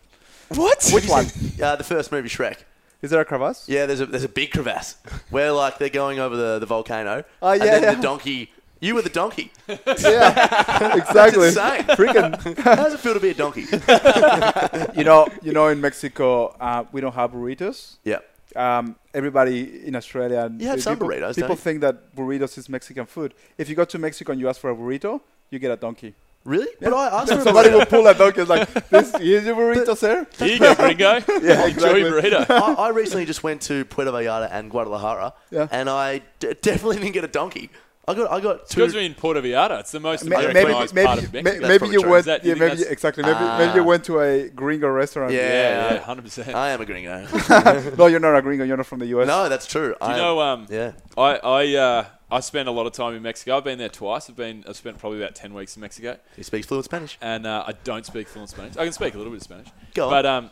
What? 0.49 0.89
which 0.93 1.07
one 1.07 1.25
Uh, 1.61 1.75
the 1.75 1.83
first 1.83 2.11
movie, 2.11 2.29
Shrek. 2.29 2.57
is 3.01 3.09
there 3.11 3.21
a 3.21 3.25
crevasse 3.25 3.67
Yeah, 3.67 3.85
there's 3.85 4.01
a 4.01 4.05
there's 4.05 4.23
a 4.23 4.29
big 4.29 4.51
crevasse 4.51 4.95
where 5.29 5.51
like 5.51 5.77
they're 5.79 5.89
going 5.89 6.19
over 6.19 6.35
the, 6.35 6.59
the 6.59 6.65
volcano. 6.65 7.23
Oh, 7.41 7.51
and 7.51 7.63
yeah, 7.63 7.71
then 7.71 7.83
yeah. 7.83 7.93
the 7.95 8.01
donkey. 8.01 8.51
You 8.79 8.95
were 8.95 9.01
the 9.01 9.09
donkey. 9.09 9.49
yeah 9.67 10.95
exactly 11.01 11.47
insane. 11.47 11.83
freaking 11.95 12.57
How 12.59 12.75
does 12.75 12.93
it 12.93 12.99
feel 12.99 13.13
to 13.13 13.19
be 13.21 13.29
a 13.29 13.33
donkey? 13.33 13.61
you 14.97 15.03
know 15.05 15.27
you 15.41 15.53
know 15.53 15.67
in 15.69 15.79
Mexico 15.81 16.47
uh, 16.59 16.83
we 16.91 16.99
don't 17.01 17.15
have 17.15 17.31
burritos 17.31 17.95
yeah. 18.03 18.19
Um, 18.55 18.95
everybody 19.13 19.85
in 19.87 19.95
Australia. 19.95 20.41
and 20.45 20.61
You 20.61 20.67
have 20.67 20.81
some 20.81 20.95
people, 20.95 21.07
burritos, 21.09 21.35
People 21.35 21.49
don't 21.49 21.59
think 21.59 21.81
that 21.81 22.15
burritos 22.15 22.57
is 22.57 22.69
Mexican 22.69 23.05
food. 23.05 23.33
If 23.57 23.69
you 23.69 23.75
go 23.75 23.85
to 23.85 23.97
Mexico 23.97 24.31
and 24.31 24.41
you 24.41 24.49
ask 24.49 24.59
for 24.61 24.69
a 24.71 24.75
burrito, 24.75 25.21
you 25.49 25.59
get 25.59 25.71
a 25.71 25.77
donkey. 25.77 26.13
Really? 26.45 26.67
But 26.81 26.91
I 26.93 27.21
asked 27.21 27.31
for 27.33 27.41
Somebody 27.49 27.69
will 27.69 27.85
pull 27.85 28.03
that 28.03 28.17
donkey. 28.17 28.41
It's 28.41 28.49
like, 28.49 28.89
this, 28.89 29.15
here's 29.15 29.45
your 29.45 29.55
burrito, 29.55 29.95
sir. 29.95 30.27
Here 30.37 30.47
you 30.49 30.59
go, 30.59 30.75
gringo. 30.75 31.13
Yeah, 31.41 31.65
Enjoy 31.65 31.67
exactly. 31.67 32.01
your 32.01 32.21
burrito. 32.21 32.49
I, 32.49 32.73
I 32.73 32.89
recently 32.89 33.25
just 33.25 33.43
went 33.43 33.61
to 33.63 33.85
Puerto 33.85 34.11
Vallarta 34.11 34.49
and 34.51 34.69
Guadalajara, 34.69 35.33
Yeah. 35.51 35.67
and 35.71 35.89
I 35.89 36.21
d- 36.39 36.53
definitely 36.61 36.97
didn't 36.97 37.13
get 37.13 37.23
a 37.23 37.29
donkey. 37.29 37.69
I 38.05 38.13
got 38.15 38.31
I 38.31 38.39
got 38.41 38.55
It's 38.61 38.75
because 38.75 38.93
we're 38.93 39.01
in 39.03 39.13
Puerto 39.13 39.41
Vallarta. 39.41 39.79
It's 39.79 39.91
the 39.91 39.99
most 40.01 40.25
Ma- 40.25 40.35
Americanized 40.39 40.93
maybe, 40.93 41.05
part 41.07 41.17
maybe, 41.21 41.25
of 41.27 41.33
Mexico. 41.45 41.67
maybe 41.67 41.77
probably 41.79 41.93
you 41.95 42.01
true. 42.01 42.11
went. 42.11 42.25
That- 42.25 42.43
you 42.43 42.49
yeah, 42.49 42.55
maybe 42.55 42.75
that's- 42.75 42.91
exactly. 42.91 43.23
Maybe, 43.23 43.39
maybe 43.57 43.75
you 43.75 43.83
went 43.85 44.03
to 44.05 44.19
a 44.19 44.49
gringo 44.49 44.89
restaurant. 44.89 45.31
Yeah. 45.31 45.39
yeah, 45.39 45.93
yeah, 45.93 45.99
hundred 45.99 46.23
percent. 46.23 46.53
I 46.53 46.71
am 46.71 46.81
a 46.81 46.85
gringo. 46.85 47.25
no, 47.97 48.07
you're 48.07 48.19
not 48.19 48.35
a 48.35 48.41
gringo. 48.41 48.65
You're 48.65 48.75
not 48.77 48.85
from 48.87 48.99
the 48.99 49.05
US. 49.07 49.27
no, 49.27 49.47
that's 49.47 49.65
true. 49.67 49.95
Do 50.01 50.07
you 50.07 50.13
I 50.13 50.17
know? 50.17 50.41
Um, 50.41 50.67
yeah. 50.69 50.91
I 51.17 51.35
I 51.37 51.75
uh, 51.75 52.05
I 52.29 52.39
spend 52.41 52.67
a 52.67 52.71
lot 52.71 52.87
of 52.87 52.91
time 52.93 53.13
in 53.15 53.21
Mexico. 53.21 53.55
I've 53.55 53.63
been 53.63 53.77
there 53.77 53.87
twice. 53.89 54.29
I've 54.29 54.35
been 54.35 54.65
I've 54.67 54.75
spent 54.75 54.97
probably 54.97 55.19
about 55.21 55.35
ten 55.35 55.53
weeks 55.53 55.77
in 55.77 55.81
Mexico, 55.81 56.17
He 56.35 56.43
speaks 56.43 56.67
fluent 56.67 56.83
Spanish. 56.85 57.17
and 57.21 57.47
uh, 57.47 57.63
I 57.65 57.71
don't 57.85 58.05
speak 58.05 58.27
fluent 58.27 58.49
Spanish. 58.49 58.75
I 58.75 58.83
can 58.83 58.91
speak 58.91 59.13
a 59.13 59.17
little 59.17 59.31
bit 59.31 59.37
of 59.37 59.43
Spanish, 59.43 59.67
Go 59.93 60.07
on. 60.07 60.11
but 60.11 60.25
um, 60.25 60.49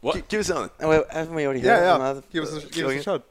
what? 0.00 0.14
Gi- 0.14 0.22
give 0.28 0.40
us 0.40 0.46
something. 0.46 0.70
Oh, 0.80 0.88
well, 0.88 1.04
haven't 1.10 1.34
we 1.34 1.44
already 1.44 1.60
heard 1.60 1.68
Yeah, 1.68 1.92
from 1.92 2.00
yeah. 2.02 2.08
other- 2.08 2.22
Give 2.32 2.44
us 2.44 2.64
a, 2.64 2.66
give 2.68 2.86
us 2.86 2.92
a 2.94 3.02
shot. 3.02 3.24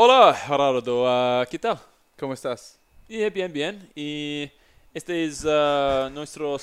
Hola, 0.00 0.32
Gerardo. 0.32 1.02
Uh, 1.42 1.44
¿Qué 1.50 1.58
tal? 1.58 1.76
¿Cómo 2.16 2.32
estás? 2.32 2.78
Yeah, 3.08 3.30
bien, 3.30 3.52
bien. 3.52 3.90
Y 3.96 4.48
este 4.94 5.24
es 5.24 5.44
uh, 5.44 6.08
nuestro 6.12 6.56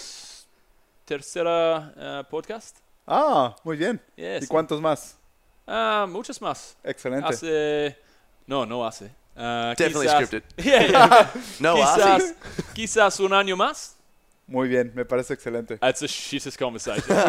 tercera 1.03 1.93
uh, 1.97 2.29
podcast. 2.29 2.77
Ah, 3.05 3.53
muy 3.65 3.75
bien. 3.75 3.99
Yes. 4.15 4.45
¿Y 4.45 4.47
cuántos 4.47 4.79
más? 4.79 5.17
Ah, 5.67 6.05
muchos 6.07 6.41
más. 6.41 6.77
Excelente. 6.81 7.27
Hace. 7.27 7.97
No, 8.47 8.65
no 8.65 8.87
hace. 8.87 9.11
Definitely 9.35 10.07
quizás- 10.07 10.25
scripted. 10.27 10.43
Yeah, 10.63 10.87
yeah. 10.87 11.31
No, 11.59 11.75
quizás, 11.75 11.99
Asi. 12.23 12.33
quizás 12.73 13.19
un 13.19 13.33
año 13.33 13.57
más. 13.57 13.94
Muy 14.47 14.67
bien. 14.67 14.91
Me 14.95 15.03
parece 15.05 15.31
excelente. 15.33 15.79
That's 15.79 16.03
a 16.03 16.07
shittest 16.07 16.57
conversation. 16.59 17.03
No, 17.15 17.23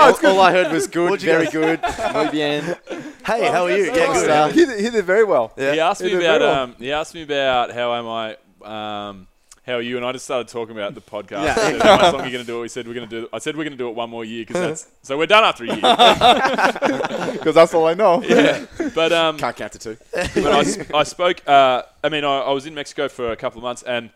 all, 0.00 0.10
it's 0.10 0.18
good. 0.20 0.30
all 0.30 0.40
I 0.40 0.50
heard 0.52 0.72
was 0.72 0.88
good, 0.88 1.20
very 1.20 1.46
good, 1.46 1.80
muy 2.12 2.28
bien. 2.30 2.76
Hey, 3.24 3.46
how 3.50 3.64
are 3.64 3.70
you? 3.70 3.86
Yeah, 3.86 4.06
good. 4.12 4.24
stuff. 4.24 4.52
He, 4.52 4.66
did- 4.66 4.80
he 4.80 4.90
did 4.90 5.04
very 5.04 5.24
well. 5.24 5.52
Yeah. 5.56 5.72
He 5.72 5.80
asked 5.80 6.02
me 6.02 6.08
He 6.10 6.16
did 6.16 6.24
about 6.24 6.38
very 6.40 6.50
well. 6.50 6.62
um, 6.64 6.74
he 6.78 6.92
asked 6.92 7.14
me 7.14 7.22
about 7.22 7.70
how 7.72 7.94
am 7.94 8.06
I 8.08 8.32
um, 8.64 9.26
how 9.64 9.74
are 9.74 9.80
you 9.80 9.96
and 9.96 10.04
I 10.04 10.12
just 10.12 10.24
started 10.26 10.48
talking 10.48 10.76
about 10.76 10.94
the 10.94 11.00
podcast. 11.00 11.44
Yeah. 11.44 11.52
I 11.52 11.54
said, 11.54 11.82
how 11.82 11.96
much 11.96 12.02
longer 12.12 12.18
are 12.18 12.26
you 12.26 12.32
going 12.32 12.44
to 12.44 12.52
do 12.52 12.58
it? 12.58 12.62
We 12.62 12.68
said 12.68 12.86
we're 12.86 12.94
going 12.94 13.08
to 13.08 13.20
do. 13.22 13.28
I 13.32 13.38
said 13.38 13.56
we're 13.56 13.64
going 13.64 13.78
to 13.78 13.78
do 13.78 13.88
it 13.88 13.94
one 13.94 14.10
more 14.10 14.24
year 14.26 14.44
because 14.44 14.60
that's 14.82 14.86
so 15.02 15.16
we're 15.16 15.26
done 15.26 15.44
after 15.44 15.64
a 15.64 15.68
year. 15.68 17.32
Because 17.32 17.54
that's 17.54 17.72
all 17.72 17.86
I 17.86 17.94
know. 17.94 18.22
yeah, 18.22 18.66
but 18.94 19.12
um, 19.12 19.38
Can't 19.38 19.56
count 19.56 19.72
to 19.72 19.78
two. 19.78 19.96
but 20.12 20.46
I, 20.52 20.60
s- 20.60 20.90
I 20.92 21.02
spoke. 21.04 21.40
Uh, 21.48 21.82
I 22.02 22.08
mean, 22.08 22.24
I, 22.24 22.40
I 22.40 22.50
was 22.52 22.66
in 22.66 22.74
Mexico 22.74 23.08
for 23.08 23.30
a 23.32 23.36
couple 23.36 23.58
of 23.58 23.62
months, 23.62 23.82
and 23.84 24.10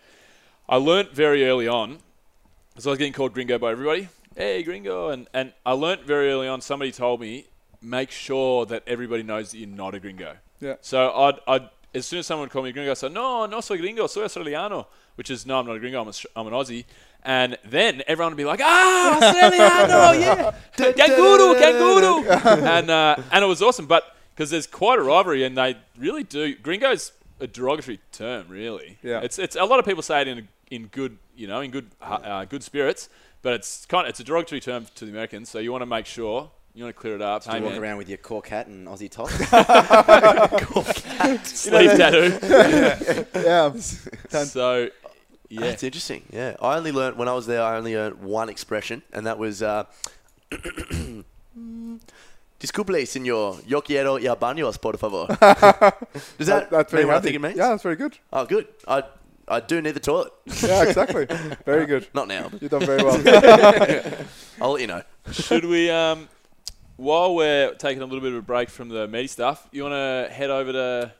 I 0.68 0.76
learnt 0.76 1.12
very 1.14 1.46
early 1.48 1.68
on. 1.68 1.98
So 2.78 2.90
I 2.90 2.92
was 2.92 2.98
getting 2.98 3.12
called 3.12 3.34
Gringo 3.34 3.58
by 3.58 3.72
everybody. 3.72 4.08
Hey, 4.36 4.62
Gringo, 4.62 5.08
and 5.08 5.26
and 5.34 5.52
I 5.66 5.72
learnt 5.72 6.04
very 6.04 6.30
early 6.30 6.46
on. 6.46 6.60
Somebody 6.60 6.92
told 6.92 7.20
me 7.20 7.48
make 7.82 8.12
sure 8.12 8.66
that 8.66 8.84
everybody 8.86 9.24
knows 9.24 9.50
that 9.50 9.58
you're 9.58 9.68
not 9.68 9.96
a 9.96 10.00
Gringo. 10.00 10.36
Yeah. 10.60 10.74
So 10.80 11.10
I'd, 11.12 11.40
I'd 11.48 11.68
as 11.92 12.06
soon 12.06 12.20
as 12.20 12.28
someone 12.28 12.44
would 12.44 12.52
call 12.52 12.62
me 12.62 12.70
a 12.70 12.72
Gringo, 12.72 12.92
I 12.92 12.94
said, 12.94 13.12
No, 13.12 13.46
no 13.46 13.60
soy 13.60 13.78
Gringo, 13.78 14.06
soy 14.06 14.22
Australiano, 14.22 14.86
which 15.16 15.28
is 15.28 15.44
no, 15.44 15.58
I'm 15.58 15.66
not 15.66 15.74
a 15.74 15.80
Gringo, 15.80 16.00
I'm, 16.00 16.06
a, 16.06 16.12
I'm 16.36 16.46
an 16.46 16.52
Aussie. 16.52 16.84
And 17.24 17.58
then 17.64 18.04
everyone 18.06 18.34
would 18.34 18.36
be 18.36 18.44
like, 18.44 18.60
Ah, 18.62 19.16
Australiano, 19.22 20.12
yeah, 20.20 20.52
Kanguru, 20.76 21.60
Kanguru, 21.60 22.62
and 22.62 22.90
uh, 22.90 23.16
and 23.32 23.42
it 23.42 23.48
was 23.48 23.60
awesome. 23.60 23.86
But 23.86 24.14
because 24.36 24.50
there's 24.50 24.68
quite 24.68 25.00
a 25.00 25.02
rivalry, 25.02 25.42
and 25.42 25.58
they 25.58 25.76
really 25.98 26.22
do. 26.22 26.54
Gringo's 26.54 27.10
a 27.40 27.48
derogatory 27.48 27.98
term, 28.12 28.46
really. 28.48 28.98
Yeah. 29.02 29.20
It's 29.20 29.40
it's 29.40 29.56
a 29.56 29.64
lot 29.64 29.80
of 29.80 29.84
people 29.84 30.04
say 30.04 30.20
it 30.20 30.28
in 30.28 30.46
in 30.70 30.86
good, 30.86 31.18
you 31.36 31.46
know, 31.46 31.60
in 31.60 31.70
good 31.70 31.88
uh, 32.02 32.44
good 32.44 32.62
spirits, 32.62 33.08
but 33.42 33.54
it's 33.54 33.86
kind 33.86 34.06
of 34.06 34.10
it's 34.10 34.20
a 34.20 34.24
derogatory 34.24 34.60
term 34.60 34.86
to 34.96 35.04
the 35.04 35.10
Americans. 35.10 35.48
So 35.48 35.58
you 35.58 35.72
want 35.72 35.82
to 35.82 35.86
make 35.86 36.06
sure 36.06 36.50
you 36.74 36.84
want 36.84 36.94
to 36.94 37.00
clear 37.00 37.14
it 37.16 37.22
up. 37.22 37.44
You 37.46 37.52
Hey, 37.52 37.60
walk 37.60 37.72
man. 37.72 37.82
around 37.82 37.96
with 37.98 38.08
your 38.08 38.18
cork 38.18 38.48
hat 38.48 38.66
and 38.66 38.86
Aussie 38.86 39.10
top. 39.10 39.30
sleeve 41.44 41.96
tattoo. 41.96 43.26
Yeah. 43.34 43.72
so 44.44 44.88
yeah, 45.48 45.64
it's 45.64 45.82
interesting. 45.82 46.24
Yeah, 46.30 46.56
I 46.60 46.76
only 46.76 46.92
learned 46.92 47.16
when 47.16 47.28
I 47.28 47.32
was 47.32 47.46
there. 47.46 47.62
I 47.62 47.76
only 47.76 47.94
learned 47.96 48.20
one 48.22 48.48
expression, 48.50 49.02
and 49.12 49.26
that 49.26 49.38
was 49.38 49.62
uh, 49.62 49.84
"Disculpe, 52.60 53.06
señor. 53.06 53.62
Yo 53.66 53.80
quiero 53.80 54.18
ir 54.18 54.30
a 54.30 54.36
baños, 54.36 54.78
por 54.80 54.96
favor." 54.98 55.26
Does 56.36 56.46
that, 56.48 56.70
that's 56.70 56.92
very 56.92 57.04
mean 57.04 57.08
what 57.08 57.16
I 57.16 57.20
think 57.20 57.36
it 57.36 57.40
means? 57.40 57.56
Yeah, 57.56 57.68
that's 57.68 57.82
very 57.82 57.96
good. 57.96 58.18
Oh, 58.32 58.44
good. 58.44 58.66
I 58.86 59.02
I 59.50 59.60
do 59.60 59.80
need 59.80 59.92
the 59.92 60.00
toilet. 60.00 60.32
Yeah, 60.62 60.82
exactly. 60.84 61.26
very 61.64 61.86
good. 61.86 62.08
Not 62.14 62.28
now. 62.28 62.50
You've 62.60 62.70
done 62.70 62.84
very 62.86 63.02
well. 63.02 63.16
I'll 64.60 64.72
let 64.72 64.80
you 64.80 64.86
know. 64.86 65.02
should 65.30 65.64
we 65.64 65.90
um 65.90 66.28
while 66.96 67.34
we're 67.34 67.74
taking 67.74 68.02
a 68.02 68.04
little 68.04 68.20
bit 68.20 68.32
of 68.32 68.38
a 68.38 68.42
break 68.42 68.68
from 68.68 68.88
the 68.88 69.06
meaty 69.06 69.28
stuff, 69.28 69.68
you 69.70 69.82
want 69.84 69.92
to 69.94 70.32
head 70.32 70.50
over 70.50 70.72
to 70.72 71.12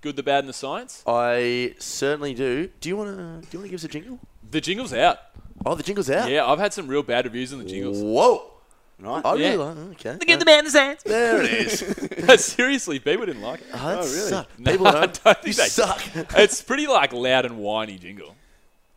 good, 0.00 0.16
the 0.16 0.22
bad, 0.22 0.40
and 0.40 0.48
the 0.48 0.54
science? 0.54 1.02
I 1.06 1.74
certainly 1.78 2.34
do. 2.34 2.70
Do 2.80 2.88
you 2.88 2.96
want 2.96 3.10
to? 3.10 3.16
Do 3.16 3.48
you 3.52 3.58
want 3.58 3.66
to 3.66 3.68
give 3.68 3.74
us 3.74 3.84
a 3.84 3.88
jingle? 3.88 4.18
The 4.50 4.60
jingle's 4.60 4.94
out. 4.94 5.18
Oh, 5.66 5.74
the 5.74 5.82
jingle's 5.82 6.10
out. 6.10 6.30
Yeah, 6.30 6.46
I've 6.46 6.58
had 6.58 6.72
some 6.72 6.88
real 6.88 7.02
bad 7.02 7.24
reviews 7.26 7.52
on 7.52 7.58
the 7.60 7.64
jingles. 7.64 8.02
Whoa. 8.02 8.50
Right? 9.00 9.24
I 9.24 9.32
really 9.32 9.44
Yeah. 9.44 9.54
like. 9.56 10.06
Okay. 10.06 10.18
Give 10.26 10.38
the 10.38 10.44
man 10.44 10.64
the 10.64 10.70
sense. 10.70 11.02
There 11.02 11.42
it 11.42 11.50
is. 11.52 12.08
No, 12.26 12.36
Seriously, 12.36 12.98
people 13.00 13.26
didn't 13.26 13.42
like 13.42 13.60
it. 13.60 13.66
Oh, 13.74 13.78
that 13.88 13.96
really? 13.96 14.06
suck. 14.30 14.48
No, 14.58 14.70
People 14.72 14.86
I 14.88 14.92
don't. 14.92 15.24
don't 15.24 15.36
you 15.46 15.52
think 15.52 15.56
they- 15.56 15.68
suck. 15.68 16.02
It's 16.38 16.62
pretty 16.62 16.86
like 16.86 17.12
loud 17.12 17.44
and 17.44 17.58
whiny 17.58 17.98
jingle. 17.98 18.34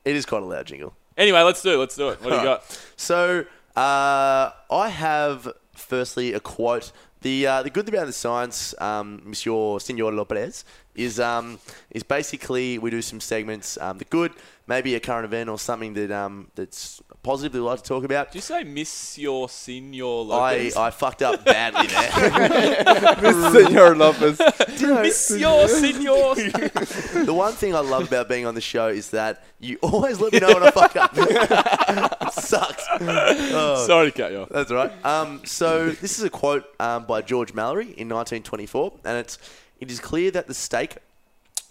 it 0.05 0.15
is 0.15 0.25
quite 0.25 0.43
a 0.43 0.45
loud 0.45 0.65
jingle. 0.67 0.93
Anyway, 1.17 1.41
let's 1.41 1.61
do 1.61 1.73
it. 1.73 1.77
Let's 1.77 1.95
do 1.95 2.09
it. 2.09 2.21
What 2.21 2.29
do 2.29 2.35
you 2.37 2.43
got? 2.43 2.63
So 2.95 3.45
uh, 3.75 4.51
I 4.71 4.89
have 4.89 5.47
firstly 5.73 6.33
a 6.33 6.39
quote 6.39 6.91
The 7.21 7.47
uh, 7.47 7.63
the 7.63 7.69
good 7.71 7.85
thing 7.85 7.95
about 7.95 8.05
the 8.07 8.13
science, 8.13 8.75
um, 8.79 9.21
Monsieur 9.25 9.79
Senor 9.79 10.11
Lopez, 10.13 10.63
is 10.95 11.19
um, 11.19 11.59
is 11.91 12.03
basically 12.03 12.77
we 12.77 12.91
do 12.91 13.01
some 13.01 13.19
segments. 13.19 13.77
Um, 13.81 13.97
the 13.97 14.05
good, 14.05 14.31
maybe 14.67 14.93
a 14.95 14.99
current 14.99 15.25
event 15.25 15.49
or 15.49 15.57
something 15.59 15.95
that 15.95 16.11
um, 16.11 16.51
that's 16.55 17.01
positive 17.27 17.51
that 17.51 17.59
we 17.59 17.65
like 17.65 17.81
to 17.81 17.83
talk 17.83 18.05
about. 18.05 18.31
Did 18.31 18.35
you 18.35 18.41
say 18.41 18.63
Miss 18.63 19.17
Your 19.17 19.49
Senor 19.49 20.33
I, 20.33 20.53
Lopez? 20.53 20.77
I 20.77 20.89
fucked 20.91 21.21
up 21.21 21.43
badly 21.43 21.87
there. 21.87 22.11
Senor 23.51 23.97
Lopez. 23.97 24.39
Miss 24.81 25.31
Your 25.37 25.67
Senor. 25.67 26.35
the 27.25 27.33
one 27.33 27.51
thing 27.51 27.75
I 27.75 27.79
love 27.79 28.07
about 28.07 28.29
being 28.29 28.45
on 28.45 28.55
the 28.55 28.61
show 28.61 28.87
is 28.87 29.09
that 29.09 29.43
you 29.59 29.77
always 29.81 30.21
let 30.21 30.31
me 30.31 30.39
know 30.39 30.53
when 30.53 30.63
I 30.63 30.71
fuck 30.71 30.95
up. 30.95 31.11
it 31.17 32.33
sucks. 32.33 32.85
Oh. 33.01 33.83
Sorry 33.85 34.09
to 34.09 34.17
cut 34.17 34.31
you 34.31 34.39
off. 34.43 34.49
That's 34.49 34.71
right. 34.71 34.91
Um, 35.05 35.41
so 35.43 35.89
this 35.89 36.17
is 36.17 36.23
a 36.23 36.29
quote 36.29 36.63
um, 36.79 37.05
by 37.05 37.21
George 37.21 37.53
Mallory 37.53 37.87
in 37.97 38.07
1924, 38.07 38.93
and 39.03 39.17
it's 39.17 39.37
it 39.81 39.91
is 39.91 39.99
clear 39.99 40.31
that 40.31 40.47
the 40.47 40.53
stake, 40.53 40.95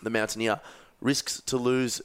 the 0.02 0.10
mountaineer, 0.10 0.60
risks 1.00 1.40
to 1.46 1.56
lose. 1.56 2.02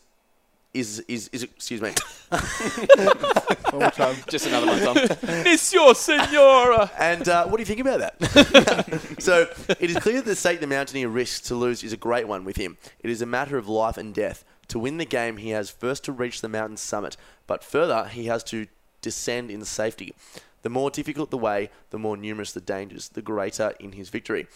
Is 0.74 0.99
is 1.10 1.28
is 1.34 1.43
excuse 1.43 1.82
me? 1.82 1.91
One 3.72 3.82
more 3.82 3.91
time. 3.91 4.17
Just 4.28 4.47
another 4.47 4.67
one, 4.67 4.80
Tom. 4.80 5.43
Miss 5.43 5.74
Your 5.74 5.95
Senora. 5.95 6.91
And 6.99 7.28
uh, 7.28 7.45
what 7.47 7.57
do 7.57 7.61
you 7.61 7.65
think 7.65 7.80
about 7.80 7.99
that? 7.99 9.15
so 9.19 9.47
it 9.80 9.89
is 9.89 9.97
clear 9.97 10.17
that 10.17 10.26
the 10.26 10.36
stake 10.36 10.59
the 10.59 10.67
mountaineer 10.67 11.07
risks 11.07 11.47
to 11.47 11.55
lose 11.55 11.84
is 11.84 11.93
a 11.93 11.97
great 11.97 12.28
one 12.28 12.43
with 12.43 12.57
him. 12.57 12.78
It 12.99 13.09
is 13.09 13.22
a 13.22 13.26
matter 13.26 13.57
of 13.57 13.69
life 13.69 13.97
and 13.97 14.13
death. 14.13 14.43
To 14.69 14.80
win 14.80 14.97
the 14.97 15.05
game, 15.05 15.38
he 15.38 15.49
has 15.49 15.69
first 15.69 16.03
to 16.05 16.11
reach 16.11 16.41
the 16.41 16.49
mountain 16.49 16.78
summit, 16.78 17.17
but 17.47 17.63
further 17.63 18.05
he 18.05 18.26
has 18.26 18.43
to 18.45 18.67
descend 19.01 19.51
in 19.51 19.63
safety. 19.65 20.13
The 20.61 20.69
more 20.69 20.91
difficult 20.91 21.32
the 21.32 21.38
way, 21.38 21.69
the 21.89 21.97
more 21.97 22.15
numerous 22.15 22.51
the 22.51 22.61
dangers, 22.61 23.09
the 23.09 23.22
greater 23.22 23.74
in 23.80 23.93
his 23.93 24.09
victory. 24.09 24.47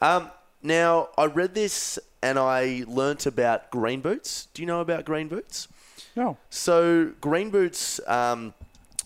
Um, 0.00 0.30
now, 0.62 1.08
I 1.18 1.26
read 1.26 1.54
this 1.54 1.98
and 2.22 2.38
I 2.38 2.84
learnt 2.86 3.26
about 3.26 3.70
green 3.70 4.00
boots. 4.00 4.48
Do 4.54 4.62
you 4.62 4.66
know 4.66 4.80
about 4.80 5.04
green 5.04 5.28
boots? 5.28 5.68
No. 6.16 6.36
So 6.50 7.12
Green 7.20 7.50
Boots, 7.50 8.00
um, 8.06 8.54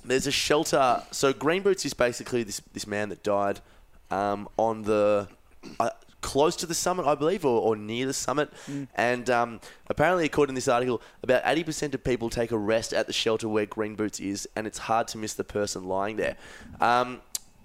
there's 0.04 0.26
a 0.26 0.32
shelter. 0.32 1.02
So 1.10 1.32
Green 1.32 1.62
Boots 1.62 1.84
is 1.84 1.94
basically 1.94 2.42
this 2.42 2.60
this 2.72 2.86
man 2.86 3.08
that 3.10 3.22
died 3.22 3.60
um, 4.10 4.48
on 4.56 4.82
the 4.82 5.28
uh, 5.78 5.90
close 6.26 6.56
to 6.56 6.66
the 6.66 6.74
summit, 6.74 7.06
I 7.06 7.14
believe, 7.14 7.44
or, 7.44 7.60
or 7.60 7.76
near 7.76 8.06
the 8.06 8.12
summit. 8.12 8.50
And 8.96 9.30
um, 9.30 9.60
apparently, 9.86 10.24
according 10.24 10.54
to 10.54 10.58
this 10.58 10.68
article, 10.68 11.00
about 11.22 11.44
80% 11.44 11.94
of 11.94 12.02
people 12.02 12.30
take 12.30 12.50
a 12.50 12.58
rest 12.58 12.92
at 12.92 13.06
the 13.06 13.12
shelter 13.12 13.48
where 13.48 13.64
Green 13.64 13.94
Boots 13.94 14.18
is, 14.18 14.48
and 14.56 14.66
it's 14.66 14.78
hard 14.78 15.06
to 15.08 15.18
miss 15.18 15.34
the 15.34 15.44
person 15.44 15.84
lying 15.84 16.16
there. 16.16 16.36
Um, 16.80 17.20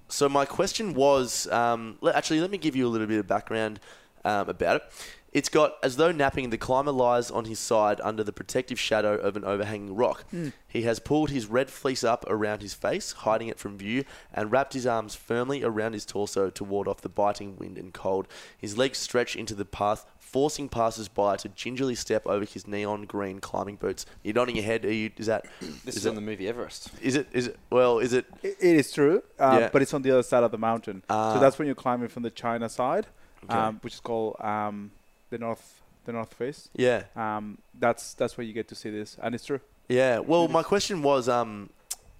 so 0.08 0.30
my 0.30 0.46
question 0.46 0.94
was, 0.94 1.48
um, 1.48 1.98
actually, 2.14 2.40
let 2.40 2.52
me 2.52 2.60
give 2.60 2.76
you 2.76 2.86
a 2.86 2.90
little 2.90 3.08
bit 3.08 3.20
of 3.20 3.28
background 3.28 3.80
um, 4.24 4.48
about 4.50 4.76
it. 4.78 4.84
It's 5.32 5.48
got 5.48 5.76
as 5.82 5.96
though 5.96 6.12
napping, 6.12 6.50
the 6.50 6.58
climber 6.58 6.92
lies 6.92 7.32
on 7.32 7.46
his 7.46 7.58
side 7.58 8.02
under 8.04 8.22
the 8.22 8.34
protective 8.34 8.78
shadow 8.78 9.16
of 9.16 9.38
an 9.38 9.46
overhanging 9.46 9.96
rock. 9.96 10.26
He 10.68 10.82
has 10.82 11.00
pulled 11.00 11.30
his 11.30 11.46
red 11.46 11.70
fleece 11.70 12.04
up 12.04 12.26
around 12.28 12.62
his 12.62 12.74
face, 12.74 13.14
hiding 13.14 13.48
it 13.48 13.58
from 13.58 13.78
view, 13.78 14.04
and 14.34 14.52
wrapped 14.52 14.74
his 14.74 14.86
arms 14.86 15.16
firmly 15.16 15.64
around 15.64 15.94
his 15.94 16.06
torso 16.06 16.50
to 16.50 16.64
ward 16.66 16.88
off 16.90 17.00
the 17.00 17.08
biting 17.10 17.56
wind 17.56 17.78
and 17.78 17.94
cold. 17.94 18.28
His 18.58 18.78
legs 18.78 18.98
stretch 18.98 19.38
into 19.38 19.56
the 19.56 19.64
path, 19.64 20.06
forcing 20.20 20.68
passers-by 20.68 21.38
to 21.38 21.50
gingerly 21.50 21.96
step 21.96 22.28
over 22.28 22.44
his 22.44 22.68
neon 22.68 23.04
green 23.06 23.40
climbing 23.40 23.78
boots. 23.78 24.06
You're 24.24 24.34
nodding 24.34 24.58
your 24.58 24.66
head. 24.66 24.84
Are 24.84 24.92
you, 24.94 25.12
is 25.16 25.28
that? 25.28 25.46
This 25.86 25.96
is 25.96 25.98
is 25.98 26.08
on 26.08 26.12
it- 26.14 26.16
the 26.16 26.22
movie 26.22 26.48
Everest. 26.50 26.90
Is 27.02 27.16
it? 27.16 27.28
Is 27.32 27.48
it? 27.48 27.58
Well, 27.70 28.00
is 28.00 28.12
it? 28.12 28.26
It, 28.44 28.58
it 28.60 28.76
is 28.76 28.92
true, 28.92 29.24
um, 29.40 29.60
Yeah. 29.60 29.70
but 29.72 29.82
it's 29.82 29.94
on 29.94 30.02
the 30.02 30.12
other 30.12 30.24
side 30.24 30.44
of 30.44 30.52
the 30.52 30.58
mountain. 30.58 31.04
Ah. 31.10 31.34
so 31.36 31.40
that's 31.40 31.58
when 31.58 31.68
you're 31.68 31.76
climbing 31.76 32.10
from 32.10 32.24
the 32.24 32.30
China 32.32 32.68
side, 32.68 33.08
Okay. 33.46 33.54
um, 33.58 33.80
which 33.82 33.94
is 33.94 34.00
called 34.02 34.36
um, 34.42 34.92
the 35.32 35.40
north 35.40 35.82
the 36.06 36.12
north 36.12 36.34
face. 36.36 36.70
Yeah. 36.76 37.04
Um, 37.16 37.58
that's 37.80 38.14
that's 38.14 38.38
where 38.38 38.46
you 38.46 38.54
get 38.54 38.68
to 38.68 38.76
see 38.76 38.92
this, 38.92 39.18
and 39.22 39.34
it's 39.34 39.46
true. 39.46 39.60
Yeah. 39.90 40.20
Well, 40.20 40.48
my 40.48 40.62
question 40.62 41.02
was, 41.02 41.28
um, 41.28 41.72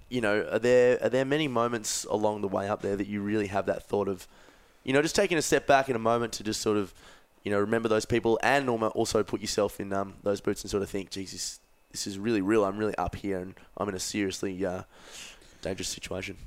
you 0.10 0.22
know, 0.22 0.48
are 0.52 0.60
there 0.60 0.98
are 1.04 1.10
there 1.10 1.26
many 1.26 1.48
moments 1.48 2.06
along 2.06 2.42
the 2.42 2.48
way 2.48 2.68
up 2.68 2.82
there 2.82 2.96
that 2.96 3.08
you 3.08 3.22
really 3.22 3.48
have 3.48 3.68
that 3.68 3.84
thought 3.84 4.08
of, 4.08 4.28
you 4.84 4.94
know, 4.94 5.02
just 5.02 5.16
taking 5.16 5.38
a 5.38 5.42
step 5.42 5.68
back 5.68 5.90
in 5.90 5.96
a 5.96 6.00
moment 6.00 6.34
to 6.34 6.44
just 6.44 6.62
sort 6.62 6.78
of, 6.78 6.94
you 7.44 7.52
know, 7.52 7.60
remember 7.60 7.88
those 7.88 8.06
people 8.06 8.40
and 8.42 8.70
also 8.70 9.24
put 9.24 9.42
yourself 9.42 9.80
in 9.80 9.94
um, 9.94 10.16
those 10.24 10.42
boots 10.42 10.64
and 10.64 10.72
sort 10.72 10.84
of 10.84 10.90
think, 10.90 11.12
Jesus, 11.12 11.60
this 11.92 12.08
is 12.08 12.18
really 12.18 12.42
real. 12.42 12.66
I'm 12.66 12.78
really 12.78 12.96
up 12.98 13.16
here 13.16 13.40
and 13.40 13.54
I'm 13.78 13.88
in 13.90 13.96
a 13.96 14.00
seriously 14.00 14.66
uh, 14.66 14.84
dangerous 15.62 15.90
situation. 15.90 16.38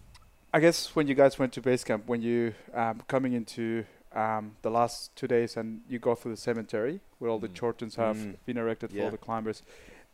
I 0.52 0.60
guess 0.60 0.94
when 0.94 1.08
you 1.08 1.14
guys 1.14 1.36
went 1.36 1.52
to 1.54 1.60
base 1.60 1.82
camp, 1.82 2.04
when 2.06 2.22
you 2.22 2.54
um, 2.74 3.02
coming 3.08 3.32
into 3.32 3.84
um, 4.14 4.56
the 4.62 4.70
last 4.70 5.14
two 5.16 5.26
days 5.26 5.56
and 5.56 5.80
you 5.88 5.98
go 5.98 6.14
through 6.14 6.30
the 6.32 6.40
cemetery 6.40 7.00
where 7.18 7.30
all 7.30 7.38
the 7.40 7.48
chortens 7.48 7.96
have 7.96 8.16
Mm. 8.16 8.36
been 8.46 8.56
erected 8.56 8.90
for 8.90 8.96
all 9.04 9.10
the 9.10 9.18
climbers, 9.18 9.62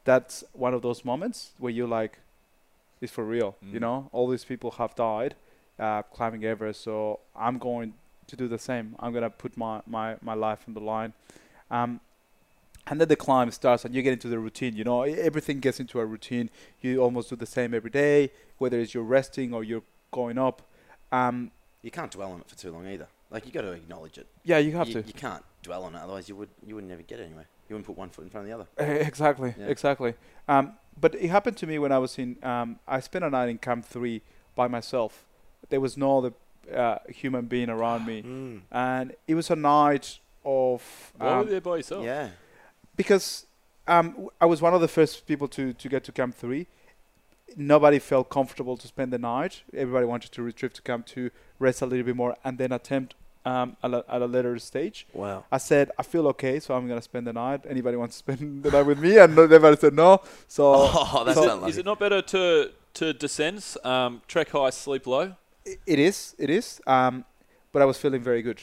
that's 0.04 0.42
one 0.52 0.72
of 0.74 0.82
those 0.82 1.04
moments 1.04 1.52
where 1.58 1.72
you're 1.72 1.88
like, 2.02 2.18
it's 3.00 3.12
for 3.12 3.24
real. 3.24 3.56
You 3.62 3.78
Mm. 3.78 3.80
know, 3.82 4.08
all 4.12 4.28
these 4.28 4.44
people 4.44 4.70
have 4.72 4.94
died 4.94 5.34
uh, 5.78 6.02
climbing 6.02 6.44
Everest, 6.44 6.82
so 6.82 7.20
I'm 7.34 7.58
going 7.58 7.94
to 8.26 8.36
do 8.36 8.46
the 8.48 8.58
same. 8.58 8.94
I'm 8.98 9.12
gonna 9.14 9.30
put 9.30 9.56
my 9.56 9.80
my, 9.86 10.16
my 10.20 10.34
life 10.34 10.64
on 10.68 10.74
the 10.74 10.80
line. 10.80 11.12
Um, 11.70 12.00
and 12.86 13.00
then 13.00 13.08
the 13.08 13.16
climb 13.16 13.50
starts, 13.50 13.84
and 13.84 13.94
you 13.94 14.02
get 14.02 14.12
into 14.12 14.28
the 14.28 14.38
routine. 14.38 14.76
You 14.76 14.84
know, 14.84 15.02
everything 15.02 15.60
gets 15.60 15.80
into 15.80 16.00
a 16.00 16.04
routine. 16.04 16.50
You 16.80 17.00
almost 17.02 17.30
do 17.30 17.36
the 17.36 17.46
same 17.46 17.72
every 17.74 17.90
day, 17.90 18.30
whether 18.58 18.78
it's 18.80 18.92
you're 18.94 19.04
resting 19.04 19.54
or 19.54 19.62
you're 19.64 19.82
going 20.10 20.38
up. 20.38 20.62
Um, 21.12 21.50
You 21.82 21.90
can't 21.90 22.10
dwell 22.10 22.32
on 22.32 22.40
it 22.40 22.48
for 22.48 22.56
too 22.56 22.70
long 22.72 22.86
either. 22.86 23.08
Like 23.30 23.46
you 23.46 23.52
got 23.52 23.62
to 23.62 23.72
acknowledge 23.72 24.18
it. 24.18 24.26
yeah, 24.44 24.58
you 24.58 24.72
have 24.72 24.88
you, 24.88 24.94
to. 25.02 25.06
You 25.06 25.12
can't 25.12 25.44
dwell 25.62 25.84
on 25.84 25.94
it, 25.94 25.98
otherwise 25.98 26.28
you 26.28 26.36
would 26.36 26.48
you 26.66 26.74
would 26.74 26.84
never 26.84 27.02
get 27.02 27.20
anywhere. 27.20 27.46
You 27.68 27.74
wouldn't 27.76 27.86
put 27.86 27.96
one 27.96 28.08
foot 28.10 28.24
in 28.24 28.30
front 28.30 28.48
of 28.50 28.66
the 28.76 28.82
other. 28.82 28.96
Exactly, 29.06 29.54
Yeah. 29.58 29.66
exactly. 29.66 30.14
Um, 30.48 30.72
but 31.00 31.14
it 31.14 31.28
happened 31.28 31.56
to 31.58 31.66
me 31.66 31.78
when 31.78 31.92
I 31.92 31.98
was 31.98 32.18
in. 32.18 32.36
Um, 32.42 32.78
I 32.88 32.98
spent 33.00 33.24
a 33.24 33.30
night 33.30 33.48
in 33.48 33.58
Camp 33.58 33.84
Three 33.86 34.22
by 34.56 34.66
myself. 34.68 35.24
There 35.68 35.80
was 35.80 35.96
no 35.96 36.18
other 36.18 36.32
uh, 36.74 36.98
human 37.08 37.46
being 37.46 37.70
around 37.70 38.06
me, 38.06 38.22
Mm. 38.26 38.60
and 38.72 39.14
it 39.28 39.34
was 39.36 39.50
a 39.50 39.56
night 39.56 40.18
of. 40.44 41.12
Why 41.16 41.26
were 41.26 41.40
Um, 41.42 41.48
there 41.48 41.60
by 41.60 41.76
yourself? 41.76 42.04
Yeah. 42.04 42.30
because 42.96 43.46
um, 43.86 44.10
w- 44.10 44.30
I 44.40 44.46
was 44.46 44.60
one 44.60 44.74
of 44.74 44.80
the 44.80 44.88
first 44.88 45.26
people 45.26 45.48
to, 45.48 45.72
to 45.72 45.88
get 45.88 46.02
to 46.04 46.12
Camp 46.12 46.34
3. 46.34 46.66
Nobody 47.56 47.98
felt 47.98 48.28
comfortable 48.30 48.76
to 48.76 48.86
spend 48.86 49.12
the 49.12 49.18
night. 49.18 49.62
Everybody 49.74 50.06
wanted 50.06 50.30
to 50.32 50.42
retrieve 50.42 50.72
to 50.74 50.82
Camp 50.82 51.06
2, 51.06 51.30
rest 51.58 51.82
a 51.82 51.86
little 51.86 52.04
bit 52.06 52.14
more, 52.16 52.36
and 52.44 52.58
then 52.58 52.70
attempt 52.72 53.14
um, 53.44 53.76
at, 53.82 53.92
a, 53.92 54.04
at 54.08 54.22
a 54.22 54.26
later 54.26 54.58
stage. 54.58 55.06
Wow. 55.12 55.44
I 55.50 55.58
said, 55.58 55.90
I 55.98 56.02
feel 56.02 56.26
okay, 56.28 56.60
so 56.60 56.74
I'm 56.74 56.86
going 56.86 56.98
to 56.98 57.02
spend 57.04 57.26
the 57.26 57.32
night. 57.32 57.60
Anybody 57.68 57.96
wants 57.96 58.16
to 58.16 58.18
spend 58.18 58.62
the 58.64 58.70
night 58.70 58.82
with 58.86 58.98
me? 58.98 59.18
And 59.18 59.34
no- 59.36 59.42
everybody 59.44 59.76
said 59.76 59.94
no. 59.94 60.20
So 60.48 60.72
Oh, 60.76 61.22
that's 61.26 61.38
so- 61.38 61.64
Is 61.66 61.78
it 61.78 61.84
not 61.84 61.98
better 61.98 62.22
to 62.22 62.70
to 62.94 63.12
descend, 63.12 63.64
um, 63.84 64.20
trek 64.26 64.48
high, 64.50 64.70
sleep 64.70 65.06
low? 65.06 65.36
It 65.64 65.98
is, 65.98 66.34
it 66.38 66.50
is. 66.50 66.80
Um, 66.86 67.24
but 67.72 67.82
I 67.82 67.84
was 67.84 67.98
feeling 67.98 68.20
very 68.20 68.42
good. 68.42 68.60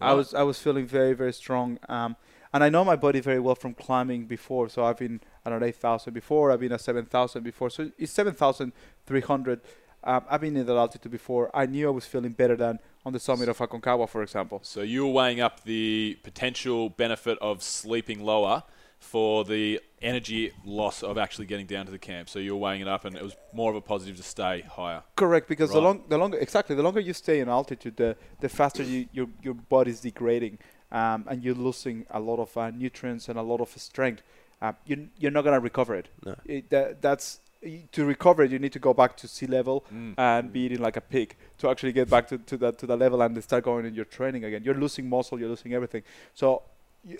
I 0.00 0.14
was 0.14 0.34
I 0.34 0.42
was 0.42 0.58
feeling 0.58 0.86
very 0.86 1.12
very 1.12 1.32
strong. 1.32 1.78
Um, 1.88 2.16
and 2.52 2.64
I 2.64 2.70
know 2.70 2.84
my 2.84 2.96
body 2.96 3.20
very 3.20 3.38
well 3.40 3.54
from 3.54 3.74
climbing 3.74 4.26
before. 4.26 4.68
So 4.68 4.84
I've 4.84 4.96
been 4.98 5.20
I 5.44 5.50
don't 5.50 5.60
know 5.60 5.66
eight 5.66 5.76
thousand 5.76 6.14
before. 6.14 6.50
I've 6.50 6.60
been 6.60 6.72
at 6.72 6.80
seven 6.80 7.04
thousand 7.04 7.42
before. 7.44 7.70
So 7.70 7.90
it's 7.98 8.12
seven 8.12 8.34
thousand 8.34 8.72
three 9.06 9.20
hundred. 9.20 9.60
Um, 10.08 10.24
I've 10.30 10.40
been 10.40 10.56
in 10.56 10.64
that 10.64 10.76
altitude 10.76 11.12
before. 11.12 11.50
I 11.52 11.66
knew 11.66 11.86
I 11.86 11.90
was 11.90 12.06
feeling 12.06 12.32
better 12.32 12.56
than 12.56 12.78
on 13.04 13.12
the 13.12 13.20
summit 13.20 13.48
of 13.50 13.58
Aconcagua, 13.58 14.08
for 14.08 14.22
example. 14.22 14.60
So 14.62 14.80
you 14.80 15.06
were 15.06 15.12
weighing 15.12 15.40
up 15.40 15.64
the 15.64 16.18
potential 16.22 16.88
benefit 16.88 17.36
of 17.42 17.62
sleeping 17.62 18.24
lower 18.24 18.62
for 18.98 19.44
the 19.44 19.80
energy 20.00 20.52
loss 20.64 21.02
of 21.02 21.18
actually 21.18 21.44
getting 21.44 21.66
down 21.66 21.84
to 21.84 21.92
the 21.92 21.98
camp. 21.98 22.30
So 22.30 22.38
you 22.38 22.52
were 22.54 22.60
weighing 22.60 22.80
it 22.80 22.88
up, 22.88 23.04
and 23.04 23.14
it 23.16 23.22
was 23.22 23.36
more 23.52 23.70
of 23.70 23.76
a 23.76 23.80
positive 23.82 24.16
to 24.16 24.22
stay 24.22 24.62
higher. 24.62 25.02
Correct, 25.14 25.46
because 25.46 25.72
the 25.72 25.80
long, 25.80 26.04
the 26.08 26.16
longer, 26.16 26.38
exactly, 26.38 26.74
the 26.74 26.82
longer 26.82 27.00
you 27.00 27.12
stay 27.12 27.40
in 27.40 27.48
altitude, 27.48 27.96
the 27.96 28.16
the 28.40 28.48
faster 28.48 28.82
you, 28.82 29.08
your 29.12 29.28
your 29.42 29.54
body's 29.54 30.00
degrading, 30.00 30.58
um, 30.90 31.26
and 31.28 31.44
you're 31.44 31.54
losing 31.54 32.06
a 32.10 32.18
lot 32.18 32.38
of 32.38 32.56
uh, 32.56 32.70
nutrients 32.70 33.28
and 33.28 33.38
a 33.38 33.42
lot 33.42 33.60
of 33.60 33.68
strength. 33.76 34.22
Uh, 34.62 34.72
you 34.86 35.08
you're 35.18 35.30
not 35.30 35.44
gonna 35.44 35.60
recover 35.60 35.94
it. 35.94 36.08
No. 36.24 36.34
It, 36.46 36.70
that, 36.70 37.02
that's 37.02 37.40
y- 37.46 37.47
to 37.92 38.04
recover 38.04 38.44
it. 38.44 38.50
You 38.50 38.58
need 38.58 38.72
to 38.72 38.78
go 38.78 38.94
back 38.94 39.16
to 39.16 39.28
sea 39.28 39.46
level 39.46 39.84
Mm. 39.92 40.14
and 40.16 40.52
be 40.52 40.60
eating 40.60 40.80
like 40.80 40.96
a 40.96 41.00
pig 41.00 41.34
to 41.58 41.68
actually 41.68 41.92
get 41.92 42.08
back 42.08 42.28
to, 42.28 42.38
to 42.38 42.56
that 42.58 42.78
to 42.78 42.86
that 42.86 42.96
level 42.98 43.20
and 43.22 43.42
start 43.42 43.64
going 43.64 43.84
in 43.86 43.94
your 43.94 44.04
training 44.04 44.44
again. 44.44 44.62
You're 44.64 44.80
losing 44.84 45.08
muscle. 45.08 45.38
You're 45.40 45.48
losing 45.48 45.72
everything. 45.74 46.02
So 46.34 46.62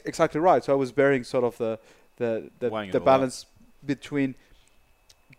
exactly 0.05 0.41
right. 0.41 0.63
So 0.65 0.73
I 0.73 0.77
was 0.77 0.93
bearing 0.93 1.25
sort 1.25 1.45
of 1.45 1.57
the 1.59 1.79
the 2.19 2.51
the, 2.61 2.71
the 2.71 2.99
up. 2.99 3.05
balance 3.05 3.47
between 3.85 4.35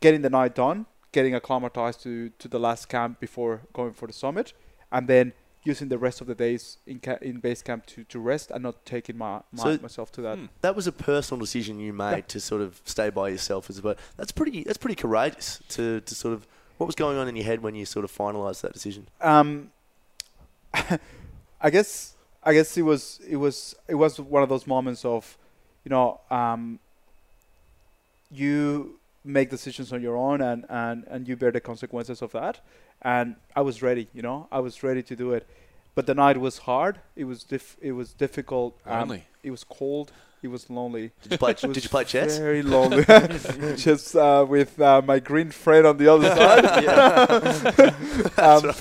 getting 0.02 0.22
the 0.22 0.30
night 0.30 0.56
done, 0.56 0.86
getting 1.12 1.36
acclimatized 1.36 2.02
to, 2.04 2.30
to 2.40 2.48
the 2.48 2.60
last 2.60 2.88
camp 2.90 3.20
before 3.20 3.62
going 3.74 3.94
for 3.94 4.08
the 4.08 4.14
summit, 4.14 4.54
and 4.92 5.08
then 5.08 5.34
using 5.72 5.88
the 5.90 5.98
rest 6.08 6.22
of 6.22 6.28
the 6.28 6.36
days 6.46 6.64
in 6.86 6.98
ca- 7.00 7.22
in 7.30 7.36
base 7.40 7.62
camp 7.62 7.86
to, 7.92 8.04
to 8.06 8.18
rest 8.20 8.52
and 8.52 8.62
not 8.68 8.76
taking 8.86 9.18
my, 9.18 9.34
my 9.52 9.64
So- 9.64 9.80
myself 9.82 10.12
to 10.14 10.22
that. 10.22 10.38
Hmm. 10.38 10.46
That 10.62 10.76
was 10.76 10.86
a 10.88 10.92
personal 10.92 11.40
decision 11.40 11.80
you 11.80 11.94
made 11.94 12.28
to 12.34 12.40
sort 12.40 12.62
of 12.62 12.82
stay 12.86 13.10
by 13.10 13.30
yourself 13.30 13.70
as 13.70 13.82
well. 13.82 13.96
That's 14.18 14.34
pretty. 14.40 14.64
That's 14.64 14.82
pretty 14.84 15.00
courageous 15.06 15.50
to, 15.76 16.02
to 16.02 16.16
sort 16.24 16.34
of. 16.34 16.48
What 16.78 16.86
was 16.86 16.96
going 16.96 17.18
on 17.18 17.28
in 17.28 17.36
your 17.36 17.46
head 17.52 17.60
when 17.62 17.76
you 17.76 17.86
sort 17.86 18.06
of 18.06 18.12
finalised 18.12 18.62
that 18.62 18.74
decision? 18.74 19.04
Um, 19.22 19.72
I 20.74 21.70
guess 21.76 22.16
I 22.44 22.54
guess 22.54 22.78
it 22.78 22.84
was 22.84 23.20
it 23.28 23.36
was 23.46 23.76
it 23.88 23.96
was 23.96 24.20
one 24.20 24.44
of 24.44 24.50
those 24.50 24.66
moments 24.66 25.04
of, 25.04 25.38
you 25.84 25.90
know, 25.90 26.22
um, 26.32 26.80
you 28.32 29.00
make 29.24 29.50
decisions 29.50 29.92
on 29.92 30.02
your 30.02 30.16
own 30.18 30.42
and, 30.42 30.66
and, 30.70 31.04
and 31.08 31.28
you 31.28 31.36
bear 31.36 31.52
the 31.52 31.60
consequences 31.60 32.22
of 32.22 32.32
that. 32.32 32.60
And 33.02 33.36
I 33.56 33.62
was 33.62 33.82
ready, 33.82 34.08
you 34.14 34.22
know, 34.22 34.48
I 34.52 34.60
was 34.60 34.84
ready 34.84 35.04
to 35.04 35.16
do 35.16 35.34
it. 35.34 35.48
But 36.00 36.06
the 36.06 36.16
night 36.16 36.38
was 36.38 36.60
hard. 36.60 37.02
It 37.18 37.26
was 37.26 37.44
diff- 37.44 37.76
it 37.82 37.92
was 37.92 38.14
difficult. 38.14 38.80
Um, 38.86 39.00
Lonely. 39.00 39.26
It 39.44 39.52
was 39.52 39.66
cold. 39.66 40.14
It 40.42 40.48
was 40.48 40.70
lonely. 40.70 41.12
Did 41.24 41.34
you 41.34 41.38
play? 41.38 41.52
It 41.62 41.62
was 41.62 41.76
did 41.76 41.84
you 41.84 41.90
play 41.90 42.06
chess? 42.06 42.38
Very 42.38 42.62
lonely. 42.62 43.04
Just 43.76 44.16
uh, 44.16 44.46
with 44.48 44.80
uh, 44.80 45.02
my 45.06 45.20
green 45.20 45.52
friend 45.52 45.86
on 45.86 45.98
the 45.98 46.08
other 46.08 46.30
side. 46.30 46.64
um, 48.40 48.72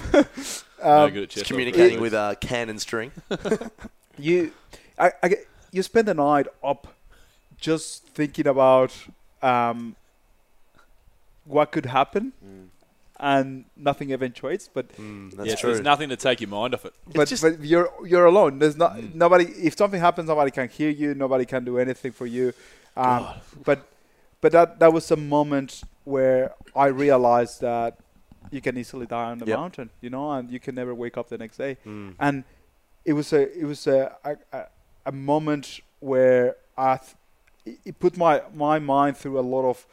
no 0.84 1.06
um, 1.06 1.10
good 1.10 1.24
at 1.24 1.30
chess. 1.30 1.42
Communicating 1.42 2.00
with 2.00 2.14
uh, 2.14 2.36
can 2.36 2.68
and 2.68 2.80
string. 2.80 3.10
you 4.16 4.52
I, 4.96 5.10
I 5.20 5.36
you 5.72 5.82
spend 5.82 6.06
the 6.06 6.14
night 6.14 6.46
up 6.62 6.86
just 7.56 8.06
thinking 8.06 8.46
about 8.46 8.94
um, 9.42 9.96
what 11.44 11.72
could 11.72 11.86
happen 11.86 12.32
and 13.20 13.64
nothing 13.76 14.12
eventuates 14.12 14.68
but 14.72 14.88
Mm, 14.96 15.32
that's 15.34 15.48
yeah, 15.48 15.54
true. 15.56 15.70
there's 15.72 15.84
nothing 15.84 16.08
to 16.08 16.16
take 16.16 16.40
your 16.40 16.50
mind 16.50 16.74
off 16.74 16.84
it. 16.84 16.94
but, 17.14 17.26
just- 17.28 17.42
but 17.42 17.60
you're 17.64 17.90
you're 18.04 18.26
alone 18.26 18.58
there's 18.60 18.76
not 18.76 18.92
nobody 19.14 19.44
if 19.68 19.76
something 19.76 20.00
happens 20.00 20.28
nobody 20.28 20.50
can 20.52 20.68
hear 20.68 20.90
you 20.90 21.14
nobody 21.14 21.44
can 21.44 21.64
do 21.64 21.78
anything 21.78 22.12
for 22.12 22.26
you 22.26 22.52
um, 22.96 23.26
but 23.64 23.78
but 24.40 24.52
that 24.52 24.78
that 24.78 24.92
was 24.92 25.10
a 25.10 25.16
moment 25.16 25.82
where 26.04 26.54
I 26.76 26.86
realized 26.86 27.60
that 27.60 27.98
you 28.50 28.60
can 28.60 28.78
easily 28.78 29.06
die 29.06 29.30
on 29.32 29.38
the 29.38 29.46
Yep. 29.46 29.58
mountain 29.58 29.90
you 30.00 30.10
know 30.10 30.30
and 30.32 30.50
you 30.50 30.60
can 30.60 30.74
never 30.76 30.94
wake 30.94 31.16
up 31.18 31.28
the 31.28 31.38
next 31.38 31.56
day 31.58 31.76
Mm. 31.84 32.14
and 32.20 32.44
it 33.04 33.14
was 33.14 33.32
a 33.32 33.42
it 33.62 33.64
was 33.64 33.86
a 33.86 34.14
a, 34.24 34.36
a, 34.52 34.60
a 35.06 35.12
moment 35.12 35.80
where 36.00 36.54
I 36.76 36.96
th- 36.98 37.16
it- 37.66 37.80
it 37.84 37.98
put 37.98 38.16
my 38.16 38.42
my 38.54 38.78
mind 38.78 39.16
through 39.16 39.38
a 39.40 39.46
lot 39.54 39.64
of 39.68 39.86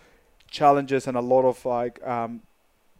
challenges 0.49 1.07
and 1.07 1.17
a 1.17 1.21
lot 1.33 1.43
of 1.45 1.65
like 1.65 1.95
um, 2.07 2.41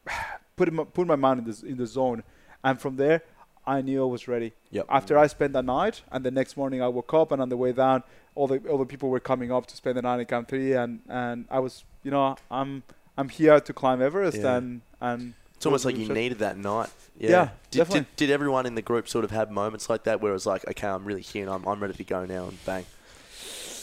put 0.56 0.72
my, 0.72 0.84
put 0.84 1.08
my 1.08 1.16
mind 1.16 1.40
in 1.40 1.46
the 1.52 1.66
in 1.68 1.78
the 1.78 1.88
zone, 1.88 2.24
and 2.64 2.80
from 2.80 2.96
there 2.98 3.22
I 3.68 3.82
knew 3.82 4.04
I 4.04 4.06
was 4.06 4.28
ready. 4.28 4.54
Yep. 4.72 4.86
After 4.90 5.18
I 5.18 5.28
spent 5.28 5.54
the 5.54 5.64
night, 5.64 6.02
and 6.12 6.24
the 6.24 6.32
next 6.32 6.56
morning 6.58 6.82
I 6.82 6.88
woke 6.88 7.14
up, 7.14 7.32
and 7.32 7.42
on 7.42 7.50
the 7.50 7.58
way 7.58 7.72
down, 7.72 8.04
all 8.36 8.48
the 8.48 8.60
all 8.70 8.78
the 8.78 8.86
people 8.86 9.10
were 9.10 9.20
coming 9.20 9.52
up 9.52 9.66
to 9.68 9.76
spend 9.76 9.98
the 9.98 10.02
night 10.02 10.20
in 10.20 10.26
Camp 10.26 10.48
Three, 10.48 10.74
and 10.74 11.02
and 11.10 11.46
I 11.50 11.60
was 11.60 11.84
you 12.04 12.12
know 12.12 12.36
I'm 12.52 12.84
I'm 13.18 13.30
here 13.30 13.60
to 13.60 13.74
climb 13.74 14.02
Everest, 14.02 14.38
Yeah. 14.38 14.58
and 14.58 14.82
and 15.02 15.34
It's 15.56 15.66
almost 15.66 15.86
like 15.86 15.98
you 15.98 16.08
needed 16.10 16.40
that 16.40 16.58
night. 16.58 16.90
Yeah. 17.18 17.30
Yeah, 17.30 17.50
did, 17.72 17.78
definitely. 17.80 18.00
Did, 18.02 18.16
did 18.28 18.32
everyone 18.32 18.66
in 18.66 18.76
the 18.76 18.82
group 18.82 19.08
sort 19.08 19.24
of 19.24 19.32
have 19.32 19.50
moments 19.50 19.90
like 19.90 20.04
that 20.04 20.22
where 20.22 20.32
it 20.32 20.34
was 20.34 20.46
like, 20.46 20.68
okay, 20.68 20.88
I'm 20.88 21.06
really 21.06 21.22
here 21.22 21.44
and 21.44 21.52
I'm, 21.54 21.66
I'm 21.66 21.80
ready 21.80 21.94
to 21.94 22.04
go 22.04 22.26
now 22.26 22.44
and 22.50 22.66
bang? 22.66 22.86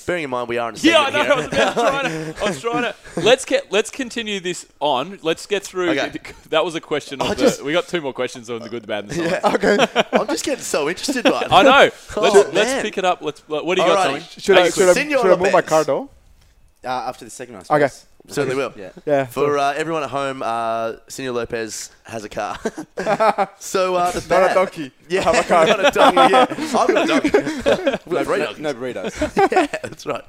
Bearing 0.06 0.24
in 0.24 0.30
mind 0.30 0.48
we 0.48 0.58
are 0.58 0.68
in 0.70 0.74
a 0.74 0.78
Yeah, 0.78 1.00
I 1.00 1.10
segment 1.12 1.28
know. 1.28 1.34
I 1.34 1.36
was, 1.36 1.46
about 1.46 2.02
to 2.02 2.32
to, 2.34 2.40
I 2.44 2.48
was 2.48 2.60
trying 2.60 2.82
to. 2.82 2.94
Let's 3.20 3.44
get. 3.44 3.70
Let's 3.72 3.90
continue 3.90 4.40
this 4.40 4.66
on. 4.80 5.18
Let's 5.22 5.46
get 5.46 5.62
through. 5.62 5.90
Okay. 5.90 6.12
That 6.50 6.64
was 6.64 6.74
a 6.74 6.80
question. 6.80 7.20
Of 7.20 7.28
I 7.28 7.34
the, 7.34 7.40
just- 7.42 7.62
we 7.62 7.72
got 7.72 7.88
two 7.88 8.00
more 8.00 8.12
questions 8.12 8.50
on 8.50 8.60
the 8.60 8.68
good, 8.68 8.82
the 8.82 8.86
bad, 8.88 9.04
and 9.04 9.12
the 9.12 9.40
silent. 9.40 9.54
Okay. 9.64 10.06
I'm 10.12 10.26
just 10.26 10.44
getting 10.44 10.62
so 10.64 10.88
interested, 10.88 11.24
bud. 11.24 11.48
I 11.50 11.62
know. 11.62 11.70
Let's, 11.70 12.16
Oh, 12.16 12.50
let's 12.52 12.82
pick 12.82 12.98
it 12.98 13.04
up. 13.04 13.22
Let's. 13.22 13.40
What 13.48 13.62
do 13.76 13.82
you 13.82 13.88
got, 13.88 14.06
Alrighty. 14.08 14.10
Tommy? 14.12 14.20
should 14.38 14.56
I 14.56 14.62
Take 14.64 14.68
it 14.68 14.74
should 14.74 14.88
I, 14.88 14.94
should 14.94 15.26
I 15.26 15.28
move 15.30 15.38
my 15.40 15.48
Lopez. 15.50 15.68
car 15.68 15.84
though? 15.84 16.10
Uh, 16.84 16.88
after 16.88 17.24
the 17.24 17.30
second 17.30 17.54
one. 17.54 17.64
I 17.70 17.76
Okay. 17.76 17.94
Suppose. 18.22 18.34
Certainly 18.34 18.56
will. 18.56 18.72
Yeah. 18.76 18.90
Yeah. 19.04 19.26
For 19.26 19.58
uh, 19.58 19.72
everyone 19.74 20.02
at 20.02 20.10
home, 20.10 20.42
uh, 20.42 20.94
Senor 21.08 21.32
Lopez 21.32 21.90
has 22.04 22.24
a 22.24 22.28
car. 22.28 22.58
so 23.58 23.94
uh, 23.96 24.10
the 24.12 24.20
not 24.20 24.24
a 24.24 24.28
bad- 24.28 24.54
donkey. 24.54 24.92
Yeah, 25.08 25.28
I 25.28 25.34
have 25.34 25.44
a 25.44 25.48
car. 25.48 25.66
not 25.66 25.80
a 25.80 25.90
donkey. 25.90 26.32
Yeah, 26.32 26.46
I've 26.78 26.88
got 26.88 27.04
a 27.04 27.06
donkey. 27.06 27.30
No, 27.32 27.98
got 28.16 28.26
three 28.26 28.38
no, 28.38 28.52
no 28.58 28.74
burritos. 28.74 29.50
yeah, 29.52 29.66
that's 29.82 30.06
right. 30.06 30.24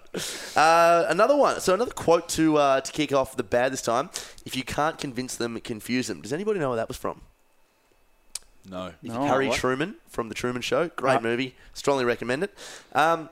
Uh, 0.57 1.05
another 1.09 1.35
one. 1.35 1.59
So 1.59 1.73
another 1.73 1.91
quote 1.91 2.27
to 2.29 2.57
uh, 2.57 2.81
to 2.81 2.91
kick 2.91 3.13
off 3.13 3.37
the 3.37 3.43
bad 3.43 3.71
this 3.71 3.81
time. 3.81 4.09
If 4.45 4.55
you 4.55 4.63
can't 4.63 4.97
convince 4.97 5.35
them, 5.35 5.59
confuse 5.61 6.07
them. 6.07 6.21
Does 6.21 6.33
anybody 6.33 6.59
know 6.59 6.69
where 6.69 6.77
that 6.77 6.87
was 6.87 6.97
from? 6.97 7.21
No. 8.69 8.93
No, 9.01 9.25
Harry 9.25 9.47
what? 9.49 9.57
Truman 9.57 9.95
from 10.07 10.29
The 10.29 10.35
Truman 10.35 10.61
Show. 10.61 10.87
Great 10.89 11.17
Ah. 11.17 11.21
movie. 11.21 11.55
Strongly 11.73 12.05
recommend 12.05 12.43
it. 12.43 12.53
Um, 12.93 13.29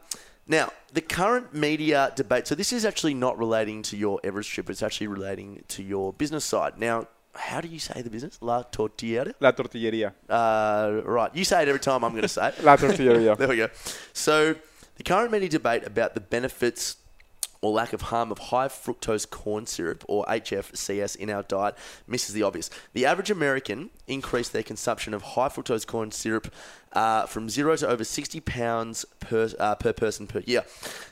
now, 0.48 0.70
the 0.94 1.02
current 1.02 1.54
media 1.54 2.12
debate. 2.16 2.48
So 2.48 2.56
this 2.56 2.74
is 2.74 2.86
actually 2.86 3.14
not 3.14 3.38
relating 3.38 3.84
to 3.84 3.98
your 3.98 4.20
Everest 4.24 4.50
trip. 4.50 4.70
It's 4.70 4.84
actually 4.84 5.08
relating 5.08 5.64
to 5.70 5.84
your 5.84 6.14
business 6.14 6.44
side. 6.44 6.78
Now, 6.78 7.08
how 7.34 7.62
do 7.62 7.68
you 7.68 7.80
say 7.80 8.02
the 8.02 8.10
business? 8.10 8.38
La 8.42 8.64
Tortilleria? 8.64 9.34
La 9.40 9.52
tortilleria. 9.52 10.14
Uh, 10.28 11.02
right. 11.06 11.34
You 11.34 11.46
say 11.46 11.62
it 11.62 11.68
every 11.68 11.80
time 11.80 12.04
I'm 12.04 12.12
going 12.12 12.24
to 12.24 12.28
say 12.28 12.50
it. 12.50 12.64
La 12.64 12.76
tortilleria. 12.76 13.36
There 13.38 13.48
we 13.48 13.58
go. 13.58 13.70
So, 14.14 14.56
the 14.96 15.04
current 15.04 15.32
media 15.32 15.50
debate 15.50 15.86
about 15.86 16.14
the 16.14 16.20
benefits 16.20 16.98
or 17.62 17.72
lack 17.72 17.94
of 17.94 18.02
harm 18.02 18.32
of 18.32 18.40
high 18.40 18.68
fructose 18.68 19.30
corn 19.30 19.66
syrup 19.66 20.04
or 20.08 20.26
HFCS 20.26 21.16
in 21.16 21.30
our 21.30 21.44
diet 21.44 21.76
misses 22.08 22.34
the 22.34 22.44
obvious. 22.44 22.70
The 22.94 23.06
average 23.06 23.30
American 23.30 23.92
increased 24.08 24.52
their 24.52 24.64
consumption 24.64 25.14
of 25.14 25.22
high 25.22 25.50
fructose 25.50 25.86
corn 25.86 26.12
syrup 26.12 26.52
uh, 26.94 27.26
from 27.26 27.50
zero 27.50 27.76
to 27.76 27.88
over 27.88 28.04
60 28.04 28.40
pounds 28.42 29.06
per, 29.20 29.50
uh, 29.60 29.76
per 29.76 29.94
person 29.94 30.28
per 30.28 30.40
year. 30.40 30.66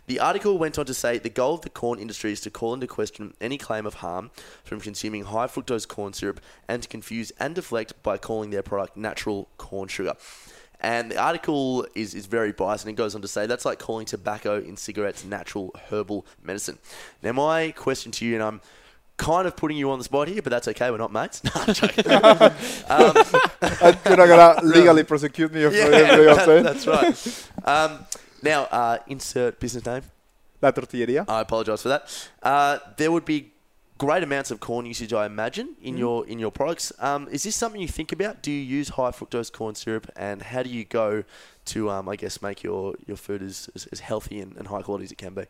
The 0.07 0.19
article 0.19 0.57
went 0.57 0.79
on 0.79 0.85
to 0.87 0.93
say 0.93 1.19
the 1.19 1.29
goal 1.29 1.53
of 1.53 1.61
the 1.61 1.69
corn 1.69 1.99
industry 1.99 2.31
is 2.31 2.41
to 2.41 2.49
call 2.49 2.73
into 2.73 2.87
question 2.87 3.35
any 3.39 3.57
claim 3.57 3.85
of 3.85 3.95
harm 3.95 4.31
from 4.63 4.81
consuming 4.81 5.25
high 5.25 5.47
fructose 5.47 5.87
corn 5.87 6.13
syrup 6.13 6.41
and 6.67 6.81
to 6.83 6.89
confuse 6.89 7.31
and 7.39 7.55
deflect 7.55 8.01
by 8.03 8.17
calling 8.17 8.49
their 8.49 8.63
product 8.63 8.97
natural 8.97 9.49
corn 9.57 9.87
sugar. 9.87 10.15
And 10.81 11.11
the 11.11 11.17
article 11.17 11.85
is, 11.93 12.13
is 12.13 12.25
very 12.25 12.53
biased 12.53 12.85
and 12.85 12.93
it 12.93 12.95
goes 12.95 13.13
on 13.13 13.21
to 13.21 13.27
say 13.27 13.45
that's 13.45 13.65
like 13.65 13.79
calling 13.79 14.05
tobacco 14.05 14.59
in 14.59 14.77
cigarettes 14.77 15.25
natural 15.25 15.75
herbal 15.89 16.25
medicine. 16.41 16.77
Now, 17.21 17.33
my 17.33 17.71
question 17.71 18.11
to 18.13 18.25
you, 18.25 18.35
and 18.35 18.43
I'm 18.43 18.61
kind 19.17 19.45
of 19.45 19.55
putting 19.57 19.75
you 19.77 19.91
on 19.91 19.97
the 19.97 20.05
spot 20.05 20.29
here, 20.29 20.41
but 20.41 20.49
that's 20.49 20.67
okay, 20.69 20.89
we're 20.89 20.97
not 20.97 21.11
mates. 21.11 21.43
No, 21.49 21.51
I'm 21.55 21.73
joking. 21.73 22.05
um, 22.11 23.13
you're 24.05 24.17
not 24.17 24.27
gonna 24.27 24.59
legally 24.63 25.03
prosecute 25.03 25.53
me 25.53 25.61
for 25.63 25.75
everything 25.75 26.29
I'm 26.29 26.45
saying. 26.45 26.63
that's 26.63 26.87
right. 26.87 27.49
Um, 27.65 28.05
now, 28.41 28.63
uh, 28.63 28.97
insert 29.07 29.59
business 29.59 29.85
name. 29.85 30.03
La 30.61 30.71
tortilleria. 30.71 31.25
I 31.27 31.41
apologise 31.41 31.81
for 31.81 31.89
that. 31.89 32.29
Uh, 32.41 32.79
there 32.97 33.11
would 33.11 33.25
be 33.25 33.51
great 33.99 34.23
amounts 34.23 34.49
of 34.49 34.59
corn 34.59 34.85
usage, 34.87 35.13
I 35.13 35.25
imagine, 35.27 35.75
in 35.83 35.97
your 35.97 36.25
in 36.25 36.39
your 36.39 36.51
products. 36.51 36.91
Um, 36.99 37.27
is 37.29 37.43
this 37.43 37.55
something 37.55 37.79
you 37.79 37.87
think 37.87 38.11
about? 38.11 38.41
Do 38.41 38.49
you 38.51 38.77
use 38.77 38.89
high 38.89 39.11
fructose 39.11 39.51
corn 39.51 39.75
syrup, 39.75 40.09
and 40.15 40.41
how 40.41 40.63
do 40.63 40.69
you 40.69 40.85
go 40.85 41.23
to, 41.65 41.89
um, 41.91 42.09
I 42.09 42.15
guess, 42.15 42.41
make 42.41 42.63
your, 42.63 42.95
your 43.05 43.17
food 43.17 43.43
as, 43.43 43.69
as, 43.75 43.85
as 43.87 43.99
healthy 43.99 44.39
and, 44.39 44.57
and 44.57 44.67
high 44.67 44.81
quality 44.81 45.03
as 45.03 45.11
it 45.11 45.19
can 45.19 45.35
be? 45.35 45.43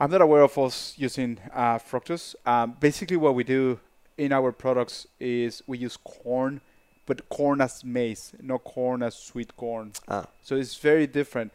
I'm 0.00 0.10
not 0.10 0.22
aware 0.22 0.42
of 0.42 0.56
us 0.56 0.94
using 0.96 1.38
uh, 1.52 1.78
fructose. 1.78 2.34
Um, 2.46 2.76
basically, 2.80 3.16
what 3.16 3.34
we 3.34 3.44
do 3.44 3.80
in 4.16 4.32
our 4.32 4.52
products 4.52 5.06
is 5.18 5.62
we 5.66 5.78
use 5.78 5.96
corn, 5.96 6.60
but 7.06 7.28
corn 7.28 7.60
as 7.60 7.84
maize, 7.84 8.32
not 8.40 8.62
corn 8.62 9.02
as 9.02 9.16
sweet 9.16 9.56
corn. 9.56 9.92
Ah. 10.06 10.26
So 10.42 10.54
it's 10.54 10.76
very 10.76 11.08
different. 11.08 11.52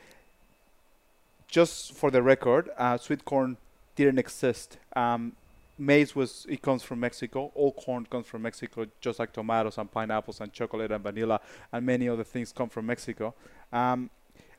Just 1.47 1.93
for 1.93 2.11
the 2.11 2.21
record, 2.21 2.69
uh, 2.77 2.97
sweet 2.97 3.23
corn 3.23 3.57
didn't 3.95 4.19
exist. 4.19 4.77
Um, 4.95 5.33
maize 5.77 6.15
was 6.15 6.45
it 6.49 6.61
comes 6.61 6.83
from 6.83 6.99
Mexico. 6.99 7.51
All 7.55 7.71
corn 7.71 8.05
comes 8.05 8.27
from 8.27 8.41
Mexico, 8.43 8.85
just 9.01 9.19
like 9.19 9.33
tomatoes 9.33 9.77
and 9.77 9.91
pineapples 9.91 10.41
and 10.41 10.51
chocolate 10.53 10.91
and 10.91 11.03
vanilla 11.03 11.39
and 11.71 11.85
many 11.85 12.07
other 12.09 12.23
things 12.23 12.51
come 12.51 12.69
from 12.69 12.85
Mexico. 12.85 13.33
Um, 13.71 14.09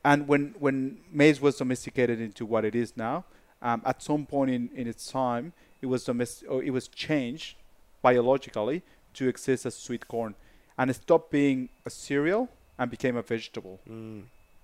and 0.04 0.28
when 0.28 0.54
when 0.58 0.98
maize 1.12 1.40
was 1.40 1.56
domesticated 1.56 2.20
into 2.20 2.44
what 2.44 2.64
it 2.64 2.74
is 2.74 2.96
now, 2.96 3.24
um, 3.62 3.82
at 3.84 4.02
some 4.02 4.26
point 4.26 4.50
in, 4.50 4.68
in 4.74 4.86
its 4.86 5.10
time, 5.10 5.52
it 5.80 5.86
was 5.86 6.04
domest- 6.04 6.44
it 6.62 6.70
was 6.70 6.88
changed 6.88 7.56
biologically 8.02 8.82
to 9.14 9.28
exist 9.28 9.64
as 9.64 9.74
sweet 9.74 10.06
corn, 10.08 10.34
and 10.76 10.90
it 10.90 10.94
stopped 10.94 11.30
being 11.30 11.68
a 11.86 11.90
cereal 11.90 12.48
and 12.78 12.90
became 12.90 13.16
a 13.16 13.22
vegetable. 13.22 13.80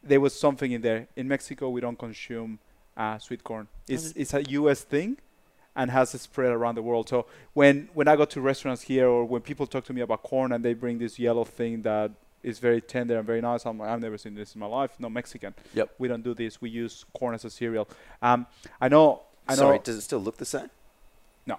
There 0.03 0.21
was 0.21 0.39
something 0.39 0.73
in 0.73 0.83
there. 0.83 1.09
In 1.17 1.29
Mexico, 1.29 1.69
we 1.71 1.81
don't 1.81 1.99
consume 1.99 2.59
uh, 2.97 3.19
sweet 3.19 3.45
corn. 3.45 3.69
It's 3.89 4.13
it's 4.13 4.35
a 4.35 4.43
U.S. 4.43 4.83
thing, 4.83 5.19
and 5.77 5.91
has 5.91 6.11
spread 6.11 6.53
around 6.53 6.75
the 6.77 6.83
world. 6.83 7.09
So 7.09 7.27
when 7.55 7.89
when 7.95 8.09
I 8.09 8.17
go 8.17 8.25
to 8.25 8.41
restaurants 8.41 8.83
here, 8.83 9.09
or 9.09 9.25
when 9.25 9.43
people 9.43 9.67
talk 9.67 9.85
to 9.85 9.93
me 9.93 10.01
about 10.01 10.23
corn, 10.23 10.53
and 10.53 10.65
they 10.65 10.75
bring 10.75 10.99
this 10.99 11.19
yellow 11.19 11.45
thing 11.45 11.83
that 11.83 12.13
is 12.43 12.59
very 12.59 12.81
tender 12.81 13.19
and 13.19 13.27
very 13.27 13.41
nice, 13.41 13.67
I'm 13.67 13.79
like, 13.79 13.91
I've 13.91 14.01
never 14.01 14.17
seen 14.19 14.35
this 14.35 14.55
in 14.55 14.61
my 14.61 14.67
life. 14.67 14.93
No 14.99 15.09
Mexican. 15.11 15.55
Yep. 15.75 15.95
We 15.99 16.09
don't 16.09 16.23
do 16.23 16.35
this. 16.35 16.61
We 16.61 16.71
use 16.71 17.05
corn 17.13 17.35
as 17.35 17.45
a 17.45 17.51
cereal. 17.51 17.89
Um, 18.23 18.47
I 18.81 18.89
know. 18.89 19.23
I 19.47 19.53
know. 19.53 19.59
Sorry, 19.59 19.79
does 19.79 19.97
it 19.97 20.03
still 20.03 20.21
look 20.21 20.37
the 20.37 20.45
same? 20.45 20.71
no. 21.47 21.59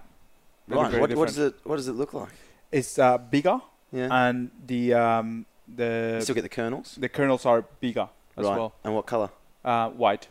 Right. 0.67 0.99
What, 0.99 1.13
what 1.15 1.27
does 1.27 1.37
it 1.37 1.55
What 1.63 1.75
does 1.77 1.87
it 1.87 1.93
look 1.93 2.13
like? 2.13 2.29
It's 2.71 2.97
uh, 2.97 3.17
bigger, 3.17 3.59
Yeah. 3.91 4.07
and 4.11 4.51
the 4.65 4.93
um, 4.93 5.45
the 5.67 6.15
you 6.15 6.21
still 6.21 6.35
get 6.35 6.43
the 6.43 6.49
kernels. 6.49 6.95
the 6.95 7.09
kernels 7.09 7.45
are 7.45 7.63
bigger 7.79 8.07
as 8.37 8.45
right. 8.45 8.57
well. 8.57 8.73
And 8.83 8.95
what 8.95 9.05
colour? 9.05 9.29
Uh, 9.63 9.89
white. 9.89 10.27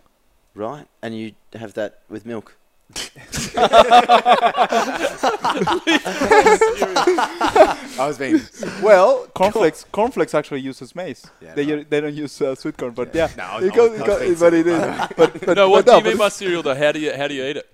Right. 0.54 0.86
And 1.02 1.16
you 1.16 1.32
have 1.54 1.74
that 1.74 2.00
with 2.08 2.24
milk. 2.26 2.56
I 6.76 8.04
was 8.06 8.18
being. 8.18 8.40
Well, 8.82 9.26
cornflakes 9.34 9.84
cornflakes 9.92 10.34
actually 10.34 10.60
uses 10.60 10.94
maize. 10.94 11.26
Yeah, 11.40 11.54
they 11.54 11.66
no. 11.66 11.74
u- 11.76 11.86
they 11.88 12.00
don't 12.00 12.14
use 12.14 12.40
uh, 12.40 12.54
sweet 12.54 12.76
corn, 12.76 12.92
but 12.92 13.14
yeah, 13.14 13.28
No, 13.36 13.44
I 13.44 13.56
was- 13.56 13.64
it 13.66 13.72
I 13.72 13.76
goes, 13.76 13.92
it 13.92 14.02
I 14.02 14.06
goes- 14.06 14.28
was 14.30 14.40
but 14.40 14.54
it 14.54 14.64
silly. 14.66 14.88
is. 14.88 15.08
But, 15.16 15.40
but, 15.46 15.56
no, 15.56 15.68
what 15.70 15.84
but 15.86 15.90
do 15.92 15.96
you 15.98 16.02
but 16.02 16.08
mean 16.10 16.18
by 16.18 16.28
cereal 16.28 16.62
though? 16.62 16.74
How 16.74 16.92
do 16.92 17.00
you 17.00 17.12
how 17.16 17.28
do 17.28 17.34
you 17.34 17.44
eat 17.44 17.56
it? 17.56 17.68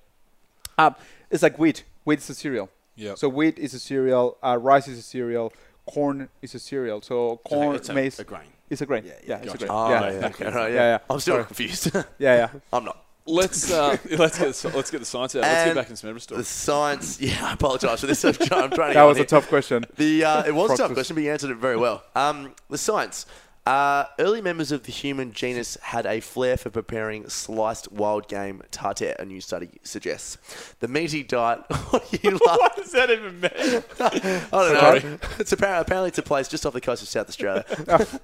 Um, 0.78 0.94
it's 1.30 1.42
like 1.42 1.58
wheat. 1.58 1.84
Wheat 2.04 2.18
is 2.18 2.30
a 2.30 2.34
cereal. 2.34 2.70
Yeah. 2.94 3.14
So 3.14 3.28
wheat 3.28 3.58
is 3.58 3.74
a 3.74 3.78
cereal. 3.80 4.36
Uh, 4.42 4.58
rice 4.60 4.88
is 4.88 4.98
a 4.98 5.02
cereal. 5.02 5.52
Corn 5.86 6.28
is 6.42 6.54
a 6.54 6.58
cereal. 6.58 7.00
So 7.02 7.40
corn, 7.44 7.76
it's 7.76 7.88
a- 7.88 7.94
maize. 7.94 8.18
a 8.18 8.24
grain. 8.24 8.48
It's 8.70 8.80
a 8.80 8.86
grain. 8.86 9.04
Yeah, 9.04 9.12
Yeah, 9.26 9.38
yeah, 9.38 9.44
it's 9.44 9.54
a 9.54 9.58
grain. 9.58 9.70
Oh, 9.72 9.88
yeah. 9.90 10.00
yeah, 10.10 10.18
yeah. 10.20 10.26
okay, 10.26 10.44
right, 10.50 10.72
Yeah, 10.72 10.80
yeah. 10.80 10.98
I'm 11.08 11.20
still 11.20 11.34
Sorry. 11.34 11.44
confused. 11.44 11.94
yeah, 11.94 12.04
yeah. 12.18 12.48
I'm 12.72 12.84
not. 12.84 13.02
Let's 13.28 13.72
uh, 13.72 13.96
let's 14.18 14.38
get 14.38 14.54
the, 14.54 14.72
let's 14.76 14.90
get 14.92 14.98
the 15.00 15.04
science 15.04 15.34
out. 15.34 15.42
Let's 15.42 15.64
get 15.64 15.74
back 15.74 15.86
into 15.86 15.96
some 15.96 16.10
Everest 16.10 16.28
The 16.28 16.44
science. 16.44 17.20
Yeah, 17.20 17.36
I 17.44 17.54
apologise 17.54 18.00
for 18.00 18.06
this. 18.06 18.24
I'm 18.24 18.34
trying, 18.34 18.70
to 18.70 18.76
That 18.76 19.02
was 19.02 19.16
a 19.16 19.20
here. 19.20 19.26
tough 19.26 19.48
question. 19.48 19.84
The 19.96 20.24
uh, 20.24 20.44
it 20.44 20.54
was 20.54 20.70
a 20.70 20.76
tough 20.76 20.92
question, 20.92 21.16
but 21.16 21.24
you 21.24 21.32
answered 21.32 21.50
it 21.50 21.56
very 21.56 21.76
well. 21.76 22.04
Um, 22.14 22.54
the 22.70 22.78
science. 22.78 23.26
Uh, 23.66 24.06
early 24.20 24.40
members 24.40 24.70
of 24.70 24.84
the 24.84 24.92
human 24.92 25.32
genus 25.32 25.76
had 25.82 26.06
a 26.06 26.20
flair 26.20 26.56
for 26.56 26.70
preparing 26.70 27.28
sliced 27.28 27.90
wild 27.90 28.28
game 28.28 28.62
tartare. 28.70 29.16
A 29.18 29.24
new 29.24 29.40
study 29.40 29.68
suggests 29.82 30.38
the 30.78 30.86
meaty 30.86 31.24
diet. 31.24 31.62
what? 31.68 32.22
What 32.22 32.76
does 32.76 32.92
that 32.92 33.10
even 33.10 33.40
mean? 33.40 33.50
I 33.98 34.48
don't 34.52 35.02
know. 35.02 35.18
It's 35.40 35.50
apparently, 35.50 35.80
apparently 35.80 36.08
it's 36.08 36.18
a 36.18 36.22
place 36.22 36.46
just 36.46 36.64
off 36.64 36.74
the 36.74 36.80
coast 36.80 37.02
of 37.02 37.08
South 37.08 37.28
Australia. 37.28 37.64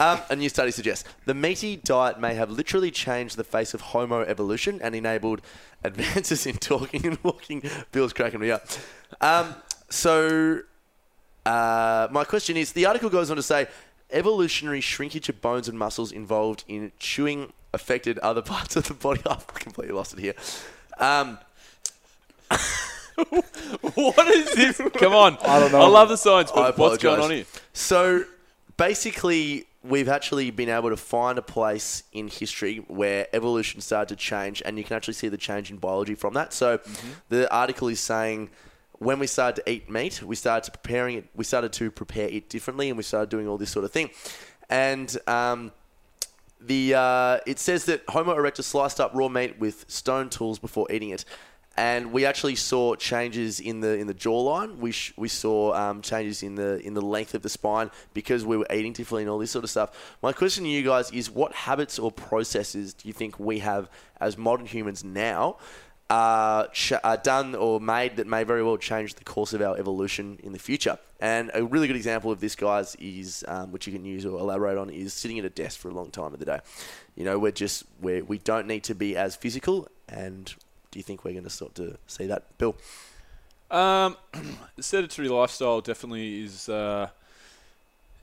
um, 0.00 0.20
a 0.28 0.34
new 0.34 0.48
study 0.48 0.72
suggests 0.72 1.08
the 1.24 1.34
meaty 1.34 1.76
diet 1.76 2.18
may 2.18 2.34
have 2.34 2.50
literally 2.50 2.90
changed 2.90 3.36
the 3.36 3.44
face 3.44 3.74
of 3.74 3.80
Homo 3.80 4.22
evolution 4.22 4.80
and 4.82 4.96
enabled 4.96 5.40
advances 5.84 6.46
in 6.46 6.56
talking 6.56 7.06
and 7.06 7.18
walking. 7.22 7.62
Bill's 7.92 8.12
cracking 8.12 8.40
me 8.40 8.50
up. 8.50 8.66
Um, 9.20 9.54
so, 9.88 10.62
uh, 11.46 12.08
my 12.10 12.24
question 12.24 12.56
is: 12.56 12.72
the 12.72 12.86
article 12.86 13.08
goes 13.08 13.30
on 13.30 13.36
to 13.36 13.42
say 13.42 13.68
evolutionary 14.10 14.80
shrinkage 14.80 15.28
of 15.28 15.40
bones 15.40 15.68
and 15.68 15.78
muscles 15.78 16.12
involved 16.12 16.64
in 16.68 16.92
chewing 16.98 17.52
affected 17.72 18.18
other 18.20 18.42
parts 18.54 18.76
of 18.76 18.88
the 18.88 18.94
body. 18.94 19.20
I've 19.26 19.46
completely 19.46 19.94
lost 19.94 20.14
it 20.14 20.20
here. 20.20 20.34
Um, 20.98 21.38
what 23.94 24.28
is 24.28 24.54
this? 24.54 24.80
Come 24.94 25.12
on. 25.12 25.38
I 25.42 25.60
don't 25.60 25.72
know. 25.72 25.82
I 25.82 25.86
love 25.86 26.08
the 26.08 26.16
science, 26.16 26.50
I 26.52 26.54
but 26.54 26.78
what's 26.78 27.02
going 27.02 27.16
apologise. 27.16 27.24
on 27.24 27.36
here? 27.36 27.62
So 27.72 28.24
basically, 28.76 29.66
we've 29.82 30.08
actually 30.08 30.50
been 30.50 30.68
able 30.68 30.90
to 30.90 30.96
find 30.96 31.38
a 31.38 31.42
place 31.42 32.04
in 32.12 32.28
history 32.28 32.78
where 32.88 33.26
evolution 33.32 33.80
started 33.80 34.16
to 34.16 34.16
change, 34.16 34.62
and 34.64 34.78
you 34.78 34.84
can 34.84 34.96
actually 34.96 35.14
see 35.14 35.28
the 35.28 35.36
change 35.36 35.70
in 35.70 35.76
biology 35.76 36.14
from 36.14 36.34
that. 36.34 36.52
So 36.52 36.80
the 37.28 37.52
article 37.54 37.88
is 37.88 38.00
saying 38.00 38.50
when 38.98 39.18
we 39.18 39.26
started 39.26 39.62
to 39.62 39.70
eat 39.70 39.90
meat, 39.90 40.22
we 40.22 40.36
started 40.36 40.64
to 40.64 40.78
preparing 40.78 41.18
it. 41.18 41.28
We 41.34 41.44
started 41.44 41.72
to 41.74 41.90
prepare 41.90 42.28
it 42.28 42.48
differently, 42.48 42.88
and 42.88 42.96
we 42.96 43.02
started 43.02 43.28
doing 43.28 43.48
all 43.48 43.58
this 43.58 43.70
sort 43.70 43.84
of 43.84 43.92
thing. 43.92 44.10
And 44.70 45.16
um, 45.26 45.72
the 46.60 46.94
uh, 46.94 47.38
it 47.46 47.58
says 47.58 47.84
that 47.86 48.02
Homo 48.08 48.34
erectus 48.34 48.64
sliced 48.64 49.00
up 49.00 49.12
raw 49.14 49.28
meat 49.28 49.58
with 49.58 49.84
stone 49.88 50.30
tools 50.30 50.58
before 50.58 50.90
eating 50.90 51.10
it, 51.10 51.24
and 51.76 52.12
we 52.12 52.24
actually 52.24 52.54
saw 52.54 52.94
changes 52.94 53.60
in 53.60 53.80
the 53.80 53.98
in 53.98 54.06
the 54.06 54.14
jawline. 54.14 54.78
We 54.78 54.92
sh- 54.92 55.12
we 55.16 55.28
saw 55.28 55.74
um, 55.74 56.00
changes 56.00 56.42
in 56.42 56.54
the 56.54 56.78
in 56.78 56.94
the 56.94 57.02
length 57.02 57.34
of 57.34 57.42
the 57.42 57.48
spine 57.48 57.90
because 58.14 58.46
we 58.46 58.56
were 58.56 58.66
eating 58.72 58.92
differently 58.92 59.22
and 59.22 59.30
all 59.30 59.38
this 59.38 59.50
sort 59.50 59.64
of 59.64 59.70
stuff. 59.70 60.16
My 60.22 60.32
question 60.32 60.64
to 60.64 60.70
you 60.70 60.82
guys 60.82 61.10
is: 61.10 61.30
What 61.30 61.52
habits 61.52 61.98
or 61.98 62.10
processes 62.10 62.94
do 62.94 63.08
you 63.08 63.12
think 63.12 63.38
we 63.38 63.58
have 63.58 63.90
as 64.20 64.38
modern 64.38 64.66
humans 64.66 65.04
now? 65.04 65.58
Uh, 66.10 66.66
uh, 67.02 67.16
done 67.16 67.54
or 67.54 67.80
made 67.80 68.16
that 68.16 68.26
may 68.26 68.44
very 68.44 68.62
well 68.62 68.76
change 68.76 69.14
the 69.14 69.24
course 69.24 69.54
of 69.54 69.62
our 69.62 69.76
evolution 69.78 70.38
in 70.42 70.52
the 70.52 70.58
future. 70.58 70.98
And 71.18 71.50
a 71.54 71.64
really 71.64 71.86
good 71.86 71.96
example 71.96 72.30
of 72.30 72.40
this, 72.40 72.54
guys, 72.54 72.94
is 73.00 73.42
um, 73.48 73.72
which 73.72 73.86
you 73.86 73.92
can 73.92 74.04
use 74.04 74.26
or 74.26 74.38
elaborate 74.38 74.76
on 74.76 74.90
is 74.90 75.14
sitting 75.14 75.38
at 75.38 75.46
a 75.46 75.48
desk 75.48 75.80
for 75.80 75.88
a 75.88 75.94
long 75.94 76.10
time 76.10 76.34
of 76.34 76.38
the 76.38 76.44
day. 76.44 76.60
You 77.16 77.24
know, 77.24 77.38
we're 77.38 77.52
just 77.52 77.84
we're, 78.02 78.22
we 78.22 78.36
don't 78.36 78.66
need 78.66 78.84
to 78.84 78.94
be 78.94 79.16
as 79.16 79.34
physical. 79.34 79.88
And 80.06 80.52
do 80.90 80.98
you 80.98 81.02
think 81.02 81.24
we're 81.24 81.32
going 81.32 81.44
to 81.44 81.50
start 81.50 81.74
to 81.76 81.96
see 82.06 82.26
that, 82.26 82.58
Bill? 82.58 82.76
Um, 83.70 84.16
sedentary 84.80 85.28
lifestyle 85.28 85.80
definitely 85.80 86.42
is, 86.42 86.68
uh, 86.68 87.08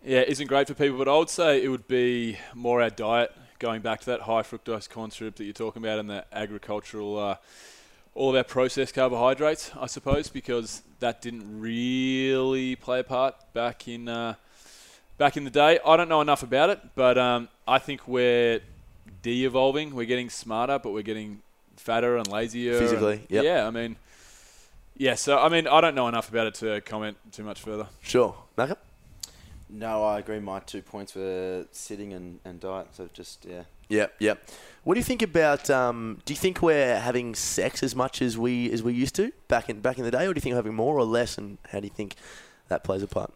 yeah, 0.05 0.21
isn't 0.21 0.47
great 0.47 0.67
for 0.67 0.75
people. 0.75 0.97
But 0.97 1.07
I 1.07 1.17
would 1.17 1.29
say 1.29 1.63
it 1.63 1.69
would 1.69 1.87
be 1.87 2.37
more 2.53 2.81
our 2.81 2.89
diet, 2.89 3.35
going 3.61 3.81
back 3.81 3.99
to 3.99 4.07
that 4.07 4.21
high 4.21 4.41
fructose 4.41 4.89
corn 4.89 5.11
syrup 5.11 5.35
that 5.35 5.43
you're 5.43 5.53
talking 5.53 5.83
about, 5.83 5.99
and 5.99 6.09
the 6.09 6.25
agricultural, 6.33 7.17
uh, 7.17 7.35
all 8.15 8.31
of 8.31 8.35
our 8.35 8.43
processed 8.43 8.95
carbohydrates, 8.95 9.71
I 9.79 9.85
suppose, 9.85 10.27
because 10.27 10.81
that 10.99 11.21
didn't 11.21 11.61
really 11.61 12.75
play 12.75 12.99
a 12.99 13.03
part 13.03 13.35
back 13.53 13.87
in 13.87 14.09
uh, 14.09 14.33
back 15.17 15.37
in 15.37 15.43
the 15.43 15.51
day. 15.51 15.79
I 15.85 15.95
don't 15.95 16.09
know 16.09 16.21
enough 16.21 16.43
about 16.43 16.71
it, 16.71 16.81
but 16.95 17.17
um, 17.17 17.47
I 17.67 17.77
think 17.77 18.07
we're 18.07 18.61
de-evolving. 19.21 19.93
We're 19.95 20.07
getting 20.07 20.31
smarter, 20.31 20.79
but 20.79 20.91
we're 20.91 21.03
getting 21.03 21.43
fatter 21.77 22.17
and 22.17 22.27
lazier. 22.27 22.79
Physically, 22.79 23.21
yep. 23.29 23.43
Yeah, 23.43 23.67
I 23.67 23.69
mean. 23.69 23.95
Yeah, 24.97 25.15
so 25.15 25.39
I 25.39 25.49
mean, 25.49 25.67
I 25.67 25.81
don't 25.81 25.95
know 25.95 26.07
enough 26.07 26.29
about 26.29 26.47
it 26.47 26.55
to 26.55 26.81
comment 26.81 27.17
too 27.31 27.43
much 27.43 27.61
further. 27.61 27.87
Sure, 28.01 28.35
Malcolm. 28.57 28.77
No, 29.71 30.03
I 30.03 30.19
agree. 30.19 30.39
My 30.39 30.59
two 30.59 30.81
points 30.81 31.15
were 31.15 31.65
sitting 31.71 32.11
and, 32.13 32.39
and 32.43 32.59
diet. 32.59 32.87
So 32.91 33.09
just 33.13 33.45
yeah. 33.45 33.63
Yep, 33.87 34.15
yep. 34.19 34.49
What 34.83 34.95
do 34.95 34.99
you 34.99 35.03
think 35.03 35.21
about? 35.21 35.69
Um, 35.69 36.21
do 36.25 36.33
you 36.33 36.37
think 36.37 36.61
we're 36.61 36.99
having 36.99 37.35
sex 37.35 37.81
as 37.83 37.95
much 37.95 38.21
as 38.21 38.37
we 38.37 38.71
as 38.71 38.83
we 38.83 38.93
used 38.93 39.15
to 39.15 39.31
back 39.47 39.69
in 39.69 39.79
back 39.79 39.97
in 39.97 40.03
the 40.03 40.11
day, 40.11 40.25
or 40.25 40.33
do 40.33 40.37
you 40.37 40.41
think 40.41 40.53
we're 40.53 40.57
having 40.57 40.75
more 40.75 40.97
or 40.97 41.05
less? 41.05 41.37
And 41.37 41.57
how 41.71 41.79
do 41.79 41.85
you 41.87 41.93
think 41.93 42.15
that 42.67 42.83
plays 42.83 43.01
a 43.01 43.07
part? 43.07 43.33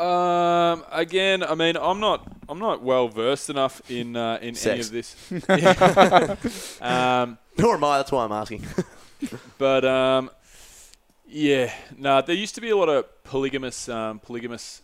Um, 0.00 0.84
again, 0.90 1.44
I 1.44 1.54
mean, 1.54 1.76
I'm 1.76 2.00
not, 2.00 2.26
I'm 2.48 2.58
not 2.58 2.82
well 2.82 3.08
versed 3.08 3.48
enough 3.48 3.80
in 3.90 4.16
uh, 4.16 4.38
in 4.42 4.56
any 4.56 4.80
of 4.80 4.90
this. 4.90 5.16
Um, 6.80 7.38
Nor 7.56 7.74
am 7.76 7.84
I. 7.84 7.98
That's 7.98 8.10
why 8.10 8.24
I'm 8.24 8.32
asking. 8.32 8.64
but 9.58 9.84
um, 9.84 10.30
yeah, 11.28 11.72
no, 11.96 12.22
there 12.22 12.34
used 12.34 12.56
to 12.56 12.60
be 12.60 12.70
a 12.70 12.76
lot 12.76 12.88
of 12.88 13.24
polygamous, 13.24 13.88
um, 13.88 14.18
polygamous 14.18 14.82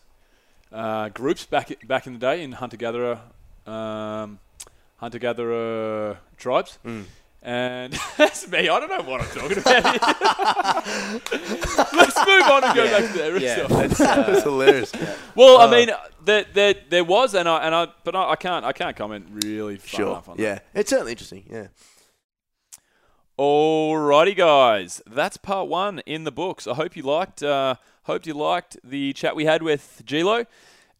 uh, 0.72 1.08
groups 1.10 1.44
back 1.46 1.86
back 1.86 2.06
in 2.06 2.12
the 2.14 2.18
day 2.18 2.42
in 2.42 2.52
hunter 2.52 2.76
gatherer, 2.76 3.20
um, 3.66 4.38
hunter 4.98 5.18
gatherer 5.18 6.18
tribes. 6.36 6.78
And 7.42 7.94
that's 8.18 8.46
me. 8.48 8.68
I 8.68 8.80
don't 8.80 8.90
know 8.90 9.10
what 9.10 9.22
I'm 9.22 9.28
talking 9.28 9.58
about. 9.58 9.82
Here. 9.82 11.20
Let's 11.94 12.18
move 12.26 12.42
on 12.42 12.64
and 12.64 12.74
go 12.74 12.84
back 12.90 13.12
to 13.12 13.18
the 13.18 13.38
Yeah, 13.40 13.66
that's, 13.66 14.00
uh, 14.00 14.22
That's 14.26 14.42
hilarious. 14.42 14.92
Well, 15.34 15.58
Uh, 15.58 15.66
I 15.66 15.70
mean, 15.70 15.90
there, 16.22 16.44
there, 16.52 16.74
there 16.90 17.04
was, 17.04 17.34
and 17.34 17.48
I, 17.48 17.64
and 17.64 17.74
I, 17.74 17.88
but 18.04 18.14
I, 18.14 18.32
I 18.32 18.36
can't, 18.36 18.64
I 18.66 18.72
can't 18.72 18.94
comment 18.94 19.26
really 19.44 19.78
far 19.78 19.88
Sure. 20.00 20.06
enough 20.10 20.28
on 20.28 20.36
that. 20.36 20.42
Yeah, 20.42 20.58
it's 20.74 20.90
certainly 20.90 21.12
interesting. 21.12 21.44
Yeah. 21.50 21.68
Alrighty, 23.40 24.36
guys, 24.36 25.00
that's 25.06 25.38
part 25.38 25.66
one 25.66 26.00
in 26.00 26.24
the 26.24 26.30
books. 26.30 26.66
I 26.66 26.74
hope 26.74 26.94
you 26.94 27.02
liked, 27.02 27.42
uh, 27.42 27.76
hope 28.02 28.26
you 28.26 28.34
liked 28.34 28.76
the 28.84 29.14
chat 29.14 29.34
we 29.34 29.46
had 29.46 29.62
with 29.62 30.02
Gilo. 30.04 30.44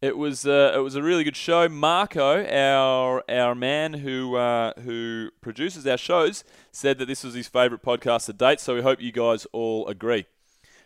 It 0.01 0.17
was, 0.17 0.47
uh, 0.47 0.73
it 0.75 0.79
was 0.79 0.95
a 0.95 1.03
really 1.03 1.23
good 1.23 1.37
show. 1.37 1.69
Marco, 1.69 2.47
our 2.47 3.23
our 3.29 3.55
man 3.55 3.93
who 3.93 4.37
uh, 4.37 4.73
who 4.81 5.29
produces 5.43 5.87
our 5.87 5.99
shows, 5.99 6.43
said 6.73 6.97
that 7.01 7.09
this 7.09 7.25
was 7.25 7.35
his 7.35 7.47
favourite 7.47 7.83
podcast 7.83 8.25
to 8.25 8.33
date. 8.33 8.59
So 8.59 8.75
we 8.75 8.81
hope 8.81 9.03
you 9.03 9.13
guys 9.13 9.47
all 9.53 9.87
agree. 9.87 10.25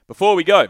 Before 0.09 0.35
we 0.35 0.43
go, 0.43 0.67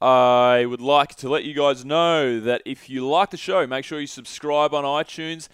I 0.00 0.66
would 0.66 0.80
like 0.80 1.16
to 1.16 1.28
let 1.28 1.42
you 1.42 1.52
guys 1.52 1.84
know 1.84 2.38
that 2.38 2.62
if 2.64 2.88
you 2.88 3.04
like 3.04 3.30
the 3.30 3.36
show, 3.36 3.66
make 3.66 3.84
sure 3.84 3.98
you 3.98 4.06
subscribe 4.06 4.72
on 4.72 4.84
iTunes 4.84 5.48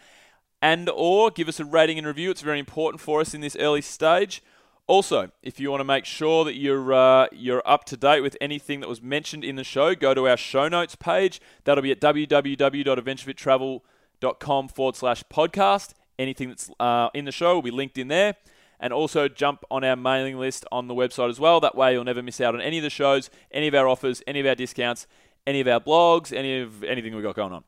and 0.62 0.88
or 0.88 1.30
give 1.30 1.48
us 1.48 1.60
a 1.60 1.64
rating 1.64 1.98
and 1.98 2.06
review. 2.06 2.30
It's 2.30 2.40
very 2.40 2.60
important 2.60 3.02
for 3.02 3.20
us 3.20 3.34
in 3.34 3.42
this 3.42 3.56
early 3.56 3.82
stage. 3.82 4.42
Also, 4.86 5.30
if 5.42 5.60
you 5.60 5.70
want 5.70 5.80
to 5.80 5.84
make 5.84 6.04
sure 6.04 6.44
that 6.44 6.54
you're 6.54 6.94
uh, 6.94 7.26
you're 7.32 7.62
up 7.66 7.84
to 7.86 7.96
date 7.96 8.20
with 8.20 8.36
anything 8.40 8.78
that 8.80 8.88
was 8.88 9.02
mentioned 9.02 9.42
in 9.44 9.56
the 9.56 9.64
show, 9.64 9.94
go 9.94 10.14
to 10.14 10.28
our 10.28 10.36
show 10.36 10.68
notes 10.68 10.94
page. 10.94 11.40
That'll 11.64 11.82
be 11.82 11.90
at 11.90 12.00
www.adventurefittravel.com 12.00 14.68
forward 14.68 14.96
slash 14.96 15.24
podcast. 15.24 15.94
Anything 16.18 16.50
that's 16.50 16.70
uh, 16.78 17.08
in 17.14 17.24
the 17.24 17.32
show 17.32 17.54
will 17.54 17.62
be 17.62 17.70
linked 17.70 17.96
in 17.98 18.08
there. 18.08 18.36
And 18.78 18.92
also 18.92 19.28
jump 19.28 19.64
on 19.70 19.84
our 19.84 19.94
mailing 19.94 20.38
list 20.38 20.66
on 20.72 20.88
the 20.88 20.94
website 20.94 21.30
as 21.30 21.38
well. 21.38 21.60
That 21.60 21.76
way 21.76 21.92
you'll 21.92 22.02
never 22.02 22.22
miss 22.22 22.40
out 22.40 22.54
on 22.54 22.60
any 22.60 22.78
of 22.78 22.82
the 22.82 22.90
shows, 22.90 23.30
any 23.52 23.68
of 23.68 23.76
our 23.76 23.86
offers, 23.86 24.24
any 24.26 24.40
of 24.40 24.46
our 24.46 24.56
discounts, 24.56 25.06
any 25.46 25.60
of 25.60 25.68
our 25.68 25.78
blogs, 25.78 26.36
any 26.36 26.58
of 26.58 26.82
anything 26.82 27.14
we've 27.14 27.22
got 27.22 27.36
going 27.36 27.52
on. 27.52 27.62